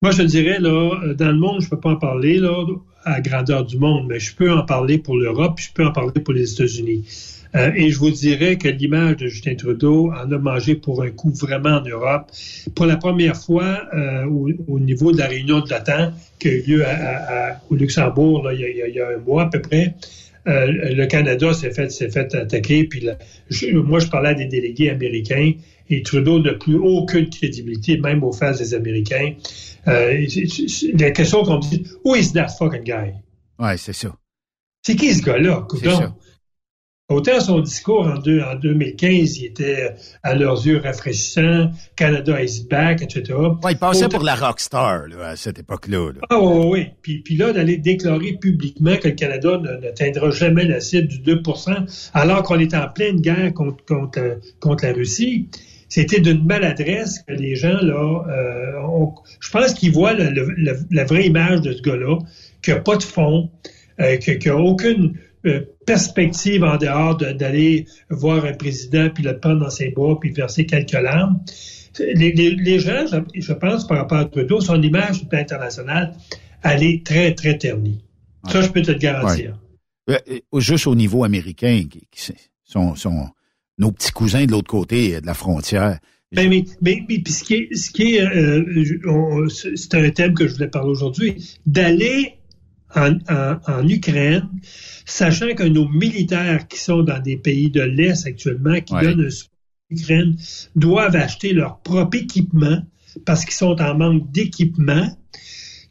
[0.00, 2.64] Moi, je dirais, là, dans le monde, je peux pas en parler, là,
[3.04, 6.22] à grandeur du monde, mais je peux en parler pour l'Europe, je peux en parler
[6.22, 7.04] pour les États-Unis.
[7.54, 11.10] Euh, et je vous dirais que l'image de Justin Trudeau en a mangé pour un
[11.10, 12.30] coup vraiment en Europe.
[12.74, 16.62] Pour la première fois, euh, au, niveau de la réunion de l'OTAN qui a eu
[16.62, 16.84] lieu
[17.68, 19.96] au Luxembourg il, y a, un mois à peu près,
[20.48, 22.84] euh, le Canada s'est fait, s'est fait attaquer.
[22.84, 23.06] Puis
[23.72, 25.52] moi, je parlais à des délégués américains
[25.90, 29.34] et Trudeau n'a plus aucune crédibilité, même aux faces des Américains.
[29.86, 30.26] Euh,
[30.94, 33.12] la question qu'on dit, who is that fucking guy?
[33.58, 34.14] Ouais, c'est ça.
[34.82, 35.66] C'est qui ce gars-là?
[35.80, 36.14] C'est ça.
[37.10, 42.66] Autant son discours en, deux, en 2015, il était à leurs yeux rafraîchissant, Canada is
[42.68, 43.32] back, etc.
[43.64, 46.10] Ouais, il passait pour la rockstar là, à cette époque-là.
[46.28, 46.86] Ah oui, oui.
[47.00, 52.10] Puis, puis là, d'aller déclarer publiquement que le Canada n'atteindra jamais la cible du 2%
[52.12, 55.48] alors qu'on est en pleine guerre contre, contre, contre la Russie,
[55.88, 59.06] c'était d'une maladresse que les gens, là, euh,
[59.40, 62.18] je pense qu'ils voient la vraie image de ce gars-là,
[62.62, 63.50] qu'il n'y a pas de fond,
[63.98, 65.14] euh, qu'il n'y a aucune
[65.46, 70.30] euh, perspective en dehors d'aller voir un président puis le prendre dans ses bras puis
[70.30, 71.40] verser quelques larmes.
[71.98, 76.14] Les, gens, je, pense, par rapport à Trudeau, son image internationale,
[76.62, 78.04] elle est très, très ternie.
[78.48, 79.58] Ça, je peux te le garantir.
[80.10, 80.18] Euh,
[80.58, 82.32] juste au niveau américain, qui,
[82.64, 82.94] sont,
[83.78, 85.98] nos petits cousins de l'autre côté de la frontière.
[86.32, 90.52] Ben, mais, mais, ce qui est, ce qui est euh, c'est un thème que je
[90.52, 92.37] voulais parler aujourd'hui, d'aller
[92.94, 94.48] en, Ukraine,
[95.04, 99.30] sachant que nos militaires qui sont dans des pays de l'Est actuellement, qui donnent un
[99.30, 99.54] support
[99.90, 100.36] à l'Ukraine,
[100.74, 102.82] doivent acheter leur propre équipement
[103.24, 105.08] parce qu'ils sont en manque d'équipement,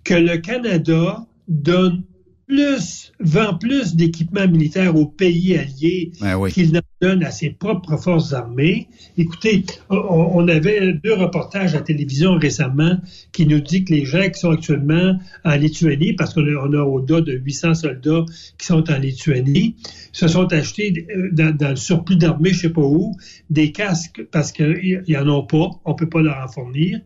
[0.03, 2.03] que le Canada donne
[2.47, 7.97] plus, vend plus d'équipements militaires aux pays alliés ben qu'il n'en donne à ses propres
[7.97, 8.87] forces armées.
[9.17, 12.97] Écoutez, on, avait deux reportages à la télévision récemment
[13.33, 17.21] qui nous dit que les gens qui sont actuellement en Lituanie, parce qu'on a, au-delà
[17.21, 18.23] de 800 soldats
[18.57, 19.75] qui sont en Lituanie,
[20.13, 23.15] se sont achetés euh, dans, le surplus d'armée, je sais pas où,
[23.49, 27.01] des casques parce qu'ils en ont pas, on peut pas leur en fournir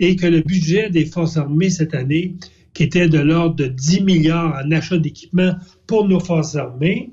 [0.00, 2.36] et que le budget des forces armées cette année,
[2.74, 5.54] qui était de l'ordre de 10 milliards en achat d'équipement
[5.86, 7.10] pour nos forces armées,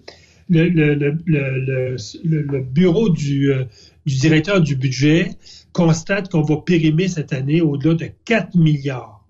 [0.50, 3.64] le, le, bureau du, euh,
[4.06, 5.32] du directeur du budget
[5.74, 9.26] constate qu'on va périmer cette année au-delà de 4 milliards.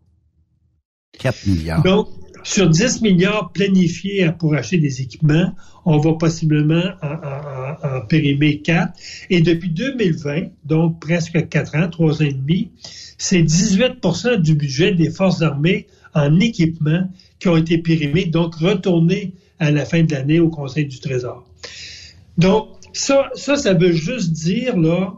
[1.18, 1.84] 4 milliards.
[1.84, 2.10] Donc,
[2.44, 8.94] sur 10 milliards planifiés pour acheter des équipements, on va possiblement en, périmer 4.
[9.32, 12.72] Et depuis 2020, donc presque 4 ans, 3 ans et demi,
[13.18, 17.08] c'est 18% du budget des forces armées en équipement
[17.40, 21.46] qui ont été périmés, donc retournés à la fin de l'année au Conseil du Trésor.
[22.38, 25.14] Donc, ça, ça, ça veut juste dire là,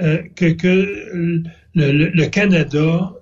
[0.00, 1.42] euh, que, que
[1.74, 3.14] le, Canada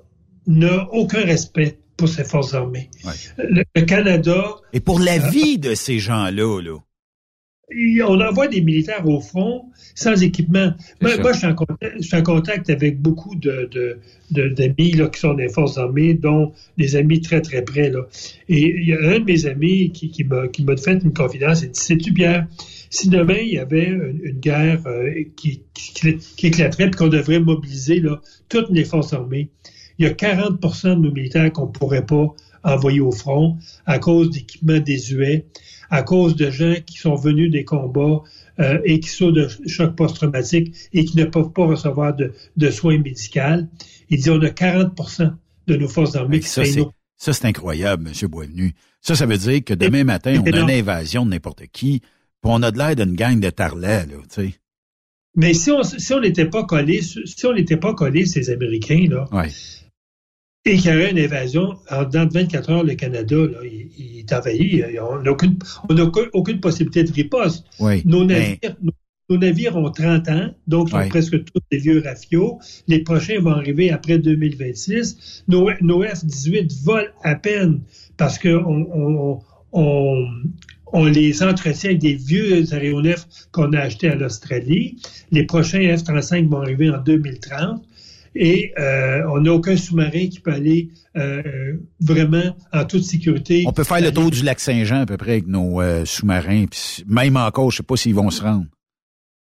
[0.46, 2.90] n'a aucun respect pour ses forces armées.
[3.38, 4.56] Le, Canada...
[4.72, 6.78] Et pour la euh, vie de ces gens-là, là.
[8.06, 9.64] On envoie des militaires au front
[9.94, 10.74] sans équipement.
[11.00, 13.70] Moi, moi je, suis en contact, je, suis en contact, avec beaucoup de,
[14.30, 17.90] d'amis de, qui sont des forces armées, dont des amis très, très près.
[17.90, 18.00] Là.
[18.48, 20.46] Et il y a un de mes amis qui, qui, m'a,
[20.76, 21.62] fait une confidence.
[21.62, 22.46] Il dit, sais-tu, Pierre,
[22.90, 27.40] si demain il y avait une, guerre euh, qui, qui, qui, éclaterait et qu'on devrait
[27.40, 29.48] mobiliser là, toutes les forces armées,
[29.98, 32.34] il y a 40% de nos militaires qu'on ne pourrait pas
[32.64, 35.46] envoyer au front à cause d'équipements désuets,
[35.90, 38.22] à cause de gens qui sont venus des combats
[38.60, 42.98] euh, et qui sont de choc post-traumatique et qui ne peuvent pas recevoir de, soins
[42.98, 43.66] médicaux.
[44.10, 45.32] Il dit on a 40%
[45.66, 46.82] de nos forces armées qui ça, c'est,
[47.16, 48.28] ça, c'est incroyable, M.
[48.28, 48.74] Boisvenu.
[49.00, 52.52] Ça, ça veut dire que demain matin, on a une invasion de n'importe qui, puis
[52.52, 54.54] on a de l'air d'une gang de tarlets, là, tu sais.
[55.36, 59.06] Mais si on si on n'était pas collé, si on n'était pas collé ces Américains
[59.10, 59.48] là, ouais
[60.66, 64.32] et qu'il y aurait une invasion, en dans 24 heures, le Canada, là, il, est
[64.32, 64.82] envahi.
[64.98, 65.58] On n'a aucune,
[66.32, 67.66] aucune, possibilité de riposte.
[68.04, 68.76] nos, navires,
[69.28, 72.58] nos, navires ont 30 ans, donc sont presque tous des vieux rafios.
[72.88, 75.44] Les prochains vont arriver après 2026.
[75.48, 77.82] Nos, nos F-18 volent à peine
[78.16, 79.40] parce qu'on on,
[79.72, 80.26] on,
[80.94, 84.96] on, les entretient avec des vieux aéronefs qu'on a achetés à l'Australie.
[85.30, 87.82] Les prochains F-35 vont arriver en 2030
[88.34, 93.64] et euh, on n'a aucun sous-marin qui peut aller euh, vraiment en toute sécurité.
[93.66, 96.66] On peut faire le tour du lac Saint-Jean à peu près avec nos euh, sous-marins,
[96.66, 98.66] puis même encore, je sais pas s'ils vont se rendre.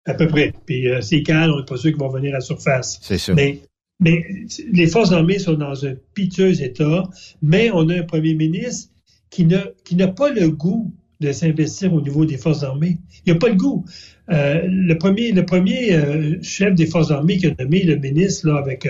[0.05, 0.53] À peu près.
[0.65, 2.99] Puis c'est calme, on n'est pas sûr qu'ils vont venir à la surface.
[3.01, 3.33] C'est ça.
[3.33, 3.61] Mais,
[3.99, 4.25] mais
[4.71, 7.03] les forces armées sont dans un piteux état,
[7.41, 8.91] mais on a un premier ministre
[9.29, 10.91] qui n'a qui n'a pas le goût
[11.21, 12.97] de s'investir au niveau des forces armées.
[13.25, 13.85] Il n'a pas le goût.
[14.31, 18.47] Euh, le premier, le premier euh, chef des forces armées qui a nommé le ministre
[18.47, 18.87] là, avec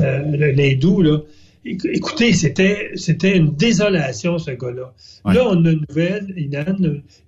[0.00, 1.18] euh, l'hindou, là,
[1.64, 4.94] écoutez, c'était, c'était une désolation, ce gars-là.
[5.26, 6.76] Là, on a une nouvelle, Inan,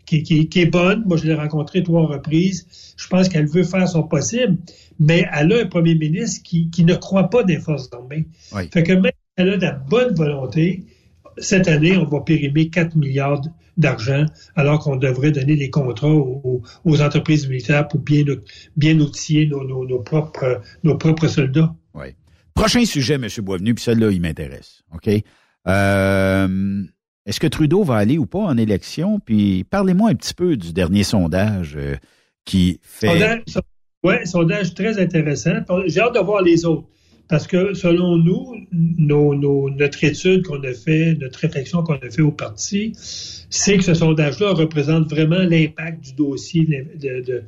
[0.07, 1.05] qui, qui, qui, est bonne.
[1.07, 2.67] Moi, je l'ai rencontrée trois reprises.
[2.97, 4.57] Je pense qu'elle veut faire son possible,
[4.99, 8.27] mais elle a un premier ministre qui, qui ne croit pas des forces armées.
[8.73, 10.85] Fait que même si elle a de la bonne volonté,
[11.41, 13.41] cette année, on va périmer 4 milliards
[13.77, 14.27] d'argent,
[14.57, 18.25] alors qu'on devrait donner les contrats aux, entreprises militaires pour bien,
[18.77, 21.75] bien outiller nos, propres, nos propres soldats.
[21.95, 22.09] Oui.
[22.55, 23.27] Prochain sujet, M.
[23.39, 24.83] Boisvenu, puis celui-là, il m'intéresse.
[24.95, 25.09] OK?
[25.67, 26.83] Euh,
[27.27, 29.21] est-ce que Trudeau va aller ou pas en élection?
[29.21, 31.97] Puis parlez-moi un petit peu du dernier sondage euh,
[32.45, 33.43] qui fait...
[34.03, 35.57] Oui, sondage très intéressant.
[35.87, 36.89] J'ai hâte de voir les autres.
[37.31, 42.33] Parce que selon nous, notre étude qu'on a fait, notre réflexion qu'on a fait au
[42.33, 46.67] parti, c'est que ce sondage-là représente vraiment l'impact du dossier
[47.01, 47.43] de,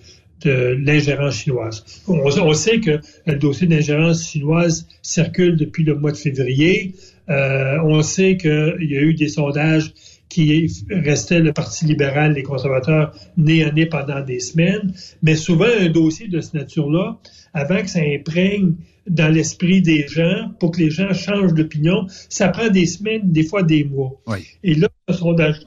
[0.44, 1.84] l'ingérence chinoise.
[2.06, 6.94] On, sait que le dossier d'ingérence chinoise circule depuis le mois de février.
[7.28, 9.92] Euh, on sait qu'il y a eu des sondages
[10.28, 14.92] qui restaient le Parti libéral, les conservateurs, nez à nez pendant des semaines.
[15.22, 17.18] Mais souvent, un dossier de cette nature-là,
[17.52, 18.74] avant que ça imprègne
[19.08, 22.06] dans l'esprit des gens pour que les gens changent d'opinion.
[22.28, 24.20] Ça prend des semaines, des fois des mois.
[24.62, 25.60] Et là, ce sondage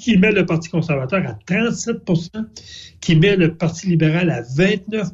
[0.00, 2.28] qui met le Parti conservateur à 37%
[3.00, 5.10] qui met le Parti libéral à 29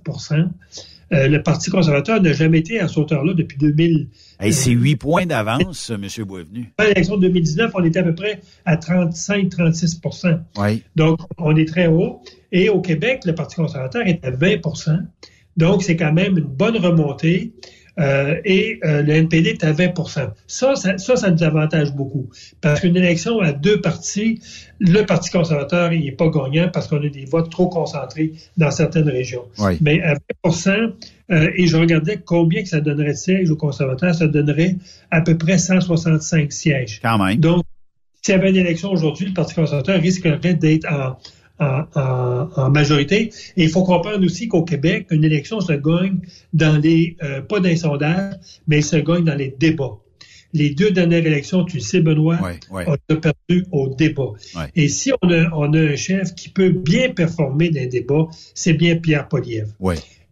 [1.13, 4.09] euh, le Parti conservateur n'a jamais été à ce hauteur-là depuis 2000.
[4.53, 6.07] c'est huit points d'avance, M.
[6.25, 6.73] Boisvenu.
[6.79, 10.39] À l'élection de 2019, on était à peu près à 35-36%
[10.95, 12.23] Donc, on est très haut.
[12.53, 14.61] Et au Québec, le Parti conservateur est à 20
[15.57, 17.53] donc, c'est quand même une bonne remontée.
[17.99, 19.93] Euh, et euh, le NPD est à 20
[20.47, 22.31] ça, ça, ça, nous avantage beaucoup.
[22.61, 24.41] Parce qu'une élection à deux partis,
[24.79, 28.71] le Parti conservateur, il n'est pas gagnant parce qu'on a des votes trop concentrés dans
[28.71, 29.45] certaines régions.
[29.81, 30.15] Mais à
[30.45, 30.93] 20%
[31.31, 34.77] euh, et je regardais combien que ça donnerait de sièges aux conservateurs, ça donnerait
[35.11, 37.01] à peu près 165 sièges.
[37.03, 37.37] Quand même.
[37.37, 37.65] Donc,
[38.23, 41.17] s'il y avait une élection aujourd'hui, le Parti conservateur risquerait d'être en
[41.61, 43.31] en, majorité.
[43.57, 46.19] Et il faut comprendre aussi qu'au Québec, une élection se gagne
[46.53, 48.35] dans les, euh, pas dans les sondages,
[48.67, 49.99] mais elle se gagne dans les débats.
[50.53, 52.39] Les deux dernières élections, tu le sais, Benoît,
[52.71, 54.33] on a perdu au débat.
[54.75, 58.27] Et si on a, on a un chef qui peut bien performer dans les débats,
[58.55, 59.69] c'est bien Pierre Poliev.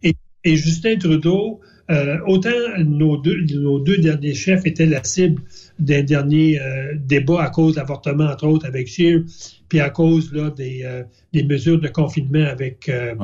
[0.02, 5.42] Et, et Justin Trudeau, euh, autant nos deux, nos deux derniers chefs étaient la cible
[5.78, 9.22] d'un dernier euh, débat à cause de l'avortement, entre autres, avec Scheer,
[9.68, 13.14] puis à cause là, des, euh, des mesures de confinement avec, euh,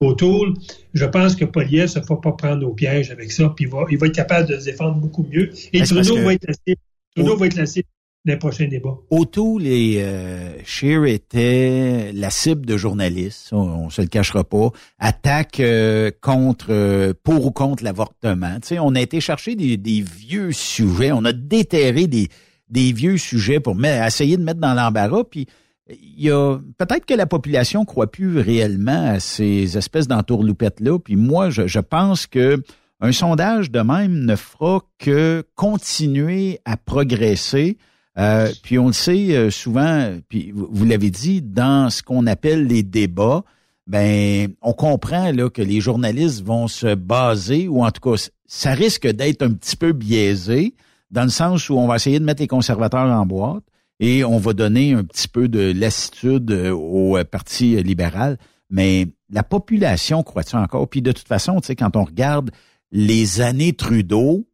[0.00, 0.54] O'Toole.
[0.92, 3.70] Je pense que Poliev ne se faut pas prendre au piège avec ça, puis il
[3.70, 5.50] va, il va être capable de se défendre beaucoup mieux.
[5.72, 6.80] Et Trudeau va, être la cible,
[7.14, 7.88] Trudeau va être la cible
[8.26, 8.98] des prochains débats.
[9.10, 15.60] O'Toole et euh, Scheer étaient la cible de journalistes, on, se le cachera pas, attaque
[15.60, 18.56] euh, contre euh, pour ou contre l'avortement.
[18.56, 22.28] Tu sais, on a été chercher des, vieux sujets, on a déterré des,
[22.68, 25.46] des vieux sujets pour essayer de mettre dans l'embarras, puis
[25.88, 30.98] il y a peut-être que la population croit plus réellement à ces espèces d'entourloupettes là,
[30.98, 32.60] puis moi je, je pense que
[33.00, 37.76] un sondage de même ne fera que continuer à progresser
[38.18, 42.66] euh, puis on le sait euh, souvent, puis vous, l'avez dit, dans ce qu'on appelle
[42.66, 43.44] les débats,
[43.86, 48.72] ben on comprend là que les journalistes vont se baser, ou en tout cas, ça
[48.72, 50.74] risque d'être un petit peu biaisé,
[51.10, 53.64] dans le sens où on va essayer de mettre les conservateurs en boîte
[54.00, 58.38] et on va donner un petit peu de lassitude euh, au Parti libéral.
[58.70, 60.88] Mais la population croit-tu encore?
[60.88, 62.50] Puis de toute façon, tu sais, quand on regarde
[62.92, 64.46] les années Trudeau,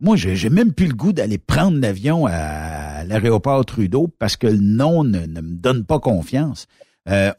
[0.00, 4.60] moi, j'ai même plus le goût d'aller prendre l'avion à, l'aéroport Trudeau parce que le
[4.60, 6.66] nom ne, me donne pas confiance.
[7.08, 7.32] Euh,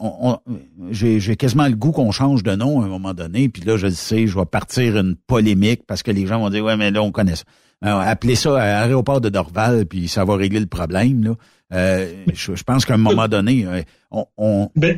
[0.90, 3.88] j'ai quasiment le goût qu'on change de nom à un moment donné, puis là, je
[3.88, 6.91] le sais, je vais partir une polémique parce que les gens vont dire, ouais, mais
[6.91, 7.44] là, on connaît ça.
[7.81, 11.23] Alors, appelez ça aéroport de Dorval, puis ça va régler le problème.
[11.23, 11.36] Là.
[11.72, 14.98] Euh, je, pense qu'à un moment donné, euh, on, ben,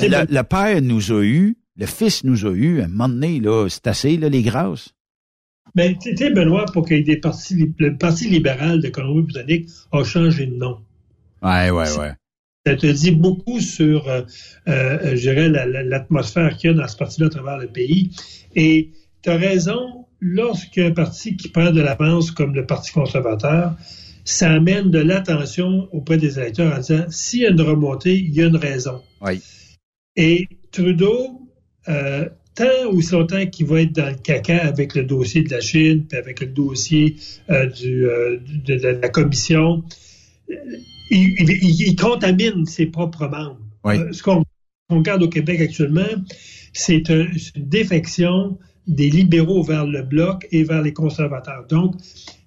[0.00, 3.40] le, le, père nous a eu, le fils nous a eu, à un moment donné,
[3.40, 4.90] là, c'est assez, là, les grâces.
[5.74, 9.68] Ben, tu sais, Benoît, pour qu'il y ait des partis, le Parti libéral de Colombie-Britannique
[9.92, 10.78] a changé de nom.
[11.42, 12.12] Ouais, ouais, ouais.
[12.64, 14.22] Ça te dit beaucoup sur, euh,
[14.68, 18.10] euh, je dirais, l'atmosphère qu'il y a dans ce parti-là à travers le pays.
[18.54, 18.90] Et
[19.22, 23.74] tu as raison, lorsqu'un parti qui prend de l'avance comme le Parti conservateur,
[24.24, 28.32] ça amène de l'attention auprès des électeurs en disant, s'il y a une remontée, il
[28.32, 29.02] y a une raison.
[29.20, 29.42] Oui.
[30.14, 31.48] Et Trudeau,
[31.88, 35.50] euh, tant ou si longtemps qu'il va être dans le caca avec le dossier de
[35.50, 37.16] la Chine, puis avec le dossier
[37.50, 39.82] euh, du, euh, de, la commission,
[41.10, 43.60] il, contamine ses propres membres.
[43.86, 44.44] Euh, ce qu'on
[44.90, 46.02] regarde au Québec actuellement,
[46.72, 51.66] c'est une défection des libéraux vers le bloc et vers les conservateurs.
[51.68, 51.94] Donc,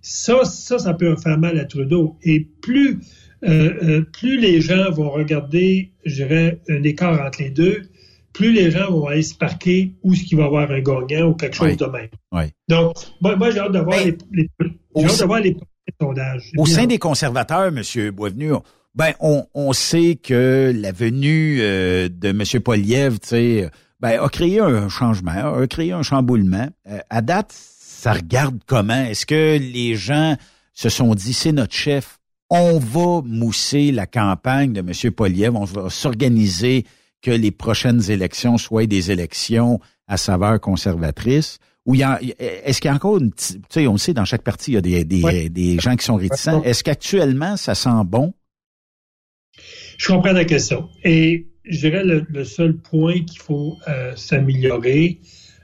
[0.02, 2.18] ça, ça, ça peut faire mal à Trudeau.
[2.23, 2.99] Et plus,
[3.41, 7.84] plus les gens vont regarder, je dirais, un écart entre les deux,
[8.36, 11.30] plus les gens vont aller se parquer où est-ce qu'il va y avoir un gagnant
[11.30, 12.10] ou quelque chose de même.
[12.68, 15.57] Donc, moi, j'ai hâte de voir les, les, hâte de voir les
[15.99, 16.52] sondages.
[16.57, 18.12] Au sein des conservateurs, M.
[18.12, 18.53] Boisvenu,
[18.94, 22.62] ben, on, on sait que la venue euh, de M.
[22.62, 26.70] Poliev, tu sais, ben, a créé un changement, a créé un chamboulement.
[26.88, 29.06] Euh, à date, ça regarde comment?
[29.06, 30.36] Est-ce que les gens
[30.74, 35.12] se sont dit, c'est notre chef, on va mousser la campagne de M.
[35.12, 36.86] Poliev, on va s'organiser
[37.26, 41.57] que les prochaines élections soient des élections à saveur conservatrice?
[41.88, 44.72] Ou est-ce qu'il y a encore une tu sais, on le sait, dans chaque parti,
[44.72, 46.61] il y a des, des, des gens qui sont réticents.
[46.64, 48.34] Est-ce qu'actuellement, ça sent bon?
[49.97, 50.89] Je comprends la question.
[51.03, 55.19] Et je dirais le, seul point qu'il faut euh, s'améliorer,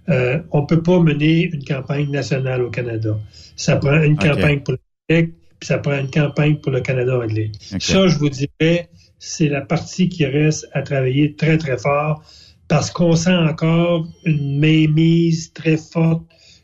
[0.09, 3.19] euh, on peut pas mener une campagne nationale au Canada.
[3.55, 7.19] Ça prend une campagne pour le Québec, puis ça prend une campagne pour le Canada
[7.19, 7.51] anglais.
[7.79, 8.89] Ça, je vous dirais,
[9.23, 12.23] c'est la partie qui reste à travailler très, très fort
[12.68, 16.23] parce qu'on sent encore une mainmise très forte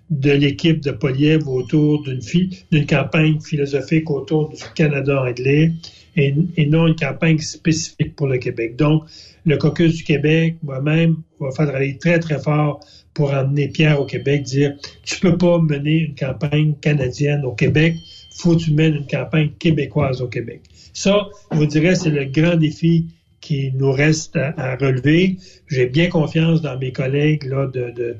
[0.10, 5.72] de l'équipe de Poliev autour d'une campagne philosophique autour du Canada anglais
[6.16, 6.34] et,
[6.66, 8.76] non une campagne spécifique pour le Québec.
[8.76, 9.04] Donc,
[9.46, 12.80] le caucus du Québec, moi-même, va faire travailler très, très fort
[13.14, 14.74] pour emmener Pierre au Québec, dire
[15.04, 17.94] tu peux pas mener une campagne canadienne au Québec,
[18.36, 20.62] faut que tu mènes une campagne québécoise au Québec.
[20.98, 23.06] Ça, je vous dirais, c'est le grand défi
[23.40, 25.38] qui nous reste à, relever.
[25.68, 28.18] J'ai bien confiance dans mes collègues là, de,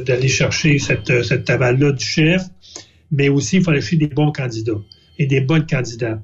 [0.00, 2.40] d'aller chercher cette, cette là du chef,
[3.10, 4.80] mais aussi il faut aller chercher des bons candidats
[5.18, 6.22] et des bonnes candidates.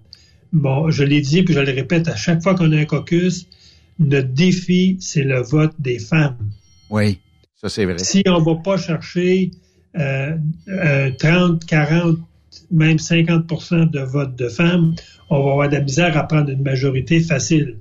[0.55, 3.49] Bon, je l'ai dit, puis je le répète à chaque fois qu'on a un caucus,
[3.99, 6.39] notre défi, c'est le vote des femmes.
[6.89, 7.19] Oui,
[7.55, 7.99] ça c'est vrai.
[7.99, 9.51] Si on ne va pas chercher
[9.99, 10.39] euh,
[11.19, 12.17] 30, 40,
[12.71, 14.95] même 50% de vote de femmes,
[15.31, 17.77] on va avoir de la misère à prendre une majorité facile.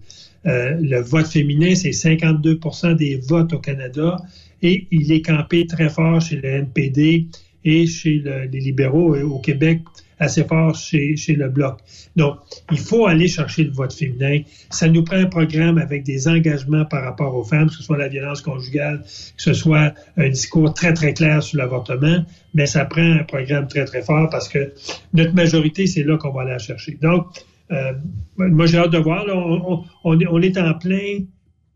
[0.45, 4.17] le vote féminin, c'est 52% des votes au Canada
[4.61, 7.27] et il est campé très fort chez le NPD
[7.63, 9.81] et chez les libéraux au Québec
[10.19, 11.79] assez fort chez, chez le Bloc.
[12.15, 12.37] Donc,
[12.71, 14.41] il faut aller chercher le vote féminin.
[14.69, 17.97] Ça nous prend un programme avec des engagements par rapport aux femmes, que ce soit
[17.97, 22.85] la violence conjugale, que ce soit un discours très, très clair sur l'avortement, mais ça
[22.85, 24.73] prend un programme très, très fort parce que
[25.13, 26.97] notre majorité, c'est là qu'on va aller la chercher.
[27.01, 27.27] Donc,
[27.71, 27.93] euh,
[28.37, 29.25] moi, j'ai hâte de voir.
[29.27, 31.19] on, on, on, est en plein,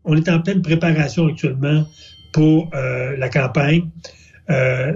[0.04, 1.86] on est en pleine préparation actuellement
[2.32, 3.88] pour euh, la campagne.
[4.50, 4.92] Euh,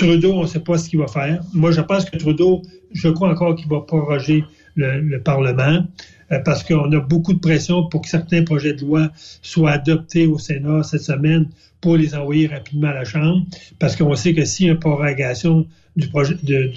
[0.00, 1.42] Trudeau, on ne sait pas ce qu'il va faire.
[1.52, 2.62] Moi, je pense que Trudeau,
[2.92, 4.44] je crois encore qu'il va proroger
[4.74, 5.84] le, Parlement
[6.32, 9.10] euh, parce qu'on a beaucoup de pression pour que certains projets de loi
[9.42, 11.50] soient adoptés au Sénat cette semaine
[11.82, 13.44] pour les envoyer rapidement à la Chambre,
[13.78, 15.66] parce qu'on sait que s'il y a une prorogation
[15.96, 16.70] du, projet, du,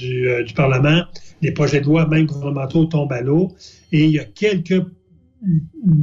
[0.46, 1.04] du Parlement,
[1.42, 3.54] les projets de loi, même gouvernementaux, tombent à l'eau.
[3.94, 4.82] Et il y a quelques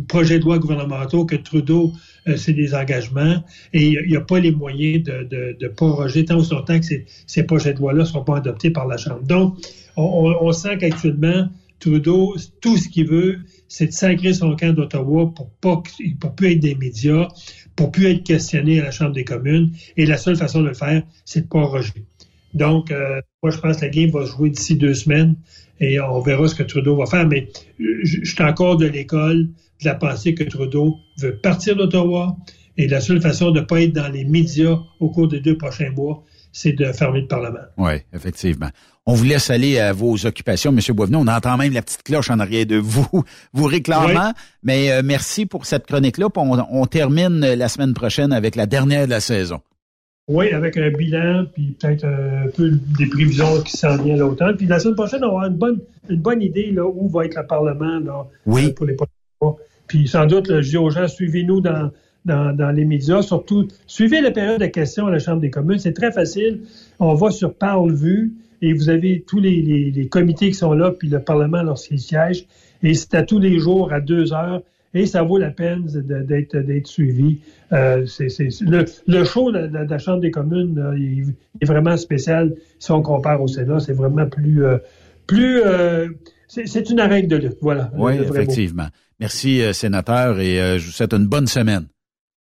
[0.09, 1.99] projets de loi gouvernementaux que Trudeau euh,
[2.37, 3.43] c'est des engagements
[3.73, 6.85] et il n'y a, pas les moyens de, de, de proroger tant ou longtemps que
[6.85, 9.23] ces, ces projets de loi-là ne seront pas adoptés par la Chambre.
[9.23, 9.57] Donc,
[9.97, 11.49] on, sent qu'actuellement,
[11.79, 13.39] Trudeau, tout ce qu'il veut,
[13.69, 15.83] c'est de sacrer son camp d'Ottawa pour pas
[16.21, 17.29] pour plus être des médias,
[17.75, 19.73] pour plus être questionné à la Chambre des communes.
[19.97, 22.05] Et la seule façon de le faire, c'est de proroger.
[22.53, 25.37] Donc, euh, moi, je pense que la game va se jouer d'ici deux semaines
[25.81, 27.27] et on verra ce que Trudeau va faire.
[27.27, 27.49] Mais
[27.79, 29.49] je suis encore de l'école
[29.83, 32.37] de la pensée que Trudeau veut partir d'Ottawa
[32.77, 35.57] et la seule façon de ne pas être dans les médias au cours des deux
[35.57, 37.61] prochains mois, c'est de fermer le Parlement.
[37.77, 38.69] Oui, effectivement.
[39.07, 40.79] On vous laisse aller à vos occupations, M.
[40.95, 41.17] Boisvenu.
[41.17, 43.09] On entend même la petite cloche en arrière de vous,
[43.53, 44.33] vous réclamant.
[44.63, 46.29] Mais euh, merci pour cette chronique-là.
[46.37, 49.61] On, on, termine la semaine prochaine avec la dernière de la saison.
[50.29, 54.57] Oui, avec un bilan, puis peut-être un peu des prévisions qui s'en viennent l'automne.
[54.57, 57.37] Puis la semaine prochaine, on aura une bonne, une bonne idée là, où va être
[57.37, 58.73] le Parlement là, oui.
[58.73, 59.57] pour les prochains mois.
[59.91, 61.91] Puis sans doute, je dis aux gens, suivez-nous dans,
[62.25, 65.81] dans, les médias, surtout, suivez la période de questions à la Chambre des communes.
[65.81, 66.61] C'est très facile.
[67.01, 71.19] On va sur Parle-Vue et vous avez tous les, comités qui sont là, puis le
[71.19, 72.47] Parlement lorsqu'il siège.
[72.85, 74.63] Et c'est à tous les jours, à deux heures.
[74.95, 77.39] Et ça vaut la peine d'être d'être suivi.
[77.73, 78.29] Euh, c'est,
[78.61, 83.49] le, show de, la Chambre des communes il, est vraiment spécial si on compare au
[83.49, 83.81] Sénat.
[83.81, 84.65] C'est vraiment plus...
[84.65, 84.79] Euh,
[85.27, 86.07] plus euh,
[86.47, 87.91] c'est, une arène de lutte, voilà.
[87.97, 88.87] Oui, effectivement.
[89.21, 91.87] Merci, euh, sénateur, et euh, je vous souhaite une bonne semaine.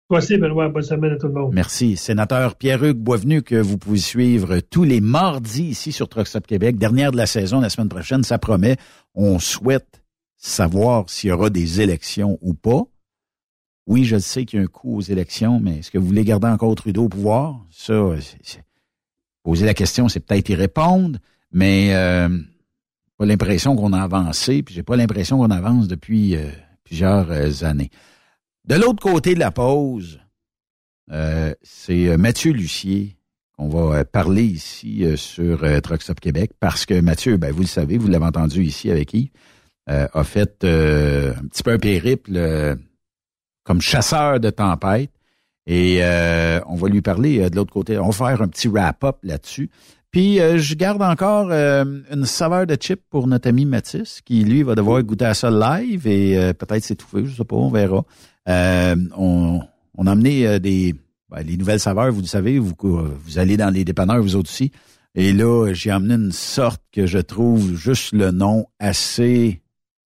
[0.08, 0.68] Merci, Benoît.
[0.68, 1.52] Bonne semaine à tout le monde.
[1.52, 1.96] Merci.
[1.96, 6.78] Sénateur Pierre-Hugues Boisvenu, que vous pouvez suivre tous les mardis ici sur Truck Québec.
[6.78, 8.76] Dernière de la saison, la semaine prochaine, ça promet.
[9.14, 10.02] On souhaite
[10.36, 12.82] savoir s'il y aura des élections ou pas.
[13.86, 16.24] Oui, je sais qu'il y a un coup aux élections, mais est-ce que vous voulez
[16.24, 17.66] garder encore Trudeau au pouvoir?
[17.70, 18.14] Ça,
[19.42, 21.18] poser la question, c'est peut-être y répondre,
[21.52, 22.28] mais euh,
[23.20, 26.48] pas l'impression qu'on a avancé, puis j'ai pas l'impression qu'on avance depuis euh,
[26.84, 27.90] plusieurs euh, années.
[28.64, 30.20] De l'autre côté de la pause,
[31.12, 33.18] euh, c'est Mathieu Lucier
[33.58, 38.08] qu'on va parler ici sur Truck Québec, parce que Mathieu, ben, vous le savez, vous
[38.08, 39.32] l'avez entendu ici avec qui,
[39.86, 42.78] a fait un petit peu un périple
[43.64, 45.10] comme chasseur de tempête.
[45.66, 46.00] Et
[46.66, 47.98] on va lui parler de l'autre côté.
[47.98, 49.68] On va faire un petit wrap-up là-dessus.
[50.10, 54.42] Puis euh, je garde encore euh, une saveur de chip pour notre ami Mathis, qui
[54.42, 57.70] lui va devoir goûter à ça live et euh, peut-être s'étouffer, je sais pas, on
[57.70, 58.04] verra.
[58.46, 59.60] on,
[59.96, 60.94] on a amené des
[61.30, 64.50] ben, les nouvelles saveurs, vous le savez, vous, vous allez dans les dépanneurs, vous autres
[64.50, 64.72] aussi.
[65.14, 69.62] Et là, j'ai amené une sorte que je trouve juste le nom assez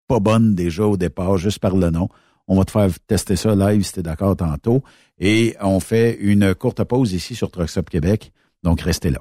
[0.07, 2.09] pas bonne déjà au départ, juste par le nom.
[2.47, 4.83] On va te faire tester ça live si tu d'accord tantôt.
[5.19, 8.33] Et on fait une courte pause ici sur Truckstop Québec.
[8.63, 9.21] Donc, restez là.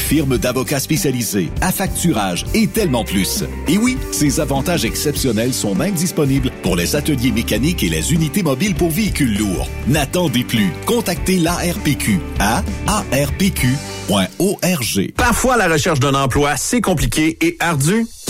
[0.11, 3.45] firme d'avocats spécialisés, à facturage et tellement plus.
[3.69, 8.43] Et oui, ces avantages exceptionnels sont même disponibles pour les ateliers mécaniques et les unités
[8.43, 9.69] mobiles pour véhicules lourds.
[9.87, 10.69] N'attendez plus.
[10.85, 13.71] Contactez l'ARPQ à arpq.org.
[15.15, 18.05] Parfois, la recherche d'un emploi, c'est compliqué et ardu.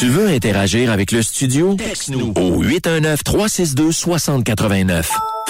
[0.00, 1.74] Tu veux interagir avec le studio?
[1.74, 5.04] Texte-nous au 819-362-6089.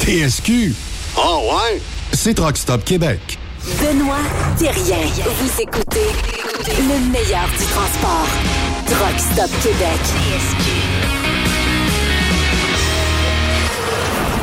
[0.00, 0.74] TSQ.
[1.16, 1.80] Oh ouais?
[2.12, 3.38] C'est Truck Stop Québec.
[3.64, 4.18] Benoît
[4.58, 5.06] Thérien.
[5.24, 6.12] Vous écoutez
[6.66, 8.28] le meilleur du transport.
[8.86, 10.00] Truck Stop Québec.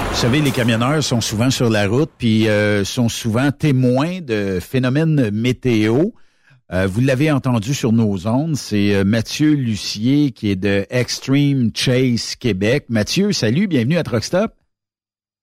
[0.09, 4.59] Vous savez, les camionneurs sont souvent sur la route, puis euh, sont souvent témoins de
[4.59, 6.05] phénomènes météo.
[6.73, 11.69] Euh, vous l'avez entendu sur nos ondes, c'est euh, Mathieu Lucier qui est de Extreme
[11.75, 12.85] Chase Québec.
[12.89, 14.53] Mathieu, salut, bienvenue à Truck Stop.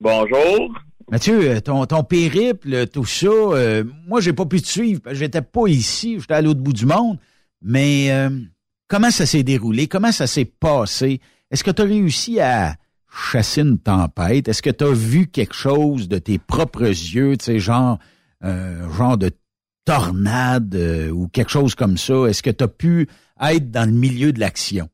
[0.01, 0.73] Bonjour.
[1.11, 5.01] Mathieu, ton, ton périple, tout ça, euh, moi, j'ai pas pu te suivre.
[5.13, 7.19] J'étais pas ici, j'étais à l'autre bout du monde.
[7.63, 8.29] Mais euh,
[8.89, 9.87] comment ça s'est déroulé?
[9.87, 11.21] Comment ça s'est passé?
[11.51, 12.75] Est-ce que tu as réussi à
[13.11, 14.49] chasser une tempête?
[14.49, 17.99] Est-ce que tu as vu quelque chose de tes propres yeux, tu sais, genre,
[18.45, 19.31] euh, genre de
[19.87, 22.27] tornade euh, ou quelque chose comme ça?
[22.27, 23.09] Est-ce que tu as pu
[23.41, 24.89] être dans le milieu de l'action?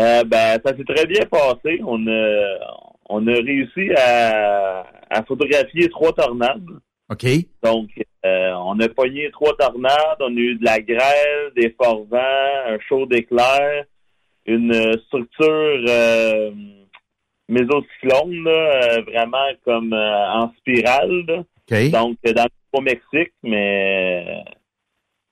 [0.00, 1.80] Euh, ben, ça s'est très bien passé.
[1.86, 6.66] On a, on a réussi à, à photographier trois tornades.
[7.10, 7.26] OK.
[7.62, 7.88] Donc,
[8.26, 12.18] euh, on a pogné trois tornades, on a eu de la grêle, des forts vents,
[12.66, 13.84] un chaud d'éclair,
[14.44, 16.50] une structure euh,
[17.48, 18.50] mésocyclone, là,
[18.98, 21.24] euh, vraiment comme euh, en spirale.
[21.26, 21.38] là.
[21.38, 21.90] OK.
[21.90, 24.44] Donc, dans le Nouveau-Mexique, mais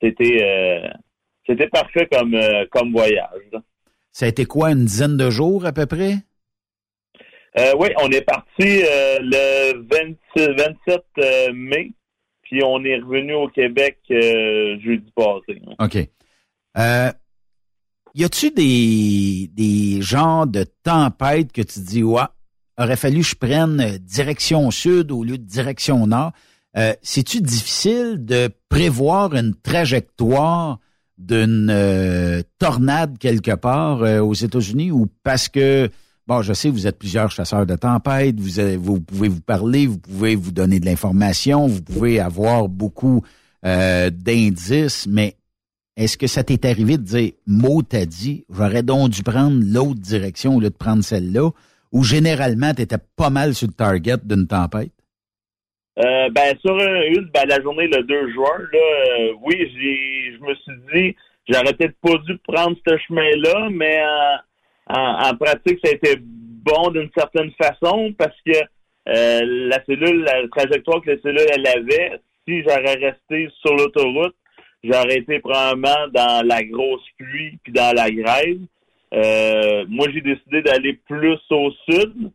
[0.03, 0.83] c'était
[1.47, 2.37] c'était parfait comme,
[2.71, 3.43] comme voyage.
[3.53, 3.61] là.
[4.13, 6.15] Ça a été quoi, une dizaine de jours à peu près?
[7.59, 10.47] Euh, oui, on est parti euh, le 26
[10.87, 11.93] 27 euh, mai,
[12.43, 15.63] puis on est revenu au Québec jeudi passé.
[15.79, 16.09] OK.
[18.15, 22.23] Y a-tu des, des genres de tempêtes que tu dis, ouais,
[22.79, 26.33] aurait fallu que je prenne direction sud au lieu de direction nord?
[27.03, 30.79] C'est-tu difficile de prévoir une trajectoire
[31.19, 35.91] d'une tornade quelque part aux États-Unis ou parce que,
[36.27, 40.35] bon, je sais, vous êtes plusieurs chasseurs de tempêtes, vous, pouvez vous parler, vous pouvez
[40.35, 43.23] vous donner de l'information, vous pouvez avoir beaucoup
[43.65, 45.35] euh, d'indices, mais
[45.97, 50.01] est-ce que ça t'est arrivé de dire, mot t'as dit, j'aurais donc dû prendre l'autre
[50.01, 51.51] direction au lieu de prendre celle-là,
[51.93, 54.93] ou généralement, tu étais pas mal sur le target d'une tempête?
[55.99, 60.45] Euh, ben sur une, ben, la journée le 2 juin, là, euh, oui, j'ai je
[60.45, 61.17] me suis dit
[61.49, 64.37] j'aurais peut-être pas dû prendre ce chemin-là, mais euh,
[64.87, 68.59] en, en pratique, ça a été bon d'une certaine façon parce que
[69.09, 74.35] euh, la cellule, la trajectoire que la cellule elle avait, si j'aurais resté sur l'autoroute,
[74.83, 78.59] j'aurais été probablement dans la grosse pluie puis dans la grève.
[79.15, 82.31] Euh, moi, j'ai décidé d'aller plus au sud,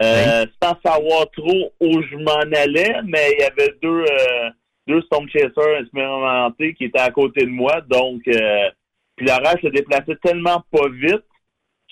[0.00, 4.50] euh, sans savoir trop où je m'en allais, mais il y avait deux euh,
[4.86, 8.70] deux Storm Chasers expérimentés qui étaient à côté de moi, donc euh,
[9.16, 11.24] puis l'orage se déplaçait tellement pas vite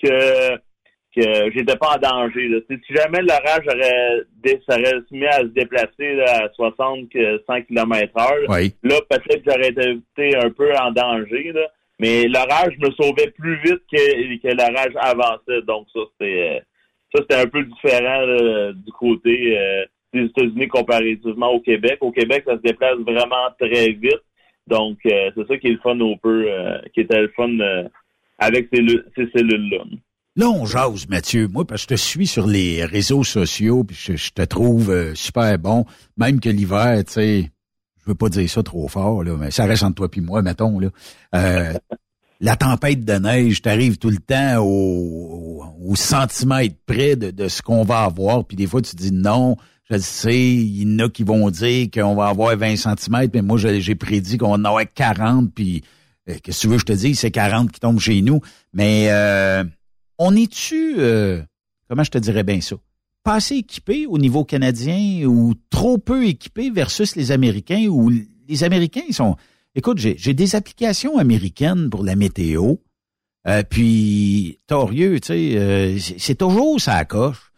[0.01, 0.57] que
[1.15, 2.47] que j'étais pas en danger.
[2.47, 2.59] Là.
[2.69, 4.23] Si jamais l'orage aurait,
[4.69, 7.09] serait mis à se déplacer là, à 65
[7.67, 11.51] km heure, là, peut-être que j'aurais été un peu en danger.
[11.53, 11.67] Là.
[11.99, 15.61] Mais l'orage me sauvait plus vite que, que l'orage avançait.
[15.67, 16.63] Donc ça, c'était
[17.13, 21.97] ça c'était un peu différent du côté euh, des États-Unis comparativement au Québec.
[22.01, 24.21] Au Québec, ça se déplace vraiment très vite.
[24.67, 27.49] Donc, euh, c'est ça qui est le fun au peu, euh, qui était le fun
[28.41, 28.81] avec ces,
[29.15, 29.85] ces cellules-là.
[30.35, 31.47] Là, on jase, Mathieu.
[31.47, 35.13] Moi, parce que je te suis sur les réseaux sociaux, puis je, te trouve euh,
[35.13, 35.85] super bon.
[36.17, 37.51] Même que l'hiver, tu sais,
[37.99, 40.41] je veux pas dire ça trop fort, là, mais ça reste entre toi puis moi,
[40.41, 40.87] mettons, là.
[41.35, 41.73] Euh,
[42.39, 47.61] la tempête de neige, t'arrives tout le temps au, au, centimètre près de, de ce
[47.61, 49.57] qu'on va avoir, puis des fois, tu dis non,
[49.91, 53.41] je sais, il y en a qui vont dire qu'on va avoir 20 cm, mais
[53.41, 55.83] moi, j'ai prédit qu'on en aurait 40, puis
[56.25, 58.41] qu'est-ce que tu veux je te dise, c'est 40 qui tombent chez nous.
[58.73, 59.07] Mais...
[59.09, 59.63] Euh,
[60.23, 61.41] on est-tu, euh,
[61.89, 62.75] comment je te dirais bien ça,
[63.23, 68.11] pas assez équipé au niveau canadien ou trop peu équipé versus les Américains ou
[68.47, 69.35] les Américains, ils sont...
[69.73, 72.75] Écoute, j'ai des applications américaines pour la météo,
[73.47, 77.51] euh, puis torieux, tu sais, euh, c'est toujours ça coche.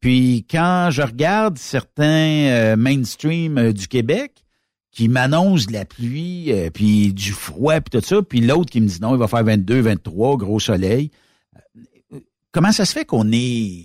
[0.00, 4.45] puis quand je regarde certains mainstream du Québec
[4.96, 8.86] qui m'annoncent de la pluie, puis du froid, puis tout ça, puis l'autre qui me
[8.86, 11.10] dit non, il va faire 22, 23, gros soleil
[12.56, 13.84] comment ça se fait qu'on est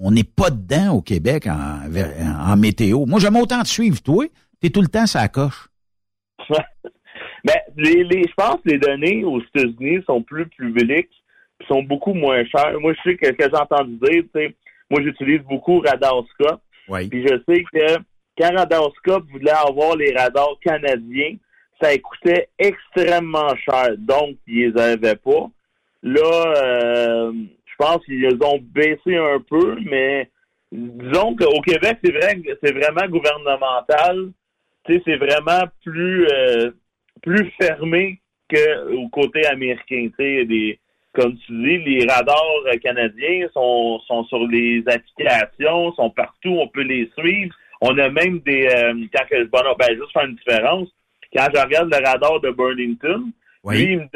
[0.00, 3.06] on n'est pas dedans au Québec en, météo?
[3.06, 4.24] Moi, j'aime autant te suivre, toi.
[4.60, 5.66] Tu es tout le temps ça coche.
[6.48, 11.10] ben, les, les, je pense que les données aux États-Unis sont plus publiques
[11.66, 12.78] sont beaucoup moins chères.
[12.78, 14.50] Moi, je sais que, que j'ai entendu dire,
[14.90, 16.60] moi, j'utilise beaucoup Radarscope.
[16.88, 17.08] Oui.
[17.08, 17.96] Puis je sais que
[18.38, 21.36] quand Radarscope voulait avoir les radars canadiens,
[21.80, 23.94] ça coûtait extrêmement cher.
[23.98, 25.50] Donc, ils les avaient pas.
[26.02, 27.32] Là, euh,
[27.64, 30.30] je pense qu'ils ont baissé un peu, mais
[30.70, 34.30] disons qu'au Québec, c'est vrai c'est vraiment gouvernemental.
[34.86, 36.70] C'est vraiment plus euh,
[37.22, 38.20] plus fermé
[38.52, 40.10] qu'au côté américain.
[40.18, 40.78] Des,
[41.14, 46.82] comme tu dis, les radars canadiens sont, sont sur les applications, sont partout, on peut
[46.82, 47.54] les suivre.
[47.80, 50.88] On a même des euh, quand que bon, ben, juste faire une différence.
[51.34, 53.32] Quand je regarde le radar de Burlington,
[53.70, 54.08] lui, il me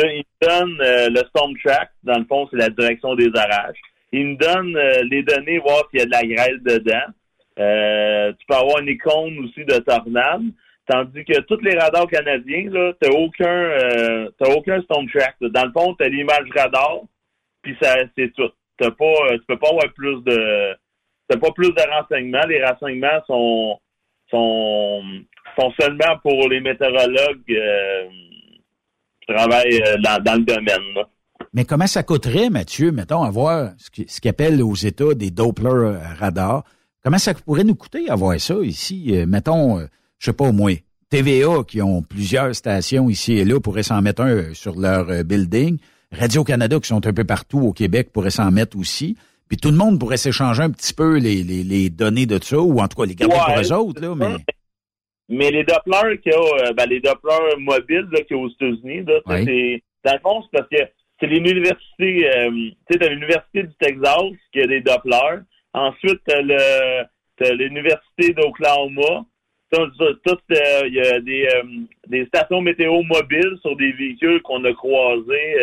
[0.42, 1.90] donne, euh, le Storm Track.
[2.02, 3.78] Dans le fond, c'est la direction des orages.
[4.12, 7.12] Il me donne euh, les données, voir s'il y a de la grêle dedans.
[7.58, 10.42] Euh, tu peux avoir une icône aussi de tornade.
[10.86, 15.36] Tandis que tous les radars canadiens, là, t'as aucun t'as aucun Storm Track.
[15.40, 17.00] Dans le fond, t'as l'image radar,
[17.60, 18.50] puis ça c'est tout.
[18.78, 20.74] T'as pas tu peux pas avoir plus de
[21.28, 22.46] t'as pas plus de renseignements.
[22.48, 23.78] Les renseignements sont
[24.30, 25.02] sont
[25.58, 27.42] sont seulement pour les météorologues
[29.28, 31.04] travaille euh, dans, le domaine.
[31.52, 35.98] Mais comment ça coûterait, Mathieu, mettons, avoir ce qu'ils appellent aux États des Doppler euh,
[36.18, 36.64] radars?
[37.04, 39.16] Comment ça pourrait nous coûter avoir ça ici?
[39.16, 39.78] Euh, mettons,
[40.18, 40.74] je sais pas au moins,
[41.10, 45.78] TVA qui ont plusieurs stations ici et là pourraient s'en mettre un sur leur building.
[46.12, 49.16] Radio-Canada qui sont un peu partout au Québec pourraient s'en mettre aussi.
[49.48, 52.80] Puis tout le monde pourrait s'échanger un petit peu les, les, données de ça, ou
[52.80, 54.36] en tout cas les garder pour eux autres, là, mais...
[55.30, 58.48] Mais les Dopplers qu'il y a, euh, ben, les Dopplers mobiles qu'il y a aux
[58.48, 63.64] États-Unis, c'est, dans le fond, c'est parce que c'est l'université, euh, tu sais, t'as l'université
[63.64, 65.42] du Texas qui a des Dopplers.
[65.74, 67.04] Ensuite, t'as le,
[67.36, 69.24] t'as l'université d'Oklahoma.
[69.70, 71.62] Tout, euh, il y a des, euh,
[72.06, 75.56] des stations météo mobiles sur des véhicules qu'on a croisés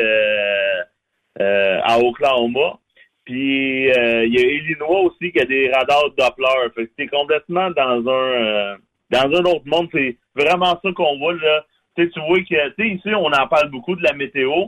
[1.41, 2.77] euh, à Oklahoma.
[3.25, 6.71] Puis il y a Illinois aussi qui a des radars Doppler.
[6.75, 8.77] Fait que c'est complètement dans un
[9.11, 11.33] dans un autre monde, c'est vraiment ça qu'on voit.
[11.33, 11.65] Là.
[11.95, 14.65] tu vois que ici, on en parle beaucoup de la météo,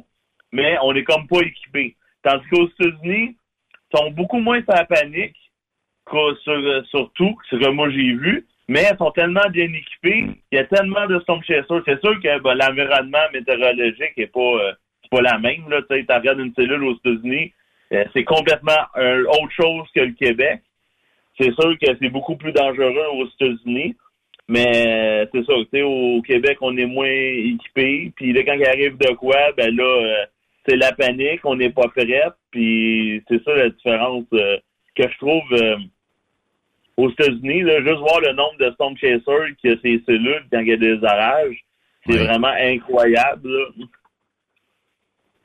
[0.51, 1.95] mais on est comme pas équipé.
[2.23, 5.35] Tandis qu'aux États-Unis, ils sont beaucoup moins sur la panique
[6.43, 10.59] sur, surtout, ce que moi j'ai vu, mais elles sont tellement bien équipées, il y
[10.59, 11.81] a tellement de storm chasers.
[11.85, 14.73] C'est sûr que ben, l'environnement météorologique est pas euh,
[15.09, 15.69] pas la même.
[15.69, 15.81] Là.
[15.89, 17.56] Tu regardes une cellule aux États-Unis, euh,
[17.89, 20.61] c'est complètement autre chose que le Québec.
[21.39, 23.95] C'est sûr que c'est beaucoup plus dangereux aux États-Unis.
[24.49, 28.13] Mais euh, c'est ça, tu sais, au Québec, on est moins équipé.
[28.15, 30.25] Puis là, quand il arrive de quoi, ben là, euh,
[30.67, 32.23] c'est la panique, on n'est pas prêt.
[32.51, 34.57] Puis c'est ça la différence euh,
[34.95, 35.43] que je trouve
[36.97, 40.59] aux États-Unis, là, juste voir le nombre de Storm Chasers qui a ces cellules quand
[40.59, 41.63] il y a des orages,
[42.07, 43.49] c'est vraiment incroyable.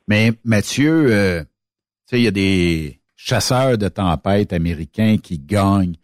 [0.09, 1.43] Mais Mathieu, euh,
[2.12, 5.97] sais, il y a des chasseurs de tempêtes américains qui gagnent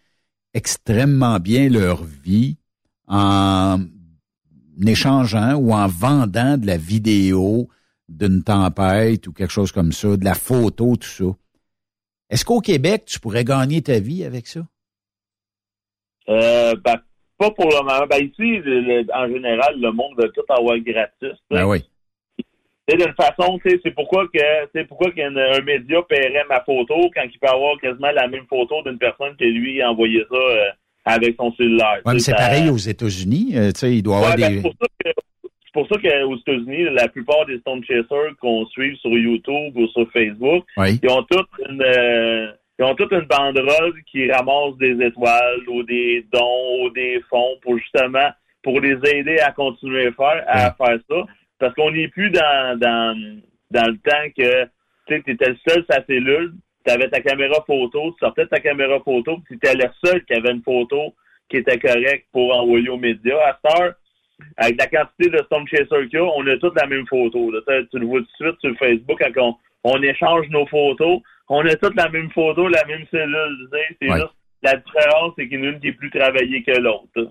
[0.55, 2.57] extrêmement bien leur vie
[3.07, 3.79] en
[4.87, 7.69] échangeant ou en vendant de la vidéo
[8.09, 11.25] d'une tempête ou quelque chose comme ça, de la photo, tout ça.
[12.31, 14.61] Est-ce qu'au Québec, tu pourrais gagner ta vie avec ça?
[16.29, 16.97] Euh, ben,
[17.39, 18.07] pas pour le moment.
[18.09, 18.61] Ben, ici,
[19.15, 21.39] en général, le monde veut tout avoir gratis.
[21.51, 21.85] Ben oui.
[22.89, 24.41] C'est d'une façon, c'est pourquoi que
[24.75, 28.83] c'est pourquoi qu'un média paierait ma photo quand il peut avoir quasiment la même photo
[28.83, 30.71] d'une personne qui lui a envoyé ça euh,
[31.05, 32.01] avec son cellulaire.
[32.07, 33.53] Ouais, c'est pareil aux États-unis.
[33.57, 34.71] Euh, tu sais, il doit avoir ben, des.
[35.03, 39.87] C'est pour ça qu'aux États-Unis, la plupart des Stone Chasers qu'on suit sur YouTube ou
[39.89, 44.97] sur Facebook, ils ont toutes une euh, ils ont toute une banderole qui ramasse des
[45.05, 48.31] étoiles ou des dons ou des fonds pour justement
[48.63, 51.27] pour les aider à continuer à faire, à faire ça.
[51.59, 53.41] Parce qu'on n'est plus dans, dans,
[53.71, 54.65] dans le temps que
[55.07, 56.55] tu étais le seul sa cellule,
[56.87, 60.25] tu avais ta caméra photo, tu sortais de ta caméra photo, tu étais le seul
[60.25, 61.15] qui avait une photo
[61.49, 63.39] qui était correcte pour envoyer aux médias.
[63.39, 63.95] À cette heure,
[64.57, 67.51] avec la quantité de Storm Chaser qu'il y a, on a toutes la même photo.
[67.91, 71.67] Tu le vois tout de suite sur Facebook quand on, on échange nos photos on
[71.67, 73.69] a toutes la même photo, la même cellule.
[74.01, 76.79] C'est juste la différence, c'est qu'il y en a une qui est plus travaillée que
[76.79, 77.31] l'autre.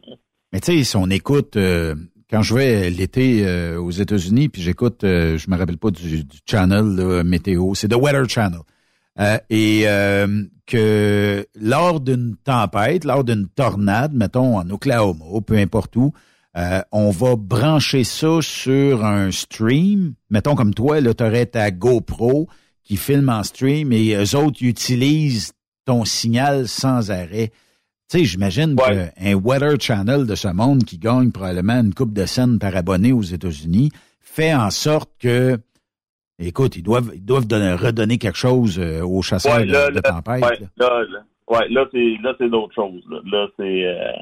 [0.51, 1.93] Mais tu sais, si on écoute, euh,
[2.29, 6.23] quand je vais l'été euh, aux États-Unis, puis j'écoute, euh, je me rappelle pas du,
[6.45, 8.61] channel météo, c'est The Weather Channel.
[9.49, 9.85] et
[10.65, 16.11] que lors d'une tempête, lors d'une tornade, mettons en Oklahoma, peu importe où,
[16.91, 20.15] on va brancher ça sur un stream.
[20.29, 22.49] Mettons comme toi, là, tu aurais ta GoPro,
[22.87, 25.51] qui filment en stream et eux autres utilisent
[25.85, 27.51] ton signal sans arrêt.
[28.09, 32.25] Tu sais, j'imagine qu'un Weather Channel de ce monde qui gagne probablement une coupe de
[32.25, 35.57] scènes par abonné aux États-Unis fait en sorte que,
[36.39, 40.41] écoute, ils doivent, ils doivent donner, redonner quelque chose euh, aux chasseurs de, tempête.
[40.41, 41.03] Ouais, là,
[41.49, 43.03] là, là c'est là c'est d'autres choses.
[43.25, 44.13] Là, c'est euh,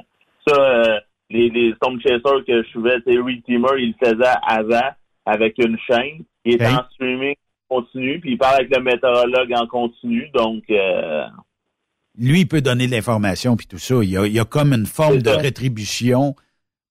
[0.47, 0.55] ça.
[0.55, 0.99] Euh,
[1.29, 4.89] les, les Storm Chasers que je suivais, c'est Reed Teamer, il le faisait avant
[5.25, 6.23] avec une chaîne.
[6.43, 7.35] Il était en streaming
[7.67, 10.63] continu, puis il parle avec le météorologue en continu, donc...
[10.69, 11.25] Euh,
[12.17, 13.95] Lui, il peut donner de l'information, puis tout ça.
[14.01, 16.35] Il y, a, comme une forme de rétribution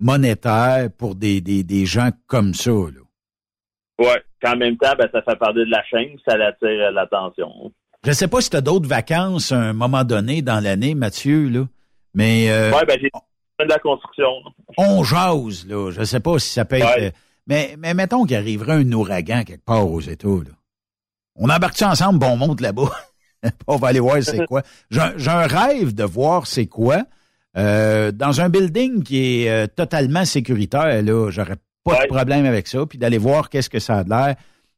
[0.00, 2.72] monétaire pour des, des, gens comme ça.
[2.72, 4.06] Oui,
[4.44, 7.72] en même temps, ben, ça fait parler de la chaîne, ça attire l'attention.
[8.02, 10.94] Je ne sais pas si tu as d'autres vacances à un moment donné dans l'année,
[10.94, 11.66] Mathieu, là,
[12.12, 12.50] mais...
[12.50, 13.10] Euh, oui, ben, j'ai
[13.64, 14.28] de la construction.
[14.76, 15.90] On jase, là.
[15.90, 16.98] Je ne sais pas si ça peut être...
[16.98, 17.10] Euh,
[17.46, 20.52] mais, mais mettons qu'il arriverait un ouragan quelque part aux États, là.
[21.36, 22.90] On embarque ensemble, bon, on monte là-bas?
[23.66, 24.62] on va aller voir c'est quoi.
[24.90, 26.98] J'ai un rêve de voir c'est quoi.
[27.56, 32.66] Euh, dans un building qui est euh, totalement sécuritaire, là, j'aurais pas de problème avec
[32.66, 32.84] ça.
[32.86, 34.34] Puis d'aller voir qu'est-ce que ça a l'air.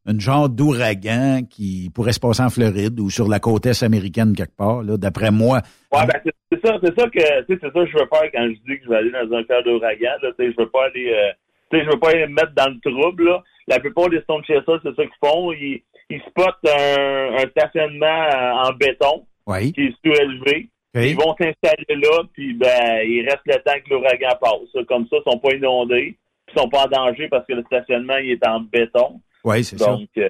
[0.08, 4.34] Une genre d'ouragan qui pourrait se passer en Floride ou sur la côte est américaine
[4.36, 5.62] quelque part, là, d'après moi.
[5.92, 8.72] Ouais, ben, c'est ça, c'est ça que c'est ça que je veux faire quand je
[8.72, 10.12] dis que je vais aller dans un cas d'ouragan.
[10.22, 11.32] Je veux pas aller euh,
[11.72, 13.24] je veux pas aller me mettre dans le trouble.
[13.24, 13.42] Là.
[13.66, 15.52] La plupart des Stone Chasers, c'est ça qu'ils font.
[15.52, 18.28] Ils, ils spotent un, un stationnement
[18.64, 19.26] en béton
[19.74, 20.68] qui est surélevé.
[20.94, 24.84] Ils vont s'installer là, puis ben il reste le temps que l'ouragan passe.
[24.86, 26.16] Comme ça, ils sont pas inondés,
[26.48, 29.20] ils sont pas en danger parce que le stationnement il est en béton.
[29.44, 29.96] Oui, c'est ça.
[30.18, 30.28] Euh,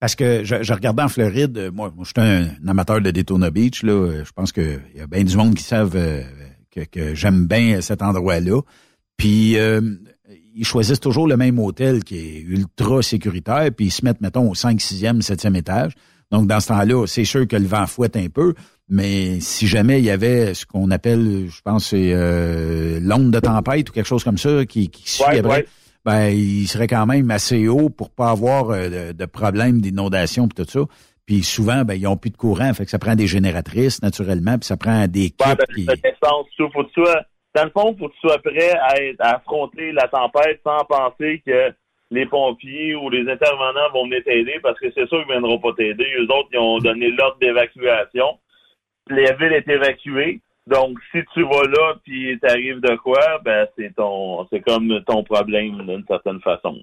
[0.00, 3.10] parce que je, je, regardais en Floride, euh, moi, moi je suis un, amateur de
[3.10, 4.24] Daytona Beach, là.
[4.24, 6.22] Je pense qu'il y a bien du monde qui savent euh,
[6.70, 8.62] que, que j'aime bien cet endroit-là.
[9.18, 9.56] Puis
[10.58, 14.50] ils choisissent toujours le même hôtel qui est ultra sécuritaire, puis ils se mettent, mettons,
[14.50, 15.92] au 5, 6e, 7e étage.
[16.32, 18.54] Donc, dans ce temps-là, c'est sûr que le vent fouette un peu,
[18.88, 23.38] mais si jamais il y avait ce qu'on appelle, je pense, c'est euh, l'onde de
[23.38, 25.66] tempête ou quelque chose comme ça qui, qui suivrait,
[26.04, 30.46] ben, il serait quand même assez haut pour pas avoir euh, de, de problème d'inondation
[30.46, 30.80] et tout ça.
[31.24, 34.58] Puis souvent, ben, ils ont plus de courant, fait que ça prend des génératrices, naturellement,
[34.58, 35.44] puis ça prend des kits.
[35.46, 35.56] Ouais,
[36.72, 36.82] faut
[37.58, 38.72] dans le fond, faut que tu sois prêt
[39.18, 41.72] à, affronter la tempête sans penser que
[42.10, 45.58] les pompiers ou les intervenants vont venir t'aider parce que c'est sûr qu'ils ne viendront
[45.58, 46.06] pas t'aider.
[46.18, 48.38] Eux autres, ils ont donné l'ordre d'évacuation.
[49.08, 50.40] La ville est évacuée.
[50.66, 55.24] Donc, si tu vas là puis t'arrives de quoi, ben c'est ton c'est comme ton
[55.24, 56.76] problème d'une certaine façon.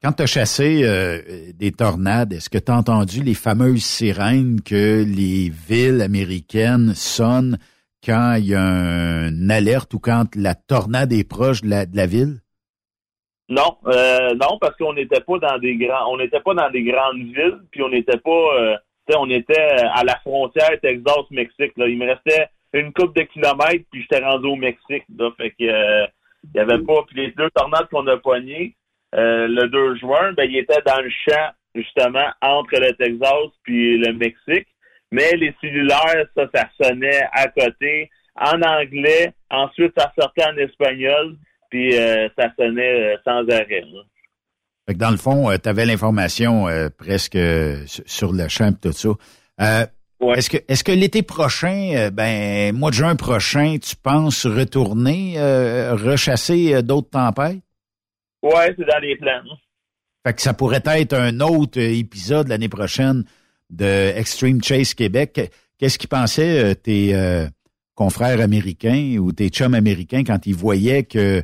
[0.00, 1.18] Quand tu as chassé euh,
[1.54, 7.58] des tornades, est-ce que tu as entendu les fameuses sirènes que les villes américaines sonnent
[8.04, 12.40] quand il y a une alerte ou quand la tornade est proche de la, ville?
[13.48, 16.82] Non, euh, non, parce qu'on n'était pas dans des grands, on n'était pas dans des
[16.82, 18.76] grandes villes, puis on n'était pas, euh,
[19.16, 21.72] on était à la frontière Texas-Mexique.
[21.76, 25.04] Il me restait une coupe de kilomètres, puis j'étais rendu au Mexique.
[25.36, 26.06] Fait que euh,
[26.44, 27.02] il y avait pas.
[27.06, 28.74] Puis les deux tornades qu'on a poignées,
[29.12, 34.12] le 2 juin, ben, il était dans le champ, justement, entre le Texas puis le
[34.14, 34.66] Mexique.
[35.12, 39.32] Mais les cellulaires, ça, ça sonnait à côté, en anglais.
[39.50, 41.36] Ensuite, ça sortait en espagnol,
[41.70, 43.84] puis euh, ça sonnait sans arrêt.
[44.88, 46.66] Fait que dans le fond, tu avais l'information
[46.98, 47.38] presque
[47.86, 49.86] sur le champ et tout ça.
[50.30, 55.94] Est-ce que que l'été prochain, euh, ben mois de juin prochain, tu penses retourner euh,
[55.94, 57.60] rechasser euh, d'autres tempêtes?
[58.42, 59.42] Ouais, c'est dans les plans.
[60.24, 63.24] Fait que ça pourrait être un autre épisode l'année prochaine
[63.72, 65.50] de Extreme Chase Québec.
[65.78, 67.48] Qu'est-ce qu'ils pensaient tes
[67.96, 71.42] confrères américains ou tes chums américains quand ils voyaient que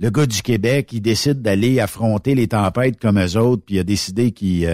[0.00, 3.78] le gars du Québec, il décide d'aller affronter les tempêtes comme eux autres, puis il
[3.78, 4.66] a décidé qu'il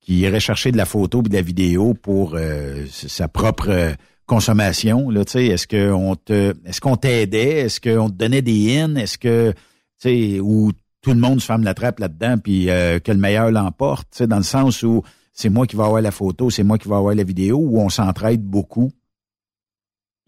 [0.00, 3.92] qui irait chercher de la photo et de la vidéo pour euh, sa propre euh,
[4.26, 5.10] consommation.
[5.10, 7.60] Là, est-ce qu'on te est-ce qu'on t'aidait?
[7.60, 8.96] Est-ce qu'on te donnait des in?
[8.96, 9.52] Est-ce que
[10.00, 10.72] tu où
[11.02, 14.38] tout le monde se ferme la trappe là-dedans puis euh, que le meilleur l'emporte, dans
[14.38, 15.02] le sens où
[15.40, 17.80] c'est moi qui vais avoir la photo, c'est moi qui vais avoir la vidéo, ou
[17.80, 18.90] on s'entraide beaucoup?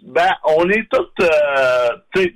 [0.03, 2.27] Ben, on est tous euh,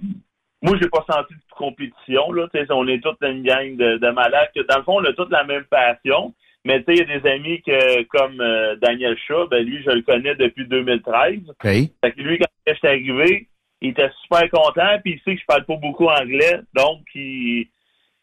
[0.63, 2.47] moi j'ai pas senti de compétition, là.
[2.71, 5.31] On est toute une gang de, de malades que dans le fond, on a toute
[5.31, 6.35] la même passion.
[6.65, 9.83] Mais tu sais, il y a des amis que, comme euh, Daniel Shaw, ben lui,
[9.85, 11.41] je le connais depuis 2013.
[11.63, 13.49] Fait que lui, quand je suis arrivé,
[13.81, 17.69] il était super content, puis il sait que je parle pas beaucoup anglais, donc il,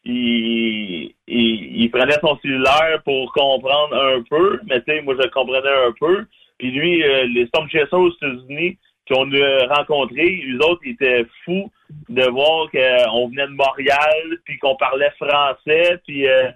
[0.04, 5.86] il, il, prenait son cellulaire pour comprendre un peu, mais tu sais, moi je comprenais
[5.86, 6.26] un peu.
[6.58, 8.78] Puis lui, euh, les Storm Chasers aux États-Unis
[9.08, 11.70] qu'on a rencontrés, les autres, ils étaient fous
[12.08, 16.50] de voir qu'on venait de Montréal, puis qu'on parlait français, puis euh,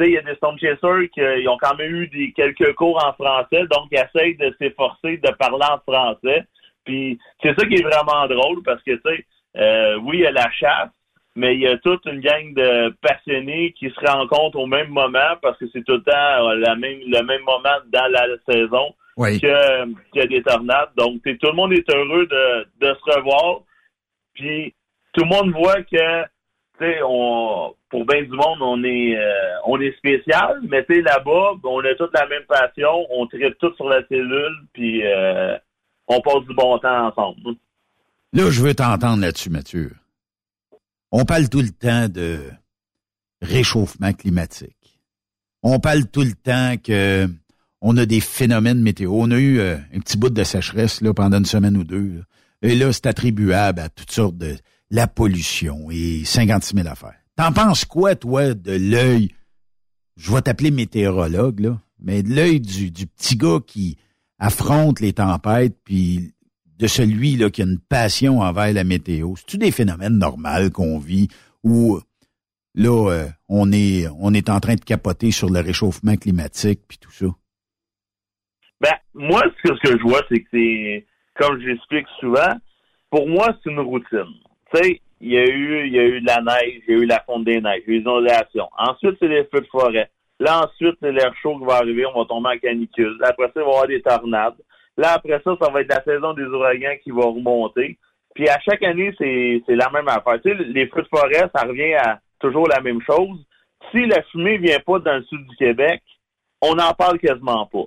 [0.00, 3.02] il y a des Storm Chasers qui euh, ont quand même eu des, quelques cours
[3.04, 6.44] en français, donc ils essayent de s'efforcer de parler en français.
[6.84, 9.24] Puis c'est ça qui est vraiment drôle parce que, tu sais,
[9.56, 10.90] euh, oui, il y a la chasse,
[11.36, 15.36] mais il y a toute une gang de passionnés qui se rencontrent au même moment
[15.42, 18.94] parce que c'est tout le temps euh, la même, le même moment dans la saison
[19.16, 19.40] oui.
[19.40, 20.90] que, qu'il y a des tornades.
[20.96, 23.60] Donc, tout le monde est heureux de, de se revoir.
[24.34, 24.74] Puis
[25.12, 26.24] tout le monde voit que
[26.78, 31.02] sais, on, pour bien du monde, on est, euh, on est spécial, mais tu sais,
[31.02, 35.56] là-bas, on a toute la même passion, on traite tout sur la cellule, puis euh,
[36.08, 37.56] on passe du bon temps ensemble.
[38.32, 39.92] Là, je veux t'entendre là-dessus, Mathieu.
[41.16, 42.40] On parle tout le temps de
[43.40, 44.98] réchauffement climatique.
[45.62, 47.28] On parle tout le temps que
[47.80, 49.12] on a des phénomènes météo.
[49.14, 52.24] On a eu euh, un petit bout de sécheresse là, pendant une semaine ou deux.
[52.62, 54.56] Et là, c'est attribuable à toutes sortes de
[54.90, 57.14] la pollution et 56 000 affaires.
[57.36, 59.30] T'en penses quoi, toi, de l'œil,
[60.16, 63.98] je vais t'appeler météorologue, là, mais de l'œil du, petit gars qui
[64.40, 66.32] affronte les tempêtes, puis
[66.78, 69.34] de celui là, qui a une passion envers la météo.
[69.36, 71.28] C'est-tu des phénomènes normaux qu'on vit
[71.62, 72.00] où
[72.74, 76.98] là, euh, on est on est en train de capoter sur le réchauffement climatique puis
[76.98, 77.26] tout ça?
[78.80, 81.06] Ben, moi, ce que, je vois, c'est que c'est,
[81.36, 82.52] comme j'explique souvent,
[83.08, 84.34] pour moi, c'est une routine
[84.74, 86.98] tu sais, il y a eu, il y a eu de la neige, il y
[86.98, 88.68] a eu la fonte des neiges, les inondations.
[88.76, 90.10] Ensuite, c'est les feux de forêt.
[90.40, 93.16] Là, ensuite, c'est l'air chaud qui va arriver, on va tomber en canicule.
[93.22, 94.56] Après ça, il va y avoir des tornades.
[94.96, 97.98] Là, après ça, ça va être la saison des ouragans qui va remonter.
[98.34, 100.40] Puis à chaque année, c'est, c'est la même affaire.
[100.42, 103.44] Tu sais, les feux de forêt, ça revient à toujours la même chose.
[103.90, 106.02] Si la fumée vient pas dans le sud du Québec,
[106.60, 107.84] on n'en parle quasiment pas.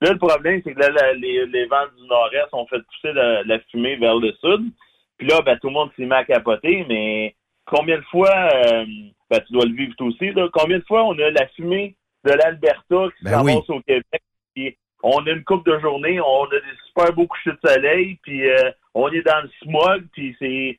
[0.00, 3.58] Là, le problème, c'est que là, les, les vents du nord-est ont fait pousser la
[3.70, 4.72] fumée vers le sud.
[5.18, 7.34] Puis là, ben, tout le monde s'est mis à capoter, mais
[7.66, 8.84] combien de fois, euh,
[9.30, 11.96] ben, tu dois le vivre toi aussi, là, combien de fois on a la fumée
[12.24, 16.76] de l'Alberta qui ben au Québec, on a une coupe de journée, on a des
[16.86, 20.78] super beaux couchers de soleil, puis euh, on est dans le smog, puis c'est...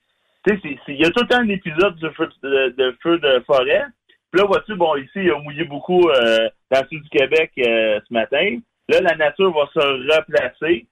[0.88, 3.86] Il y a tout le temps un épisode de feu de, feu de forêt.
[4.32, 7.52] Puis là, vois-tu, bon, ici, il a mouillé beaucoup euh, dans le sud du Québec
[7.56, 8.60] ce matin.
[8.90, 10.86] Là, la nature va se replacer.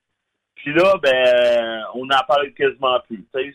[0.55, 3.23] Puis là, ben, on n'en parle quasiment plus.
[3.31, 3.53] C'est,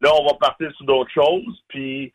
[0.00, 1.64] Là, on va partir sur d'autres choses.
[1.68, 2.12] Puis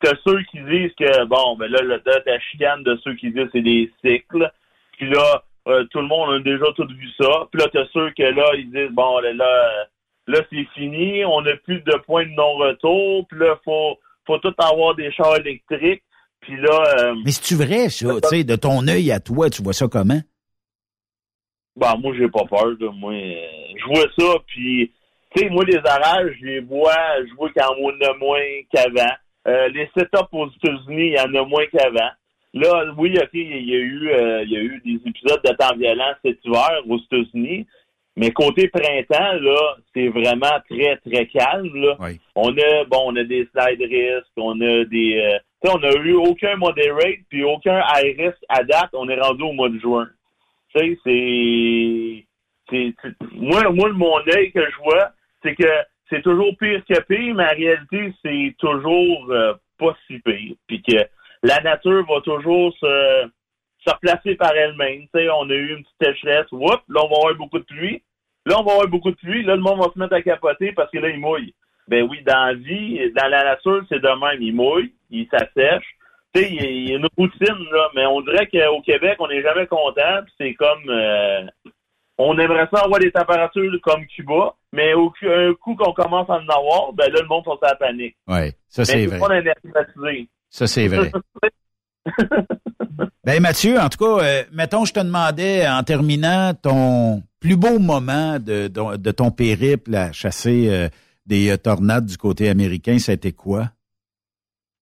[0.00, 3.44] t'as ceux qui disent que, bon, ben là, le la chicane de ceux qui disent
[3.44, 4.50] que c'est des cycles.
[4.92, 7.46] Puis là, euh, tout le monde a déjà tout vu ça.
[7.50, 9.32] Puis là, t'as ceux que là, ils disent, bon, là,
[10.26, 13.26] là, c'est fini, on n'a plus de point de non-retour.
[13.28, 16.02] Puis là, faut, faut tout avoir des chars électriques.
[16.40, 16.82] Puis là...
[16.98, 18.08] Euh, Mais c'est-tu vrai, ça?
[18.22, 20.20] Tu sais, de ton œil à toi, tu vois ça comment?
[21.76, 24.92] Ben, moi, j'ai pas peur, de Moi, je vois ça, puis,
[25.34, 26.96] tu sais, moi, les orages, je les vois,
[27.28, 28.40] je vois qu'il y en a moins
[28.72, 29.14] qu'avant.
[29.48, 32.10] Euh, les setups aux États-Unis, il y en a moins qu'avant.
[32.52, 35.54] Là, oui, OK, il y a eu, euh, il y a eu des épisodes de
[35.54, 37.66] temps violent cet hiver aux États-Unis,
[38.16, 41.74] Mais côté printemps, là, c'est vraiment très, très calme.
[41.76, 41.96] Là.
[42.34, 45.20] On a bon, on a des slide risks, on a des.
[45.20, 48.90] Euh, sais, on n'a eu aucun moderate puis aucun high risk à date.
[48.94, 50.08] On est rendu au mois de juin.
[50.74, 52.26] Tu sais, c'est.
[52.70, 55.10] c'est moi, moi, mon œil que je vois,
[55.42, 55.70] c'est que
[56.08, 60.54] c'est toujours pire que pire, mais en réalité, c'est toujours euh, pas si pire.
[60.66, 60.96] Puis que
[61.42, 63.30] la nature va toujours se,
[63.84, 65.02] se replacer par elle-même.
[65.02, 67.64] Tu sais, on a eu une petite sécheresse, whoop, là, on va avoir beaucoup de
[67.64, 68.02] pluie.
[68.46, 69.42] Là, on va avoir beaucoup de pluie.
[69.42, 71.54] Là, le monde va se mettre à capoter parce que là, il mouille.
[71.88, 74.42] Ben oui, dans la vie, dans la nature, c'est de même.
[74.42, 75.84] Il mouille, il s'assèche.
[76.32, 77.88] Tu sais, il y a une routine, là.
[77.94, 80.20] Mais on dirait qu'au Québec, on n'est jamais content.
[80.38, 80.88] C'est comme...
[80.88, 81.44] Euh,
[82.22, 86.34] on aimerait ça avoir des températures comme Cuba, mais au un coup qu'on commence à
[86.34, 88.14] en avoir, ben là, le monde sont à la panique.
[88.28, 89.18] Oui, ça c'est vrai.
[90.50, 91.10] Ça c'est vrai.
[93.24, 97.78] ben Mathieu, en tout cas, euh, mettons, je te demandais en terminant ton plus beau
[97.78, 100.88] moment de, de, ton périple à chasser euh,
[101.26, 103.70] des euh, tornades du côté américain, ça a été quoi?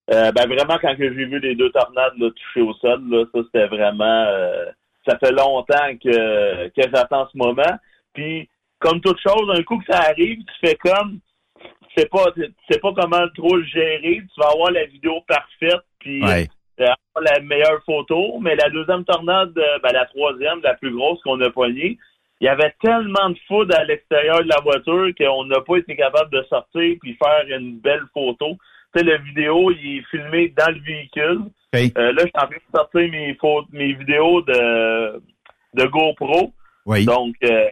[0.08, 4.24] ben vraiment, quand j'ai vu les deux tornades toucher au sol, là, ça c'était vraiment
[5.06, 7.78] ça fait longtemps que, que j'attends ce moment.
[8.14, 11.20] Puis, comme toute chose, un coup que ça arrive, tu fais comme,
[12.00, 14.22] sais pas, tu sais pas comment trop le gérer.
[14.22, 18.38] Tu vas avoir la vidéo parfaite, puis avoir la meilleure photo.
[18.40, 21.98] Mais la deuxième tornade, euh, ben, la troisième, la plus grosse qu'on a poignée,
[22.40, 25.96] il y avait tellement de foudre à l'extérieur de la voiture qu'on n'a pas été
[25.96, 28.56] capable de sortir puis faire une belle photo.
[28.94, 31.42] Tu sais, la vidéo, il est filmé dans le véhicule.
[31.74, 33.36] Euh, là, je suis en train de sortir mes,
[33.72, 35.20] mes vidéos de,
[35.74, 36.52] de GoPro.
[36.86, 37.04] Oui.
[37.04, 37.68] Donc, euh,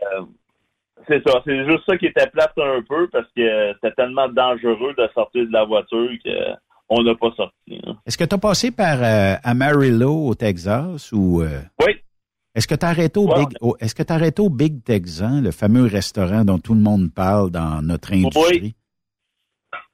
[1.09, 1.41] c'est ça.
[1.45, 5.47] C'est juste ça qui était plate un peu parce que c'était tellement dangereux de sortir
[5.47, 6.11] de la voiture
[6.89, 7.81] qu'on n'a pas sorti.
[7.85, 7.97] Hein.
[8.07, 11.93] Est-ce que tu as passé par euh, Amarillo au Texas ou Oui.
[12.57, 13.49] Est-ce que tu arrêté au Big
[13.81, 17.51] est-ce que tu arrêté au Big Texan, le fameux restaurant dont tout le monde parle
[17.51, 18.61] dans notre industrie?
[18.63, 18.75] Oui.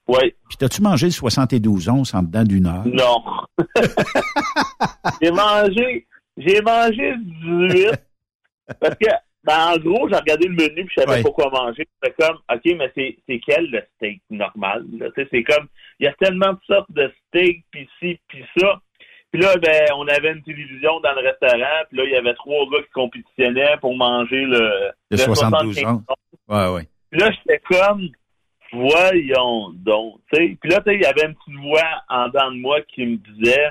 [0.09, 0.35] Oui.
[0.49, 2.85] Puis t'as-tu mangé le 72 onces en dedans d'une heure?
[2.87, 3.23] Non.
[5.23, 6.07] j'ai mangé,
[6.37, 7.91] j'ai mangé 18.
[8.81, 9.11] Parce que,
[9.45, 11.87] ben, en gros, j'ai regardé le menu puis je savais pas quoi manger.
[12.03, 14.85] C'est comme, OK, mais c'est, c'est quel le steak normal?
[15.17, 15.67] C'est comme,
[15.99, 18.81] il y a tellement de sortes de steaks, puis ci, puis ça.
[19.33, 22.35] Puis là, ben, on avait une télévision dans le restaurant, puis là, il y avait
[22.35, 24.91] trois gars qui compétitionnaient pour manger le...
[25.11, 26.03] Le, 72 onces.
[26.49, 26.89] Ouais, ouais.
[27.11, 28.09] Puis là, j'étais comme,
[28.73, 30.21] voyons donc.
[30.31, 33.71] Puis là, il y avait une petite voix en dedans de moi qui me disait,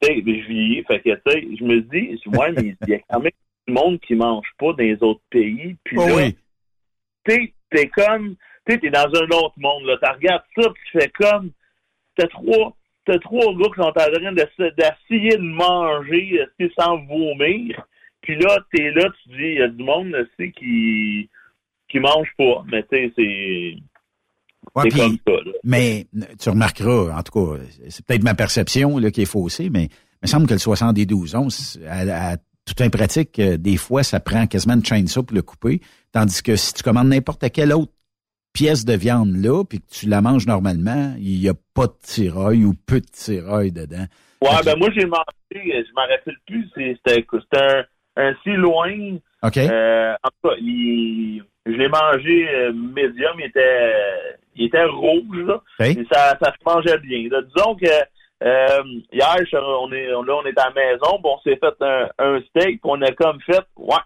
[0.00, 2.94] tu sais, je vieillis, fait que, tu sais, je me dis, ouais, mais il y
[2.94, 3.30] a quand même
[3.68, 5.76] monde qui mange pas dans les autres pays.
[5.84, 6.30] Puis oh là,
[7.28, 8.36] tu t'es comme,
[8.68, 9.96] sais, t'es dans un autre monde, là.
[10.02, 11.50] Tu regardes ça, tu fais comme,
[12.16, 16.40] t'as trois, t'as trois gars qui sont en train d'essayer de manger,
[16.78, 17.86] sans vomir.
[18.22, 21.28] Puis là, t'es là, tu dis, il y a du monde, aussi qui
[21.88, 22.64] qui mangent pas.
[22.70, 23.76] Mais tu sais, c'est.
[24.82, 25.34] c'est comme ça.
[25.62, 26.06] Mais
[26.40, 30.24] tu remarqueras, en tout cas, c'est peut-être ma perception là, qui est faussée, mais il
[30.24, 32.36] me semble que le 72 onces, à, à
[32.66, 35.80] toute un pratique, euh, des fois, ça prend quasiment une chainsaw pour le couper.
[36.12, 37.92] Tandis que si tu commandes n'importe quelle autre
[38.52, 41.94] pièce de viande là, puis que tu la manges normalement, il n'y a pas de
[42.02, 44.06] tirail ou peu de tirail dedans.
[44.42, 47.24] Ouais, ben moi j'ai mangé, je m'en rappelle plus, c'était
[47.54, 47.84] un,
[48.16, 49.18] un si loin.
[49.42, 49.56] OK.
[49.58, 53.92] Euh, en tout cas, il je l'ai mangé euh, médium, il était,
[54.54, 55.60] il était rouge, là.
[56.10, 57.18] ça, ça se mangeait bien.
[57.24, 57.86] disons que
[58.42, 58.82] euh,
[59.12, 61.74] hier, on est, là, on est à la maison, bon, on s'est fait
[62.18, 63.96] un, steak, on a comme fait, ouais,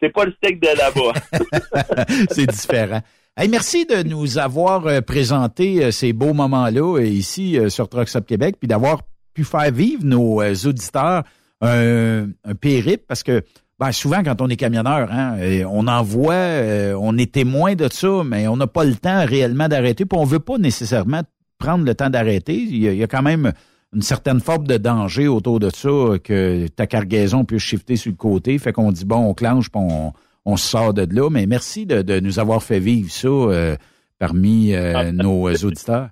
[0.00, 2.04] c'est pas le steak de là-bas.
[2.30, 3.00] c'est différent.
[3.36, 8.56] Hey, merci de nous avoir euh, présenté ces beaux moments-là ici sur Trucks Up Québec,
[8.58, 9.00] puis d'avoir
[9.34, 11.24] pu faire vivre nos auditeurs
[11.60, 12.26] un,
[12.60, 13.42] périple, parce que
[13.78, 15.36] ben, souvent, quand on est camionneur, hein,
[15.68, 19.26] on en voit, euh, on est témoin de ça, mais on n'a pas le temps
[19.26, 20.04] réellement d'arrêter.
[20.04, 21.22] Puis on veut pas nécessairement
[21.58, 22.56] prendre le temps d'arrêter.
[22.56, 23.52] Il, y, a, quand même
[23.94, 28.16] une certaine forme de danger autour de ça, que ta cargaison puisse shifter sur le
[28.16, 28.58] côté.
[28.58, 30.12] Fait qu'on dit, bon, on clenche, puis on,
[30.44, 31.30] on se sort de là.
[31.30, 33.76] Mais merci de, nous avoir fait vivre ça euh,
[34.18, 35.12] parmi euh, ah.
[35.12, 36.10] nos auditeurs.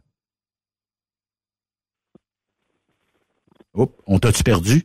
[3.75, 4.83] Oups, on t'a-tu perdu?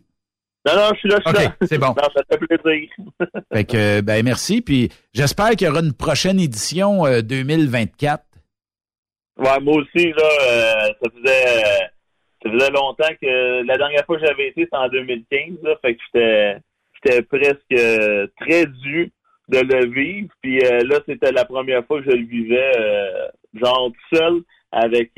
[0.66, 1.56] Non, non, je suis là, je suis là.
[1.62, 1.96] c'est bon.
[2.16, 2.90] ça fait plaisir.
[3.54, 4.62] fait que, ben, merci.
[4.62, 8.24] Puis j'espère qu'il y aura une prochaine édition 2024.
[9.40, 11.90] Euh, ouais, moi aussi, là, euh, ça faisait,
[12.44, 15.76] ça faisait longtemps que la dernière fois que j'avais été, c'était en 2015, là.
[15.82, 16.58] Fait que j'étais,
[16.94, 19.12] j'étais presque très dû
[19.50, 20.30] de le vivre.
[20.42, 22.72] Puis euh, là, c'était la première fois que je le vivais,
[23.54, 24.42] genre seul
[24.72, 25.12] avec,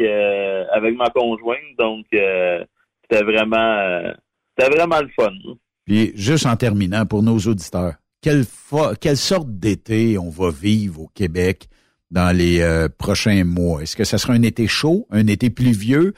[0.72, 1.76] avec ma conjointe.
[1.78, 4.14] Donc, c'était vraiment
[4.60, 5.32] c'était vraiment le fun.
[5.86, 8.44] Puis, juste en terminant, pour nos auditeurs, quelle,
[9.00, 11.68] quelle sorte d'été on va vivre au Québec?
[12.11, 13.81] Dans les euh, prochains mois?
[13.81, 16.14] Est-ce que ça sera un été chaud, un été pluvieux?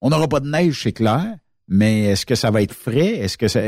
[0.00, 1.36] On n'aura pas de neige, c'est clair,
[1.68, 3.18] mais est-ce que ça va être frais?
[3.18, 3.60] Est-ce que ça...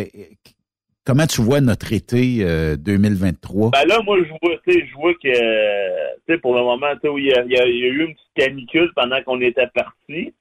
[1.04, 2.44] Comment tu vois notre été
[2.76, 3.70] 2023?
[3.70, 7.56] Ben là, moi, je vois, je vois que, pour le moment, il y, a, y,
[7.56, 10.32] a, eu une petite canicule pendant qu'on était parti.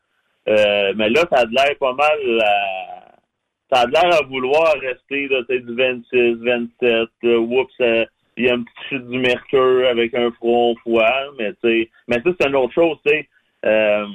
[0.48, 3.02] Euh, mais là, ça a l'air pas mal à,
[3.72, 7.10] ça a l'air à vouloir rester là, du 26, 27.
[7.23, 8.07] oups, euh, y
[8.49, 12.47] a un petit chute du mercure avec un front froid, mais tu mais ça, c'est
[12.47, 13.27] une autre chose, tu sais.
[13.65, 14.05] Euh,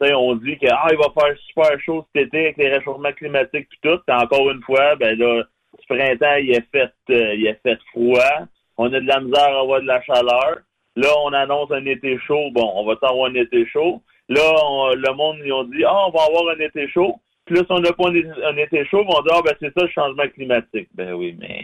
[0.00, 3.68] on dit que ah, il va faire super chaud cet été avec les réchauffements climatiques
[3.72, 4.00] et tout.
[4.08, 5.44] encore une fois, ben là,
[5.80, 8.46] ce printemps, il est fait euh, il est fait froid.
[8.76, 10.58] On a de la misère à avoir de la chaleur.
[10.96, 12.50] Là, on annonce un été chaud.
[12.52, 14.02] Bon, on va avoir un été chaud.
[14.28, 17.16] Là, le monde, ils ont dit, ah, on va avoir un été chaud.
[17.44, 19.84] Puis là, si on n'a pas un, été chaud, on dire, ah, ben, c'est ça
[19.84, 20.88] le changement climatique.
[20.94, 21.60] Ben oui, mais,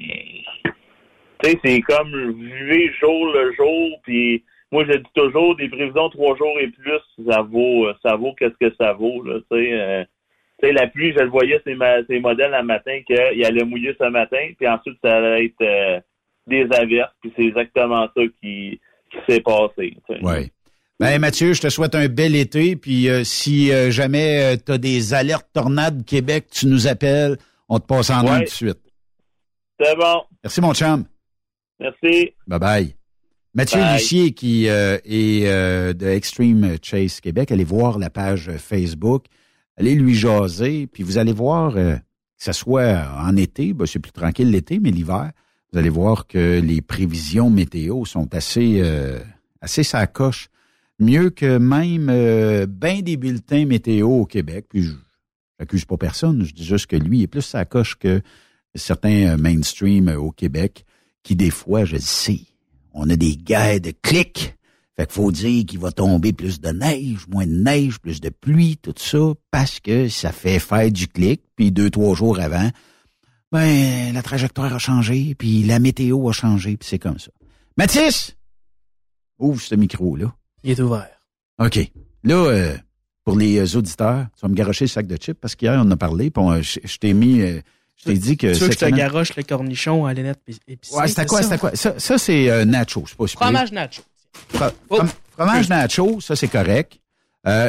[1.43, 6.09] tu sais, c'est comme vivre jour le jour, puis moi, je dis toujours, des prévisions
[6.11, 9.73] trois jours et plus, ça vaut, ça vaut qu'est-ce que ça vaut, là, tu sais.
[9.73, 10.05] Euh,
[10.63, 11.77] la pluie, je le voyais, ces,
[12.09, 16.01] ces modèles un matin qu'il allait mouiller ce matin, puis ensuite, ça allait être euh,
[16.47, 18.79] des averses, puis c'est exactement ça qui,
[19.11, 19.97] qui s'est passé.
[20.23, 20.51] Oui.
[21.01, 22.77] Ben Mathieu, je te souhaite un bel été.
[22.77, 27.39] Puis euh, si euh, jamais euh, tu as des alertes tornades Québec, tu nous appelles.
[27.71, 28.41] On te passe en ouais.
[28.41, 28.81] tout de suite.
[29.81, 30.23] C'est bon.
[30.45, 31.07] Merci mon chum.
[31.81, 32.35] Merci.
[32.47, 32.95] Bye bye.
[33.55, 39.25] Mathieu Lucier qui est de Extreme Chase Québec, allez voir la page Facebook,
[39.77, 41.99] allez lui jaser, puis vous allez voir que
[42.37, 45.33] ce soit en été, ben, c'est plus tranquille l'été, mais l'hiver,
[45.73, 48.81] vous allez voir que les prévisions météo sont assez
[49.61, 50.49] assez sacoches
[51.01, 54.67] mieux que même euh, bien des bulletins météo au Québec.
[54.69, 54.93] Puis je
[55.59, 58.21] n'accuse pas personne, je dis juste que lui est plus sa coche que
[58.75, 60.85] certains euh, mainstream euh, au Québec
[61.23, 62.41] qui des fois, je le sais,
[62.93, 64.55] on a des guerres de clics.
[64.97, 68.29] Fait qu'il faut dire qu'il va tomber plus de neige, moins de neige, plus de
[68.29, 71.43] pluie, tout ça, parce que ça fait faire du clic.
[71.57, 72.71] Puis deux, trois jours avant,
[73.53, 77.31] ben la trajectoire a changé, puis la météo a changé, puis c'est comme ça.
[77.77, 78.37] Mathis,
[79.39, 80.35] ouvre ce micro-là.
[80.63, 81.09] Il est ouvert.
[81.59, 81.79] OK.
[82.25, 82.77] Là, euh,
[83.25, 85.83] pour les euh, auditeurs, tu vas me garocher le sac de chips parce qu'hier, on
[85.83, 87.41] en a parlé, puis je, t'ai mis...
[87.41, 87.61] Euh,
[88.01, 88.53] je t'ai dit que...
[88.55, 90.95] Tu veux que je te garoche le cornichon à l'énette épicée?
[90.95, 91.75] Ouais, c'était quoi, c'était quoi?
[91.75, 93.47] Ça, ça c'est nacho, c'est pas super.
[93.47, 94.03] Fromage nacho.
[94.89, 95.01] Oh.
[95.37, 96.99] Fromage nacho, ça, c'est correct.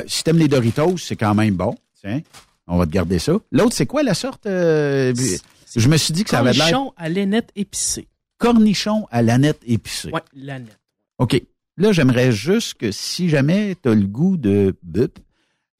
[0.08, 1.76] si t'aimes les Doritos, c'est quand même bon.
[2.00, 2.22] Tiens,
[2.68, 3.34] on va te garder ça.
[3.52, 4.44] L'autre, c'est quoi la sorte?
[4.46, 6.72] je me suis dit que ça avait l'air...
[6.72, 8.08] Cornichon à l'aneth épicée.
[8.38, 10.10] Cornichon à l'aneth épicée.
[10.14, 10.80] Oui, l'aneth.
[11.18, 11.42] OK.
[11.78, 15.20] Là, j'aimerais juste que si jamais tu as le goût de bup,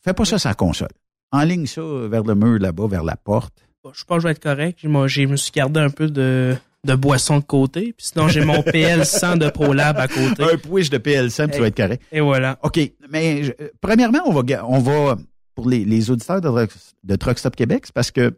[0.02, 0.92] fais pas ça sur la console.
[1.32, 3.54] En ligne ça vers le mur là-bas, vers la porte.
[3.84, 4.80] Je pense que je vais être correct.
[4.82, 6.56] Je me suis gardé un peu de,
[6.86, 7.94] de boisson de côté.
[7.98, 10.44] Puis sinon, j'ai mon PL100 de ProLab à côté.
[10.44, 12.04] Un push de PL100, tu vas être correct.
[12.12, 12.60] Et voilà.
[12.64, 12.80] OK.
[13.10, 15.18] Mais premièrement, on va, on va
[15.56, 16.68] pour les, les auditeurs de,
[17.04, 18.34] de Truck Stop Québec, c'est parce que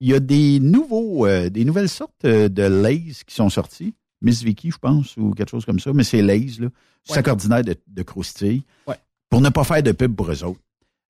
[0.00, 3.94] il y a des nouveaux, euh, des nouvelles sortes euh, de lays qui sont sorties.
[4.20, 6.68] Miss Vicky, je pense, ou quelque chose comme ça, mais c'est Lays, là.
[7.04, 8.62] Sac ordinaire de, de croustilles.
[9.28, 10.60] Pour ne pas faire de pub pour eux autres.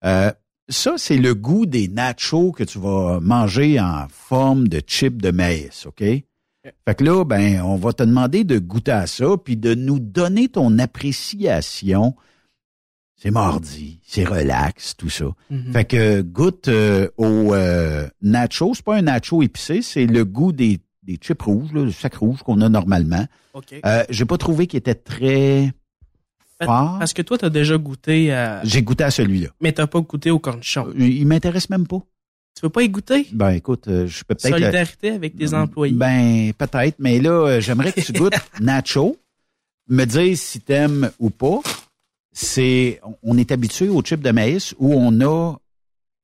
[0.04, 0.32] Euh,
[0.68, 5.30] ça, c'est le goût des nachos que tu vas manger en forme de chip de
[5.30, 6.02] maïs, OK?
[6.02, 9.98] Fait que là, ben, on va te demander de goûter à ça, puis de nous
[9.98, 12.14] donner ton appréciation.
[13.16, 15.26] C'est mardi, c'est relax, tout ça.
[15.50, 15.72] Mm-hmm.
[15.72, 18.74] Fait que goûte euh, au euh, nacho.
[18.74, 22.42] C'est pas un nacho épicé, c'est le goût des des chips rouges, le sac rouge
[22.42, 23.26] qu'on a normalement.
[23.54, 23.74] OK.
[23.84, 25.72] Euh, j'ai pas trouvé qu'il était très
[26.66, 28.60] Parce que toi, tu as déjà goûté à...
[28.64, 29.48] J'ai goûté à celui-là.
[29.60, 30.88] Mais t'as pas goûté au cornichon?
[30.88, 32.00] Euh, il m'intéresse même pas.
[32.54, 33.26] Tu veux pas y goûter?
[33.32, 34.52] Ben écoute, euh, je peux peut-être...
[34.54, 35.94] Solidarité avec tes employés.
[35.94, 39.16] Ben peut-être, mais là, j'aimerais que tu goûtes nacho.
[39.88, 41.60] Me dire si t'aimes ou pas.
[42.32, 45.56] C'est, on est habitué aux chips de maïs où on a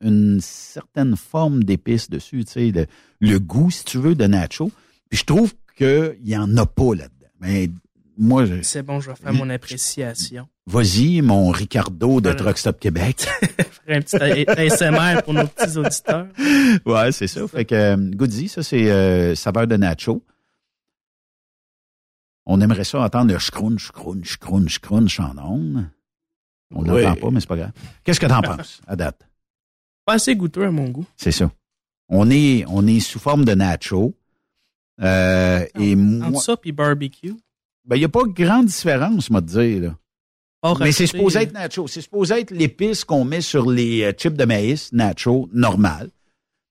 [0.01, 2.86] une certaine forme d'épices dessus, tu sais,
[3.20, 4.70] le, goût, si tu veux, de nacho.
[5.10, 7.28] Puis je trouve qu'il n'y en a pas là-dedans.
[7.40, 7.70] Mais
[8.18, 10.48] moi, c'est bon, je vais faire mon appréciation.
[10.66, 13.20] Vas-y, mon Ricardo de Truck Stop Québec.
[13.86, 16.26] faire un petit ASMR pour nos petits auditeurs.
[16.84, 17.46] Ouais, c'est ça.
[17.46, 20.24] Fait que euh, Goody, ça c'est euh, saveur de nacho.
[22.44, 25.88] On aimerait ça entendre le scrunch, scrunch, scrunch, scrunch en ondes.
[26.74, 27.72] On ne l'entend pas, mais c'est pas grave.
[28.02, 29.28] Qu'est-ce que t'en penses à date?
[30.04, 31.06] Pas assez goûteux à mon goût.
[31.16, 31.50] C'est ça.
[32.08, 34.14] On est, on est sous forme de nacho.
[35.00, 37.34] Euh, et moi, ça puis barbecue.
[37.89, 39.98] Ben, il n'y a pas grande différence, moi, de dire, là.
[40.81, 41.86] Mais c'est supposé être nacho.
[41.86, 46.10] C'est supposé être l'épice qu'on met sur les euh, chips de maïs, nacho, normal.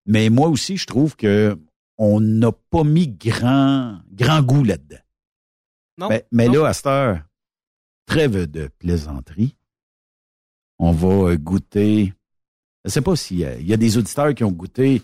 [0.05, 1.57] Mais moi aussi, je trouve que
[1.97, 4.99] on n'a pas mis grand, grand goût là-dedans.
[5.97, 6.09] Non.
[6.09, 6.61] Mais, mais non.
[6.63, 7.21] là, à cette heure,
[8.05, 9.55] trêve de plaisanterie.
[10.77, 12.13] On va euh, goûter.
[12.85, 15.01] Je sais pas s'il y, y a des auditeurs qui ont goûté.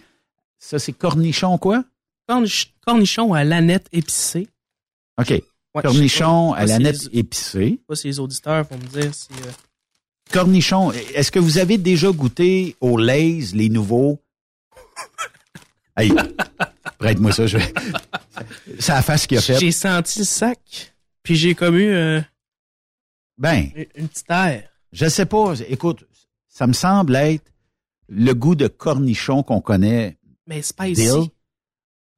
[0.59, 1.83] Ça, c'est cornichon, quoi?
[2.29, 4.47] Cornich- cornichon à l'aneth épicée.
[5.19, 5.41] OK.
[5.75, 7.59] Ouais, cornichon pas- à la pas nette épicée.
[7.65, 9.29] Je sais pas si les auditeurs vont me dire si.
[9.31, 9.51] euh,
[10.31, 14.19] Cornichon, est-ce que vous avez déjà goûté aux Lays, les nouveaux?
[15.95, 16.11] Hey,
[16.97, 17.71] prête-moi ça, je vais...
[18.79, 19.59] C'est la face qu'il a faite.
[19.59, 22.19] J'ai senti le sac, puis j'ai comme eu euh,
[23.37, 24.67] Ben, une- petite air.
[24.91, 25.53] je sais pas.
[25.69, 26.03] Écoute,
[26.47, 27.45] ça me semble être
[28.09, 30.17] le goût de cornichon qu'on connaît.
[30.47, 30.95] Mais spicy.
[30.95, 31.27] Dill.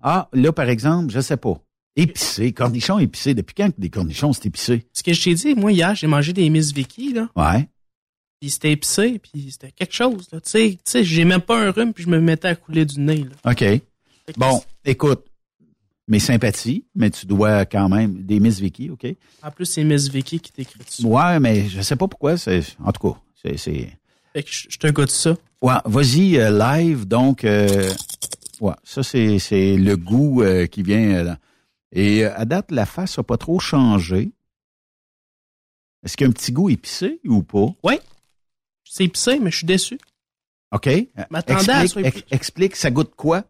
[0.02, 1.60] Ah, là, par exemple, je sais pas.
[1.96, 3.34] Épicé, cornichon épicé.
[3.34, 4.86] Depuis quand que des cornichons, c'est épicé?
[4.92, 7.30] Ce que je t'ai dit, moi, hier, j'ai mangé des Miss Vicky, là.
[7.36, 7.70] Ouais.
[8.42, 10.42] Puis c'était épicé, puis c'était quelque chose, là.
[10.42, 12.86] Tu sais, tu sais, j'ai même pas un rhume, puis je me mettais à couler
[12.86, 13.52] du nez, là.
[13.52, 13.64] OK.
[14.38, 15.24] Bon, écoute,
[16.08, 19.08] mes sympathies, mais tu dois quand même des Miss Vicky, OK?
[19.42, 21.06] En plus, c'est Miss Vicky qui t'écrit dessus.
[21.06, 22.38] Ouais, mais je sais pas pourquoi.
[22.38, 23.98] C'est, en tout cas, c'est, c'est...
[24.34, 25.36] Fait que je je te goûte ça.
[25.62, 27.08] Ouais, vas-y, euh, live.
[27.08, 27.90] Donc, euh,
[28.60, 31.38] ouais, ça, c'est, c'est le goût euh, qui vient.
[31.96, 34.32] Et euh, à date, la face n'a pas trop changé.
[36.04, 37.68] Est-ce qu'il y a un petit goût épicé ou pas?
[37.84, 37.96] Oui.
[38.84, 39.98] C'est épicé, mais je suis déçu.
[40.72, 40.88] OK.
[41.32, 43.44] M'attendais à explique, ça, ex- explique, ça goûte quoi?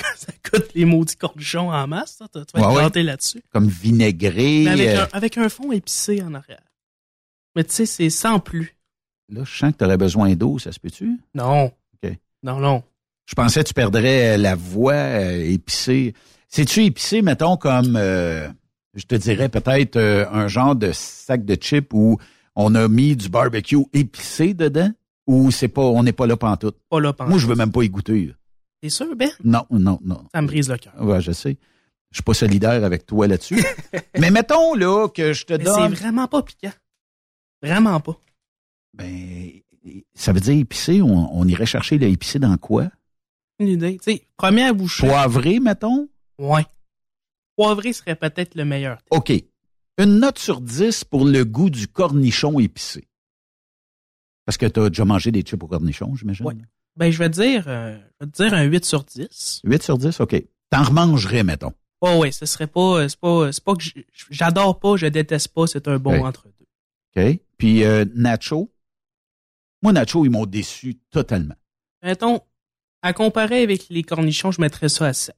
[0.16, 2.26] Ça coûte les maudits cornichons en masse, ça.
[2.28, 2.74] Tu vas être Ouais, ouais.
[2.80, 3.42] planté là-dessus.
[3.50, 4.62] Comme vinaigré.
[4.64, 6.62] Mais avec, euh, un, avec un fond épicé en arrière.
[7.54, 8.74] Mais tu sais, c'est sans plus.
[9.28, 11.20] Là, je sens que tu aurais besoin d'eau, ça se peut-tu?
[11.34, 11.66] Non.
[12.02, 12.12] OK.
[12.42, 12.82] Non, non.
[13.26, 16.14] Je pensais que tu perdrais la voix euh, épicée.
[16.50, 18.48] C'est-tu épicé, mettons, comme, euh,
[18.94, 22.18] je te dirais peut-être euh, un genre de sac de chips où
[22.56, 24.90] on a mis du barbecue épicé dedans?
[25.28, 26.76] Ou c'est pas, on n'est pas là pantoute?
[26.88, 27.30] Pas là pantoute.
[27.30, 28.34] Moi, je veux même pas y goûter.
[28.82, 29.30] T'es sûr, Ben?
[29.44, 30.24] Non, non, non.
[30.34, 30.92] Ça me brise le cœur.
[31.00, 31.56] Ouais, je sais.
[32.10, 33.64] Je suis pas solidaire avec toi là-dessus.
[34.18, 35.92] Mais mettons, là, que je te Mais c'est donne...
[35.92, 36.72] vraiment pas piquant.
[37.62, 38.18] Vraiment pas.
[38.94, 39.50] Ben,
[40.14, 42.88] ça veut dire épicé, on, on irait chercher l'épicé dans quoi?
[43.60, 43.98] Une idée.
[44.02, 45.06] Tu sais, première bouchée.
[45.06, 46.08] Poivré, mettons?
[46.40, 46.64] Ouais.
[47.56, 48.98] Poivré serait peut-être le meilleur.
[49.10, 49.32] OK.
[49.98, 53.06] Une note sur 10 pour le goût du cornichon épicé.
[54.46, 56.46] Parce que tu as déjà mangé des chips au cornichon, j'imagine?
[56.46, 56.54] Ouais.
[56.96, 59.60] Ben, je vais te dire, euh, je vais te dire un 8 sur 10.
[59.64, 60.42] 8 sur 10, OK.
[60.70, 61.72] T'en remangerais, mettons.
[62.00, 63.82] Oh ouais, ce serait pas, euh, c'est pas, c'est pas que
[64.30, 66.20] j'adore pas, je déteste pas, c'est un bon Ouais.
[66.20, 66.66] entre deux.
[67.30, 67.40] OK.
[67.58, 68.72] Puis euh, Nacho?
[69.82, 71.54] Moi, Nacho, ils m'ont déçu totalement.
[72.02, 72.40] Mettons,
[73.02, 75.36] à comparer avec les cornichons, je mettrais ça à 7.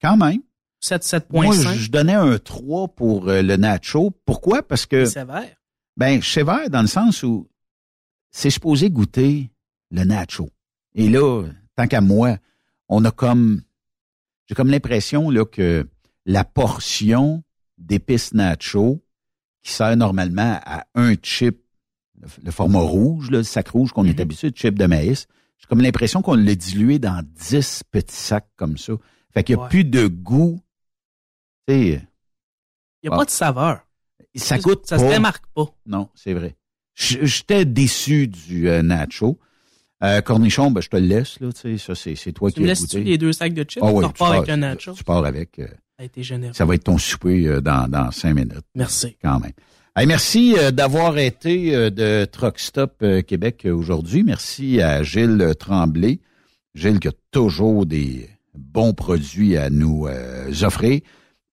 [0.00, 0.40] Quand même.
[0.80, 1.74] 7, Moi, 7.5.
[1.74, 4.12] je donnais un 3 pour euh, le Nacho.
[4.24, 4.62] Pourquoi?
[4.62, 5.04] Parce que...
[5.04, 5.56] C'est sévère.
[5.96, 7.48] Ben, sévère dans le sens où
[8.30, 9.50] c'est supposé goûter
[9.90, 10.48] le nacho.
[10.94, 11.44] Et là,
[11.76, 12.38] tant qu'à moi,
[12.88, 13.62] on a comme,
[14.46, 15.86] j'ai comme l'impression là que
[16.24, 17.42] la portion
[17.76, 19.02] d'épices nacho
[19.62, 21.60] qui sert normalement à un chip,
[22.18, 25.26] le, le format rouge, là, le sac rouge qu'on est habitué de chip de maïs,
[25.58, 28.94] j'ai comme l'impression qu'on l'a dilué dans 10 petits sacs comme ça.
[29.32, 29.70] Fait qu'il n'y a Ouais.
[29.70, 30.60] plus de goût.
[31.68, 32.06] Tu sais,
[33.02, 33.18] Il n'y a Ah.
[33.18, 33.80] pas de saveur.
[34.34, 35.66] ça goûte Ça se démarque pas.
[35.86, 36.54] Non, c'est vrai.
[36.94, 39.38] J'étais déçu du euh, nacho.
[40.02, 42.54] Euh, cornichon, ben, je te le laisse, là, tu sais, ça, c'est, c'est toi Tu
[42.56, 43.82] qui me laisses-tu les deux sacs de chips?
[43.84, 44.92] Ah oui, Tu repars tu avec pars- un nacho?
[44.94, 45.58] Tu pars avec.
[45.58, 46.52] euh, Ça a été généreux.
[46.54, 48.64] ça va être ton souper euh, dans, dans cinq minutes.
[48.74, 49.16] Merci.
[49.22, 49.52] Quand même.
[49.96, 54.22] Hey, merci d'avoir été de Truck Stop Québec aujourd'hui.
[54.22, 56.20] Merci à Gilles Tremblay.
[56.74, 61.00] Gilles qui a toujours des bons produits à nous euh, offrir.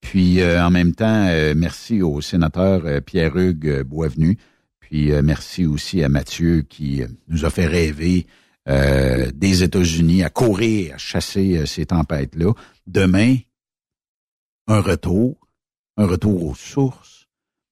[0.02, 4.38] Puis euh, en même temps, euh, merci au sénateur Pierre-Hugues Boisvenu.
[4.80, 8.26] Puis merci aussi à Mathieu qui nous a fait rêver
[8.66, 12.54] des États-Unis à courir, à chasser ces tempêtes-là.
[12.86, 13.36] Demain,
[14.68, 15.38] un retour,
[15.98, 17.28] un retour aux sources.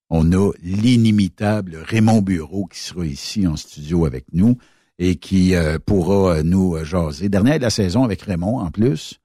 [0.10, 4.58] On a l'inimitable Raymond Bureau qui sera ici en studio avec nous
[5.00, 7.30] et qui euh, pourra euh, nous euh, jaser.
[7.30, 9.20] Dernière de la saison avec Raymond en plus.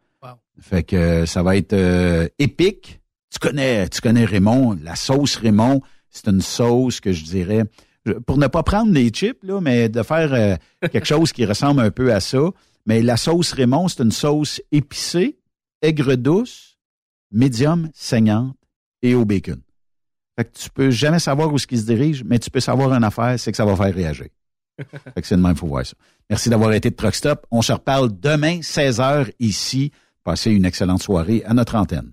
[0.61, 3.01] Fait que euh, ça va être euh, épique.
[3.31, 5.81] Tu connais, tu connais Raymond, la sauce Raymond,
[6.11, 7.65] c'est une sauce que je dirais
[8.27, 10.57] pour ne pas prendre des chips là, mais de faire euh,
[10.89, 12.41] quelque chose qui ressemble un peu à ça.
[12.87, 15.39] Mais la sauce Raymond, c'est une sauce épicée,
[15.83, 16.79] aigre douce,
[17.31, 18.57] médium, saignante
[19.03, 19.61] et au bacon.
[20.37, 22.93] Fait que tu peux jamais savoir où ce qui se dirige, mais tu peux savoir
[22.93, 24.27] une affaire, c'est que ça va faire réagir.
[25.15, 25.95] fait que c'est même, faut voir ça.
[26.29, 27.47] Merci d'avoir été de Truck Stop.
[27.51, 29.93] On se reparle demain, 16h, ici.
[30.25, 32.13] Passez une excellente soirée à notre antenne.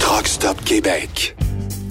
[0.00, 1.36] Truck Stop Québec.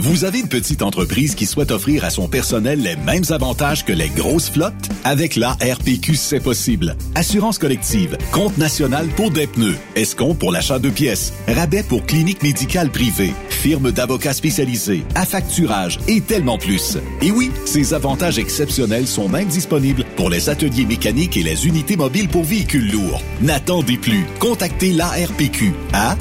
[0.05, 3.91] Vous avez une petite entreprise qui souhaite offrir à son personnel les mêmes avantages que
[3.91, 4.89] les grosses flottes?
[5.03, 6.95] Avec la RPQ, c'est possible.
[7.15, 12.43] Assurance collective, compte national pour des pneus, escompte pour l'achat de pièces, rabais pour clinique
[12.43, 16.99] médicale privée, firme d'avocats spécialisés, affacturage et tellement plus.
[17.23, 21.97] Et oui, ces avantages exceptionnels sont même disponibles pour les ateliers mécaniques et les unités
[21.97, 23.23] mobiles pour véhicules lourds.
[23.41, 24.23] N'attendez plus.
[24.37, 26.15] Contactez l'ARPQ à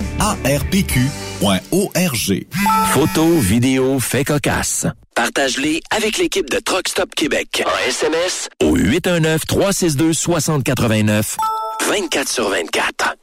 [1.42, 2.46] arpq.org.
[2.92, 4.86] Photos, vidéos, faits cocasse.
[5.14, 7.62] Partage-les avec l'équipe de Truck Stop Québec.
[7.66, 11.36] En SMS au 819-362-6089,
[11.88, 13.16] 24 sur 24.